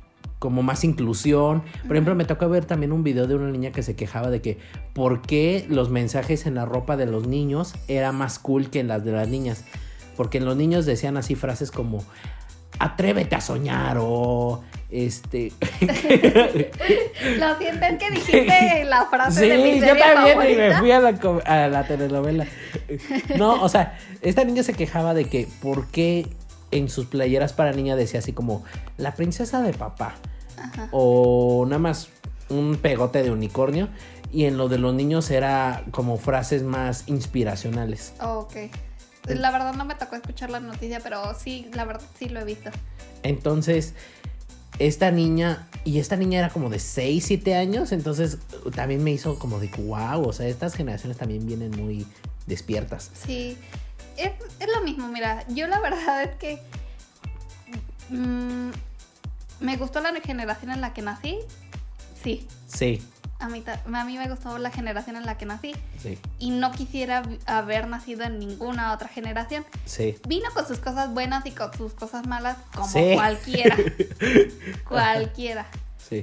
como 0.43 0.64
más 0.64 0.82
inclusión. 0.82 1.62
Por 1.86 1.95
ejemplo, 1.95 2.16
me 2.16 2.24
tocó 2.24 2.49
ver 2.49 2.64
también 2.64 2.90
un 2.90 3.05
video 3.05 3.28
de 3.28 3.36
una 3.36 3.49
niña 3.53 3.70
que 3.70 3.84
se 3.84 3.95
quejaba 3.95 4.28
de 4.28 4.43
que 4.43 4.59
por 4.93 5.22
qué 5.22 5.64
los 5.68 5.88
mensajes 5.88 6.47
en 6.47 6.57
la 6.57 6.64
ropa 6.64 6.97
de 6.97 7.07
los 7.07 7.28
niños 7.28 7.74
era 7.86 8.11
más 8.11 8.40
cool 8.40 8.68
que 8.68 8.80
en 8.80 8.88
las 8.88 9.05
de 9.05 9.12
las 9.12 9.28
niñas. 9.28 9.64
Porque 10.16 10.38
en 10.38 10.45
los 10.45 10.57
niños 10.57 10.84
decían 10.84 11.16
así 11.16 11.36
frases 11.36 11.70
como 11.70 12.03
atrévete 12.80 13.36
a 13.36 13.40
soñar 13.40 13.99
o 14.01 14.64
este 14.90 15.53
Lo 17.38 17.57
siento, 17.59 17.86
es 17.86 17.99
que 17.99 18.11
dijiste 18.11 18.84
la 18.88 19.07
frase 19.07 19.40
Sí, 19.43 19.49
de 19.49 19.57
mi 19.59 19.78
yo 19.80 19.86
serie 19.86 20.03
también 20.03 20.36
y 20.36 20.55
me 20.57 20.70
favorita. 20.72 20.78
fui 20.80 20.90
a 20.90 21.01
la, 21.01 21.12
co- 21.20 21.43
a 21.47 21.68
la 21.68 21.86
telenovela. 21.86 22.47
No, 23.38 23.62
o 23.62 23.68
sea, 23.68 23.97
esta 24.22 24.45
niña 24.45 24.62
se 24.62 24.74
quejaba 24.74 25.14
de 25.14 25.26
que 25.26 25.47
por 25.62 25.86
qué 25.88 26.26
en 26.73 26.89
sus 26.89 27.07
playeras 27.07 27.53
para 27.53 27.73
niña 27.73 27.95
decía 27.95 28.20
así 28.20 28.33
como 28.33 28.64
la 28.97 29.14
princesa 29.14 29.62
de 29.62 29.73
papá 29.73 30.16
Ajá. 30.57 30.89
o 30.91 31.64
nada 31.66 31.79
más 31.79 32.09
un 32.49 32.77
pegote 32.77 33.23
de 33.23 33.31
unicornio 33.31 33.89
y 34.33 34.47
en 34.47 34.57
lo 34.57 34.68
de 34.68 34.79
los 34.79 34.95
niños 34.95 35.31
era 35.31 35.85
como 35.91 36.16
frases 36.16 36.62
más 36.62 37.05
inspiracionales. 37.07 38.14
Oh, 38.20 38.41
ok. 38.41 38.57
La 39.27 39.53
verdad 39.53 39.75
no 39.75 39.85
me 39.85 39.95
tocó 39.95 40.16
escuchar 40.16 40.51
la 40.51 40.59
noticia, 40.59 41.01
pero 41.01 41.23
sí, 41.39 41.68
la 41.75 41.85
verdad 41.85 42.03
sí 42.18 42.29
lo 42.29 42.41
he 42.41 42.45
visto. 42.45 42.70
Entonces, 43.23 43.95
esta 44.79 45.11
niña, 45.11 45.68
y 45.85 45.99
esta 45.99 46.16
niña 46.16 46.41
era 46.41 46.49
como 46.49 46.70
de 46.70 46.79
6, 46.79 47.25
7 47.25 47.55
años, 47.55 47.93
entonces 47.93 48.39
también 48.75 49.05
me 49.05 49.12
hizo 49.12 49.39
como 49.39 49.61
de 49.61 49.68
wow, 49.68 50.27
o 50.27 50.33
sea, 50.33 50.49
estas 50.49 50.75
generaciones 50.75 51.18
también 51.18 51.47
vienen 51.47 51.70
muy 51.70 52.07
despiertas. 52.47 53.11
Sí, 53.14 53.57
es, 54.16 54.32
es 54.60 54.68
lo 54.74 54.82
mismo, 54.82 55.08
mira, 55.08 55.44
yo 55.48 55.66
la 55.66 55.80
verdad 55.80 56.22
es 56.24 56.36
que 56.36 56.62
mm, 58.10 58.70
me 59.60 59.76
gustó 59.76 60.00
la 60.00 60.12
generación 60.20 60.70
en 60.70 60.80
la 60.80 60.92
que 60.92 61.02
nací, 61.02 61.38
sí, 62.22 62.46
Sí, 62.66 63.02
a 63.38 63.48
mí, 63.48 63.62
a 63.66 64.04
mí 64.04 64.16
me 64.18 64.28
gustó 64.28 64.56
la 64.58 64.70
generación 64.70 65.16
en 65.16 65.26
la 65.26 65.36
que 65.36 65.44
nací 65.46 65.74
sí, 66.00 66.18
y 66.38 66.50
no 66.50 66.72
quisiera 66.72 67.22
haber 67.46 67.86
nacido 67.88 68.22
en 68.24 68.38
ninguna 68.38 68.92
otra 68.92 69.08
generación. 69.08 69.64
sí. 69.84 70.16
Vino 70.26 70.48
con 70.54 70.66
sus 70.66 70.78
cosas 70.78 71.12
buenas 71.12 71.44
y 71.46 71.50
con 71.50 71.72
sus 71.76 71.92
cosas 71.92 72.26
malas 72.26 72.56
como 72.74 72.88
Sí. 72.88 73.12
cualquiera, 73.14 73.76
cualquiera. 74.88 75.66
Sí. 76.08 76.22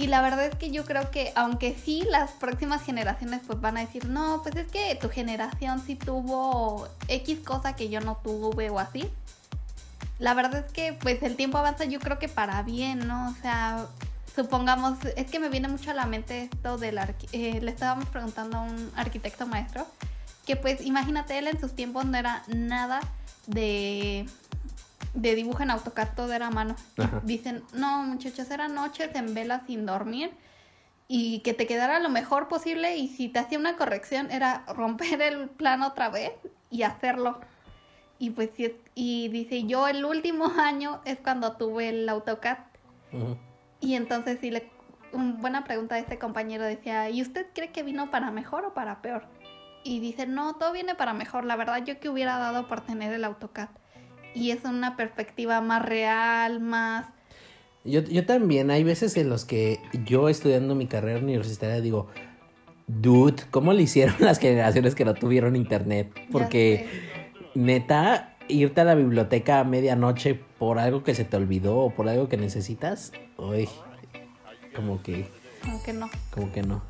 Y 0.00 0.06
la 0.06 0.22
verdad 0.22 0.46
es 0.46 0.54
que 0.54 0.70
yo 0.70 0.86
creo 0.86 1.10
que 1.10 1.30
aunque 1.34 1.76
sí 1.76 2.04
las 2.08 2.30
próximas 2.30 2.82
generaciones 2.82 3.42
pues 3.46 3.60
van 3.60 3.76
a 3.76 3.80
decir, 3.80 4.06
no, 4.06 4.40
pues 4.42 4.56
es 4.56 4.66
que 4.66 4.94
tu 4.94 5.10
generación 5.10 5.78
sí 5.86 5.94
tuvo 5.94 6.88
X 7.08 7.40
cosa 7.40 7.76
que 7.76 7.90
yo 7.90 8.00
no 8.00 8.16
tuve 8.16 8.70
o 8.70 8.78
así. 8.78 9.10
La 10.18 10.32
verdad 10.32 10.64
es 10.64 10.72
que 10.72 10.94
pues 10.94 11.22
el 11.22 11.36
tiempo 11.36 11.58
avanza 11.58 11.84
yo 11.84 12.00
creo 12.00 12.18
que 12.18 12.30
para 12.30 12.62
bien, 12.62 13.06
¿no? 13.06 13.28
O 13.28 13.34
sea, 13.42 13.88
supongamos, 14.34 14.96
es 15.16 15.30
que 15.30 15.38
me 15.38 15.50
viene 15.50 15.68
mucho 15.68 15.90
a 15.90 15.94
la 15.94 16.06
mente 16.06 16.48
esto 16.50 16.78
del... 16.78 16.98
eh, 17.32 17.60
le 17.60 17.70
estábamos 17.70 18.06
preguntando 18.06 18.56
a 18.56 18.62
un 18.62 18.90
arquitecto 18.96 19.46
maestro 19.46 19.86
que 20.46 20.56
pues 20.56 20.80
imagínate, 20.80 21.36
él 21.36 21.46
en 21.46 21.60
sus 21.60 21.76
tiempos 21.76 22.06
no 22.06 22.16
era 22.16 22.42
nada 22.48 23.00
de, 23.46 24.24
de 25.14 25.34
dibujo 25.34 25.62
en 25.62 25.70
AutoCAD, 25.70 26.14
todo 26.14 26.32
era 26.32 26.46
a 26.48 26.50
mano. 26.50 26.76
Ajá. 26.98 27.20
Dicen, 27.24 27.62
no 27.74 28.02
muchachos, 28.02 28.50
eran 28.50 28.74
noches 28.74 29.10
en 29.14 29.34
vela 29.34 29.62
sin 29.66 29.86
dormir 29.86 30.30
y 31.08 31.40
que 31.40 31.54
te 31.54 31.66
quedara 31.66 31.98
lo 31.98 32.08
mejor 32.08 32.46
posible 32.48 32.96
y 32.96 33.08
si 33.08 33.28
te 33.28 33.40
hacía 33.40 33.58
una 33.58 33.76
corrección 33.76 34.30
era 34.30 34.64
romper 34.68 35.20
el 35.22 35.48
plano 35.48 35.88
otra 35.88 36.08
vez 36.08 36.32
y 36.70 36.82
hacerlo. 36.82 37.40
Y 38.18 38.30
pues 38.30 38.50
y 38.94 39.28
dice, 39.28 39.64
yo 39.64 39.88
el 39.88 40.04
último 40.04 40.46
año 40.58 41.00
es 41.04 41.18
cuando 41.18 41.56
tuve 41.56 41.88
el 41.88 42.08
AutoCAD 42.08 42.58
y 43.80 43.94
entonces 43.94 44.38
sí 44.40 44.50
le 44.50 44.70
un- 45.12 45.40
buena 45.40 45.64
pregunta 45.64 45.96
de 45.96 46.02
este 46.02 46.18
compañero 46.20 46.62
decía, 46.64 47.10
¿y 47.10 47.20
usted 47.22 47.46
cree 47.54 47.72
que 47.72 47.82
vino 47.82 48.10
para 48.10 48.30
mejor 48.30 48.64
o 48.64 48.74
para 48.74 49.02
peor? 49.02 49.24
Y 49.82 49.98
dice, 49.98 50.26
no, 50.26 50.54
todo 50.56 50.70
viene 50.72 50.94
para 50.94 51.14
mejor. 51.14 51.44
La 51.44 51.56
verdad 51.56 51.82
yo 51.84 51.98
que 51.98 52.08
hubiera 52.10 52.38
dado 52.38 52.68
por 52.68 52.82
tener 52.82 53.12
el 53.12 53.24
AutoCAD. 53.24 53.70
Y 54.34 54.50
es 54.50 54.64
una 54.64 54.96
perspectiva 54.96 55.60
más 55.60 55.84
real, 55.84 56.60
más... 56.60 57.06
Yo, 57.84 58.02
yo 58.02 58.26
también, 58.26 58.70
hay 58.70 58.84
veces 58.84 59.16
en 59.16 59.30
los 59.30 59.44
que 59.44 59.80
yo 60.04 60.28
estudiando 60.28 60.74
mi 60.74 60.86
carrera 60.86 61.18
universitaria 61.18 61.80
digo, 61.80 62.08
dude, 62.86 63.42
¿cómo 63.50 63.72
le 63.72 63.82
hicieron 63.82 64.16
las 64.20 64.38
generaciones 64.38 64.94
que 64.94 65.04
no 65.04 65.14
tuvieron 65.14 65.56
internet? 65.56 66.12
Porque 66.30 66.86
neta, 67.54 68.36
irte 68.48 68.80
a 68.80 68.84
la 68.84 68.94
biblioteca 68.94 69.60
a 69.60 69.64
medianoche 69.64 70.34
por 70.58 70.78
algo 70.78 71.02
que 71.02 71.14
se 71.14 71.24
te 71.24 71.36
olvidó 71.36 71.78
o 71.78 71.90
por 71.94 72.08
algo 72.08 72.28
que 72.28 72.36
necesitas, 72.36 73.12
uy, 73.38 73.68
como 74.74 75.02
que, 75.02 75.26
Como 75.62 75.82
que 75.82 75.92
no. 75.92 76.10
como 76.30 76.52
que 76.52 76.62
no. 76.62 76.82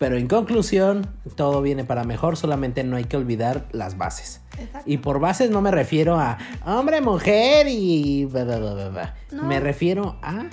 Pero 0.00 0.16
en 0.16 0.28
conclusión, 0.28 1.06
todo 1.36 1.60
viene 1.60 1.84
para 1.84 2.04
mejor, 2.04 2.38
solamente 2.38 2.84
no 2.84 2.96
hay 2.96 3.04
que 3.04 3.18
olvidar 3.18 3.66
las 3.72 3.98
bases. 3.98 4.40
Exacto. 4.58 4.90
Y 4.90 4.96
por 4.96 5.20
bases 5.20 5.50
no 5.50 5.60
me 5.60 5.70
refiero 5.70 6.18
a 6.18 6.38
hombre, 6.64 7.02
mujer 7.02 7.66
y... 7.68 8.24
bla, 8.24 8.44
bla, 8.44 8.56
bla, 8.56 8.72
bla, 8.72 8.88
bla. 8.88 9.14
No. 9.30 9.42
Me 9.42 9.60
refiero 9.60 10.16
a 10.22 10.46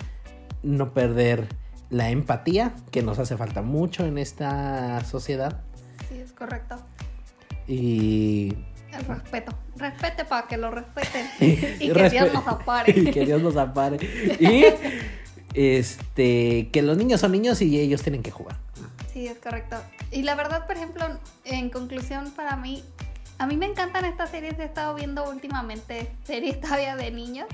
no 0.64 0.93
perder 0.93 1.48
la 1.89 2.10
empatía, 2.10 2.74
que 2.91 3.02
nos 3.02 3.20
hace 3.20 3.38
falta 3.38 3.62
mucho 3.62 4.06
en 4.06 4.18
esta 4.18 5.02
sociedad. 5.06 5.62
Sí, 6.10 6.20
es 6.20 6.34
correcto. 6.34 6.76
Y... 7.70 8.54
El 8.91 9.06
respeto. 9.06 9.54
Respete 9.78 10.26
para 10.26 10.45
que 10.45 10.58
lo 10.58 10.72
respeten. 10.72 11.26
y 11.80 11.93
que 11.93 12.10
Dios 12.10 12.34
nos 12.34 12.48
apare. 12.50 12.93
Y 12.93 13.12
que 13.12 13.26
Dios 13.26 13.41
nos 13.41 13.56
apare. 13.56 13.98
Y 14.41 14.66
este, 15.54 16.68
que 16.70 16.82
los 16.82 16.98
niños 16.98 17.22
son 17.22 17.32
niños 17.32 17.62
y 17.62 17.80
ellos 17.80 18.02
tienen 18.04 18.22
que 18.22 18.32
jugar. 18.32 18.66
Sí, 19.18 19.26
es 19.28 19.39
correcto. 19.39 19.78
Y 20.11 20.22
la 20.22 20.36
verdad, 20.36 20.68
por 20.68 20.76
ejemplo, 20.76 21.03
en 21.43 21.72
conclusión, 21.72 22.30
para 22.34 22.55
mí, 22.55 22.84
a 23.39 23.47
mí 23.47 23.57
me 23.57 23.65
encantan 23.65 24.05
estas 24.05 24.30
series. 24.30 24.59
He 24.59 24.65
estado 24.65 24.93
viendo 24.93 25.28
últimamente 25.28 26.11
series 26.24 26.61
todavía 26.61 26.95
de 26.95 27.09
niños. 27.09 27.47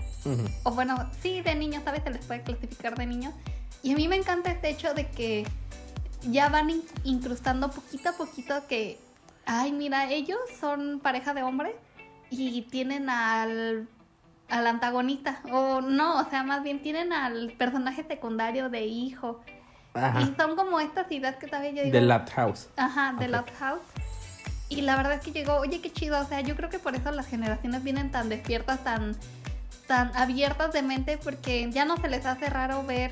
O 0.64 0.72
bueno, 0.72 1.10
sí, 1.22 1.40
de 1.40 1.56
niños, 1.56 1.84
¿sabes? 1.86 2.04
Se 2.04 2.10
les 2.10 2.26
puede 2.26 2.42
clasificar 2.42 2.96
de 2.98 3.06
niños. 3.06 3.34
Y 3.82 3.94
a 3.94 3.96
mí 3.96 4.10
me 4.10 4.18
encanta 4.18 4.52
este 4.52 4.68
hecho 4.72 4.94
de 4.94 5.08
que 5.08 5.48
ya 6.30 6.50
van 6.50 6.70
in- 6.70 6.84
incrustando 7.06 7.72
poquito 7.72 8.10
a 8.10 8.12
poquito 8.12 8.68
que, 8.68 9.00
ay, 9.46 9.72
mira, 9.72 10.12
ellos 10.12 10.40
son 10.60 11.00
pareja 11.02 11.34
de 11.34 11.44
hombres 11.44 11.76
y 12.30 12.64
tienen 12.64 13.10
al, 13.10 13.88
al 14.50 14.68
antagonista. 14.68 15.40
O 15.50 15.80
no, 15.80 16.20
o 16.20 16.30
sea, 16.30 16.44
más 16.44 16.62
bien 16.62 16.82
tienen 16.82 17.14
al 17.14 17.54
personaje 17.54 18.04
secundario 18.04 18.68
de 18.70 18.86
hijo. 18.86 19.40
Ajá. 19.94 20.22
Y 20.22 20.34
son 20.36 20.56
como 20.56 20.80
estas 20.80 21.12
ideas 21.12 21.36
que 21.36 21.48
todavía 21.48 21.72
yo 21.72 21.84
digo. 21.84 21.92
The 21.92 22.02
Lab 22.02 22.30
House. 22.32 22.68
Ajá, 22.78 23.14
de 23.20 23.26
Ok. 23.26 23.32
Loud 23.32 23.46
House. 23.60 23.82
Y 24.70 24.82
la 24.82 24.96
verdad 24.96 25.14
es 25.14 25.22
que 25.22 25.32
llegó, 25.32 25.58
oye, 25.58 25.82
qué 25.82 25.92
chido. 25.92 26.20
O 26.20 26.26
sea, 26.26 26.42
yo 26.42 26.56
creo 26.56 26.70
que 26.70 26.80
por 26.80 26.96
eso 26.96 27.12
las 27.12 27.28
generaciones 27.28 27.84
vienen 27.84 28.12
tan 28.12 28.30
despiertas, 28.30 28.84
tan, 28.84 29.16
tan 29.88 30.16
abiertas 30.16 30.74
de 30.74 30.82
mente, 30.82 31.20
porque 31.24 31.70
ya 31.72 31.86
no 31.86 31.98
se 31.98 32.08
les 32.08 32.26
hace 32.26 32.50
raro 32.50 32.84
ver 32.84 33.12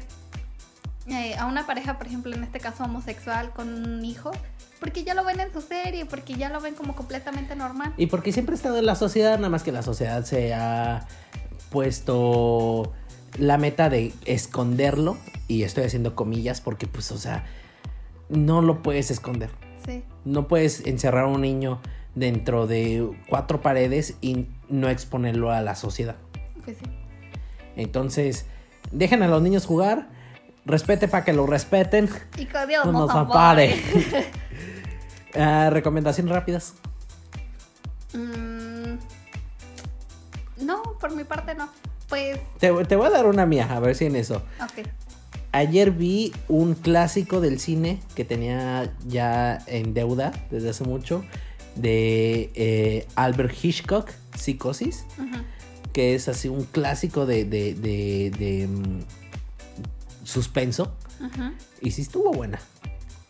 eh, 1.07 1.35
a 1.35 1.45
una 1.45 1.67
pareja, 1.67 1.97
por 1.97 2.07
ejemplo, 2.07 2.33
en 2.33 2.43
este 2.43 2.59
caso 2.59 2.83
homosexual, 2.83 3.51
con 3.51 3.67
un 3.73 4.03
hijo, 4.03 4.31
porque 4.79 5.03
ya 5.03 5.13
lo 5.13 5.23
ven 5.23 5.39
en 5.39 5.53
su 5.53 5.61
serie, 5.61 6.05
porque 6.05 6.33
ya 6.33 6.49
lo 6.49 6.61
ven 6.61 6.73
como 6.73 6.95
completamente 6.95 7.55
normal. 7.55 7.93
Y 7.97 8.07
porque 8.07 8.31
siempre 8.31 8.53
ha 8.53 8.57
estado 8.57 8.77
en 8.79 8.85
la 8.87 8.95
sociedad, 8.95 9.37
nada 9.37 9.49
más 9.49 9.61
que 9.61 9.71
la 9.71 9.83
sociedad 9.83 10.23
se 10.23 10.55
ha 10.55 11.05
puesto 11.69 12.91
la 13.37 13.57
meta 13.57 13.89
de 13.89 14.13
esconderlo. 14.25 15.17
Y 15.47 15.63
estoy 15.63 15.83
haciendo 15.83 16.15
comillas 16.15 16.61
porque, 16.61 16.87
pues, 16.87 17.11
o 17.11 17.17
sea, 17.17 17.45
no 18.29 18.61
lo 18.61 18.81
puedes 18.81 19.11
esconder. 19.11 19.49
Sí, 19.85 20.03
No 20.25 20.47
puedes 20.47 20.85
encerrar 20.85 21.25
a 21.25 21.27
un 21.27 21.41
niño 21.41 21.81
dentro 22.15 22.67
de 22.67 23.09
cuatro 23.29 23.61
paredes 23.61 24.15
y 24.21 24.47
no 24.69 24.89
exponerlo 24.89 25.51
a 25.51 25.61
la 25.61 25.75
sociedad. 25.75 26.15
pues 26.63 26.77
sí. 26.77 26.85
Entonces, 27.75 28.45
dejen 28.91 29.23
a 29.23 29.27
los 29.27 29.41
niños 29.41 29.65
jugar, 29.65 30.09
respete 30.65 31.07
para 31.07 31.23
que 31.25 31.33
lo 31.33 31.47
respeten. 31.47 32.09
Y 32.37 32.45
que 32.45 32.67
Dios 32.67 32.85
No 32.85 32.91
nos, 32.91 33.09
ampare. 33.11 33.75
Ah, 35.33 35.69
recomendaciones 35.71 36.33
rápidas. 36.33 36.73
Mm, 38.13 38.97
No, 40.65 40.83
por 40.99 41.15
mi 41.15 41.23
parte 41.23 41.55
no. 41.55 41.69
Pues, 42.11 42.37
Te, 42.59 42.71
te 42.85 42.95
voy 42.95 43.07
a 43.07 43.09
dar 43.09 43.25
una 43.25 43.47
mía, 43.47 43.67
a 43.71 43.79
ver 43.79 43.95
si 43.95 44.05
en 44.05 44.15
eso. 44.15 44.43
ok. 44.63 44.85
Ayer 45.53 45.91
vi 45.91 46.31
un 46.47 46.75
clásico 46.75 47.41
del 47.41 47.59
cine 47.59 47.99
que 48.15 48.23
tenía 48.23 48.93
ya 49.07 49.57
en 49.67 49.93
deuda 49.93 50.31
desde 50.51 50.69
hace 50.69 50.83
mucho 50.85 51.25
de 51.75 52.51
eh, 52.55 53.07
Albert 53.15 53.53
Hitchcock, 53.63 54.09
Psicosis, 54.37 55.03
que 55.91 56.15
es 56.15 56.29
así 56.29 56.47
un 56.47 56.63
clásico 56.65 57.25
de, 57.25 57.43
de, 57.43 57.73
de- 57.73 58.31
de, 58.37 58.67
mm, 58.67 58.99
suspenso. 60.23 60.93
Ujú. 61.19 61.51
Y 61.81 61.91
sí 61.91 62.01
estuvo 62.03 62.31
buena. 62.31 62.59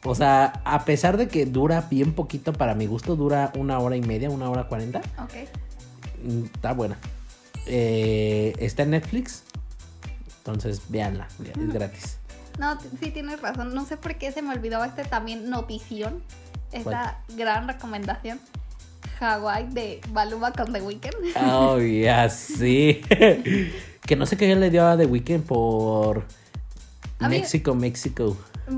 O 0.03 0.15
sea, 0.15 0.61
a 0.65 0.86
pesar 0.86 1.17
de 1.17 1.27
que 1.27 1.45
dura 1.45 1.88
bien 1.89 2.13
poquito, 2.13 2.53
para 2.53 2.73
mi 2.75 2.86
gusto 2.88 3.15
dura 3.15 3.51
una 3.55 3.79
hora 3.79 3.95
y 3.95 4.01
media, 4.01 4.29
una 4.29 4.49
hora 4.49 4.67
cuarenta, 4.67 5.01
Ok. 5.23 5.34
mm, 6.23 6.45
está 6.53 6.73
buena. 6.73 6.97
Eh, 7.68 8.53
está 8.59 8.84
en 8.84 8.91
Netflix. 8.91 9.43
Entonces, 10.39 10.82
véanla, 10.89 11.28
es 11.43 11.74
gratis. 11.74 12.18
No, 12.59 12.78
sí 12.99 13.12
tienes 13.12 13.41
razón. 13.41 13.74
No 13.74 13.86
sé 13.86 13.97
por 13.97 14.16
qué 14.16 14.32
se 14.32 14.41
me 14.41 14.51
olvidó 14.53 14.84
este 14.84 15.03
también 15.03 15.49
notición. 15.49 16.22
Esta 16.72 17.20
gran 17.36 17.68
recomendación. 17.68 18.39
Hawaii 19.20 19.68
de 19.68 20.01
Baluma 20.09 20.51
con 20.51 20.74
The 20.74 20.82
Weeknd. 20.82 21.14
Oh, 21.45 21.78
ya 22.03 22.30
sí. 22.30 23.01
que 24.05 24.16
no 24.16 24.26
sé 24.26 24.36
qué 24.38 24.55
le 24.55 24.70
dio 24.70 24.88
a 24.88 24.97
The 24.97 25.05
Weeknd 25.05 25.43
por 25.43 26.26
A 27.20 27.30
mí- 27.30 27.39
México, 27.39 27.76
México. 27.76 28.36
A 28.68 28.72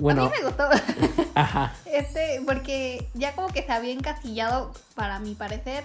Bueno, 0.00 0.26
mí 0.26 0.30
me 0.38 0.44
gustó. 0.46 0.68
ajá. 1.34 1.74
Este, 1.86 2.40
porque 2.46 3.08
ya 3.14 3.34
como 3.34 3.48
que 3.48 3.62
se 3.64 3.72
había 3.72 3.92
encasillado, 3.92 4.72
para 4.94 5.18
mi 5.18 5.34
parecer, 5.34 5.84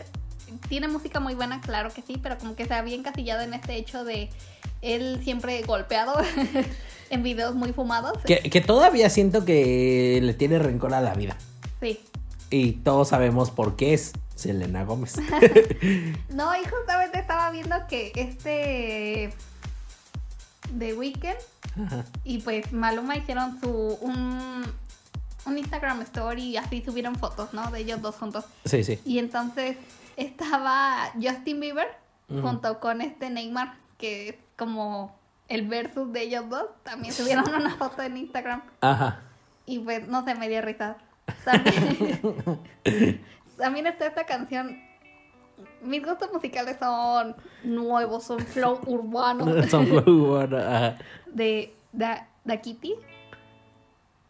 tiene 0.69 0.87
música 0.87 1.19
muy 1.19 1.35
buena, 1.35 1.61
claro 1.61 1.91
que 1.93 2.01
sí, 2.01 2.19
pero 2.21 2.37
como 2.37 2.55
que 2.55 2.65
se 2.65 2.73
había 2.73 2.95
encasillado 2.95 3.41
en 3.41 3.53
este 3.53 3.75
hecho 3.75 4.03
de 4.03 4.29
él 4.81 5.21
siempre 5.23 5.61
golpeado 5.63 6.13
en 7.09 7.23
videos 7.23 7.55
muy 7.55 7.73
fumados. 7.73 8.17
Que, 8.25 8.39
que 8.39 8.61
todavía 8.61 9.09
siento 9.09 9.45
que 9.45 10.19
le 10.21 10.33
tiene 10.33 10.59
rencor 10.59 10.93
a 10.93 11.01
la 11.01 11.13
vida. 11.13 11.37
Sí. 11.79 11.99
Y 12.49 12.73
todos 12.73 13.09
sabemos 13.09 13.51
por 13.51 13.75
qué 13.75 13.93
es 13.93 14.13
Selena 14.35 14.83
Gómez. 14.83 15.15
No, 16.29 16.55
y 16.55 16.65
justamente 16.65 17.19
estaba 17.19 17.51
viendo 17.51 17.75
que 17.87 18.11
este 18.15 19.33
The 20.77 20.93
Weeknd 20.93 21.35
Ajá. 21.85 22.05
y 22.23 22.39
pues 22.39 22.71
Maluma 22.71 23.17
hicieron 23.17 23.59
su 23.59 23.97
un, 24.01 24.63
un 25.45 25.57
Instagram 25.57 26.01
story 26.01 26.43
y 26.43 26.57
así 26.57 26.81
subieron 26.83 27.15
fotos, 27.15 27.53
¿no? 27.53 27.69
De 27.71 27.79
ellos 27.79 28.01
dos 28.01 28.15
juntos. 28.15 28.45
Sí, 28.65 28.83
sí. 28.83 28.99
Y 29.05 29.19
entonces 29.19 29.77
estaba 30.25 31.11
Justin 31.21 31.59
Bieber 31.59 31.87
Ujú. 32.29 32.41
junto 32.41 32.79
con 32.79 33.01
este 33.01 33.29
Neymar, 33.29 33.73
que 33.97 34.29
es 34.29 34.35
como 34.57 35.15
el 35.47 35.67
versus 35.67 36.11
de 36.13 36.21
ellos 36.23 36.49
dos. 36.49 36.65
También 36.83 37.13
subieron 37.13 37.43
una 37.55 37.71
foto 37.75 38.01
en 38.01 38.17
Instagram. 38.17 38.61
Ajá. 38.81 39.19
Y 39.65 39.79
pues 39.79 40.07
no 40.07 40.23
se 40.23 40.35
me 40.35 40.49
dio 40.49 40.61
risa. 40.61 40.97
También, 41.45 42.41
también 43.57 43.87
está 43.87 44.07
esta 44.07 44.25
canción. 44.25 44.81
Mis 45.81 46.03
gustos 46.03 46.31
musicales 46.33 46.77
son 46.79 47.35
nuevos, 47.63 48.23
son 48.23 48.39
flow 48.39 48.79
urbano 48.87 49.45
Son 49.69 49.87
muy 49.89 50.01
buenos, 50.01 50.63
ajá. 50.63 50.97
de 51.27 51.75
Da, 51.91 52.27
Da 52.43 52.57
Kitty 52.57 52.95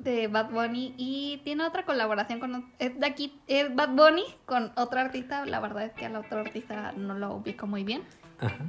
de 0.04 0.28
Bad 0.28 0.50
Bunny 0.52 0.94
y 0.98 1.42
tiene 1.44 1.64
otra 1.66 1.86
colaboración 1.86 2.40
con 2.40 2.72
es, 2.80 3.00
Da 3.00 3.16
Kit- 3.16 3.40
es 3.48 3.74
Bad 3.76 3.90
Bunny 3.90 4.24
con 4.46 4.72
otro 4.76 5.00
artista. 5.00 5.46
La 5.46 5.60
verdad 5.60 5.84
es 5.86 5.94
que 5.94 6.06
al 6.06 6.16
otro 6.16 6.40
artista 6.40 6.94
no 6.98 7.14
lo 7.16 7.36
ubico 7.36 7.68
muy 7.68 7.84
bien, 7.84 8.02
Ajá. 8.40 8.66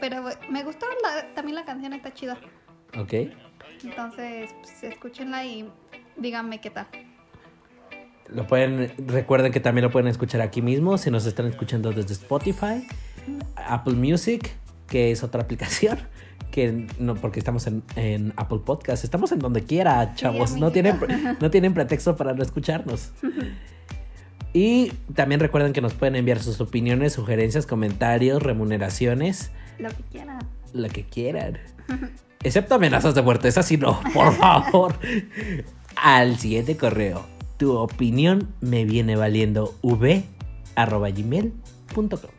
pero 0.00 0.24
me 0.50 0.62
gustó 0.64 0.86
la- 1.02 1.34
también 1.34 1.54
la 1.56 1.64
canción 1.64 1.92
está 1.92 2.12
chida. 2.14 2.38
Ok. 2.98 3.12
Entonces, 3.84 4.54
pues, 4.62 4.82
escúchenla 4.84 5.44
y 5.44 5.68
díganme 6.16 6.60
qué 6.60 6.70
tal. 6.70 6.86
Lo 8.28 8.46
pueden, 8.46 8.92
recuerden 9.06 9.52
que 9.52 9.60
también 9.60 9.84
lo 9.84 9.90
pueden 9.90 10.08
escuchar 10.08 10.40
aquí 10.40 10.60
mismo 10.62 10.98
si 10.98 11.10
nos 11.10 11.26
están 11.26 11.46
escuchando 11.46 11.92
desde 11.92 12.12
Spotify, 12.14 12.86
Apple 13.54 13.94
Music, 13.94 14.50
que 14.88 15.12
es 15.12 15.22
otra 15.22 15.42
aplicación, 15.44 15.98
que 16.56 16.86
no, 16.98 17.16
porque 17.16 17.38
estamos 17.38 17.66
en, 17.66 17.82
en 17.96 18.32
Apple 18.38 18.60
Podcast, 18.64 19.04
estamos 19.04 19.30
en 19.30 19.40
donde 19.40 19.64
quiera, 19.64 20.14
chavos, 20.14 20.56
no, 20.56 20.72
tienen, 20.72 20.98
no 21.38 21.50
tienen 21.50 21.74
pretexto 21.74 22.16
para 22.16 22.32
no 22.32 22.42
escucharnos. 22.42 23.12
Y 24.54 24.90
también 25.14 25.38
recuerden 25.38 25.74
que 25.74 25.82
nos 25.82 25.92
pueden 25.92 26.16
enviar 26.16 26.38
sus 26.38 26.62
opiniones, 26.62 27.12
sugerencias, 27.12 27.66
comentarios, 27.66 28.42
remuneraciones, 28.42 29.50
Lo 29.78 29.90
que 29.90 30.02
quieran. 30.10 30.38
lo 30.72 30.88
que 30.88 31.04
quieran. 31.04 31.58
Excepto 32.42 32.76
amenazas 32.76 33.14
de 33.14 33.20
muerte, 33.20 33.48
esas 33.48 33.66
sí 33.66 33.76
no, 33.76 34.00
por 34.14 34.32
favor. 34.38 34.94
Al 35.94 36.38
siguiente 36.38 36.78
correo. 36.78 37.26
Tu 37.58 37.76
opinión 37.76 38.48
me 38.62 38.86
viene 38.86 39.14
valiendo 39.14 39.74
v 39.82 40.24
arroba 40.74 41.10
gmail.com. 41.10 42.30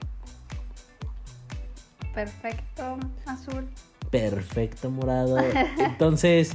Perfecto, 2.15 2.97
azul. 3.27 3.67
Perfecto, 4.19 4.89
morado. 4.89 5.37
Entonces, 5.77 6.51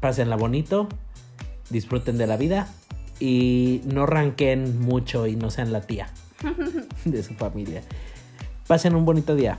pásenla 0.00 0.36
bonito, 0.36 0.88
disfruten 1.70 2.16
de 2.18 2.26
la 2.26 2.36
vida 2.36 2.68
y 3.18 3.80
no 3.84 4.06
ranquen 4.06 4.80
mucho 4.80 5.26
y 5.26 5.36
no 5.36 5.50
sean 5.50 5.72
la 5.72 5.80
tía 5.80 6.08
de 7.04 7.22
su 7.22 7.34
familia. 7.34 7.82
Pasen 8.66 8.94
un 8.94 9.04
bonito 9.04 9.34
día. 9.34 9.58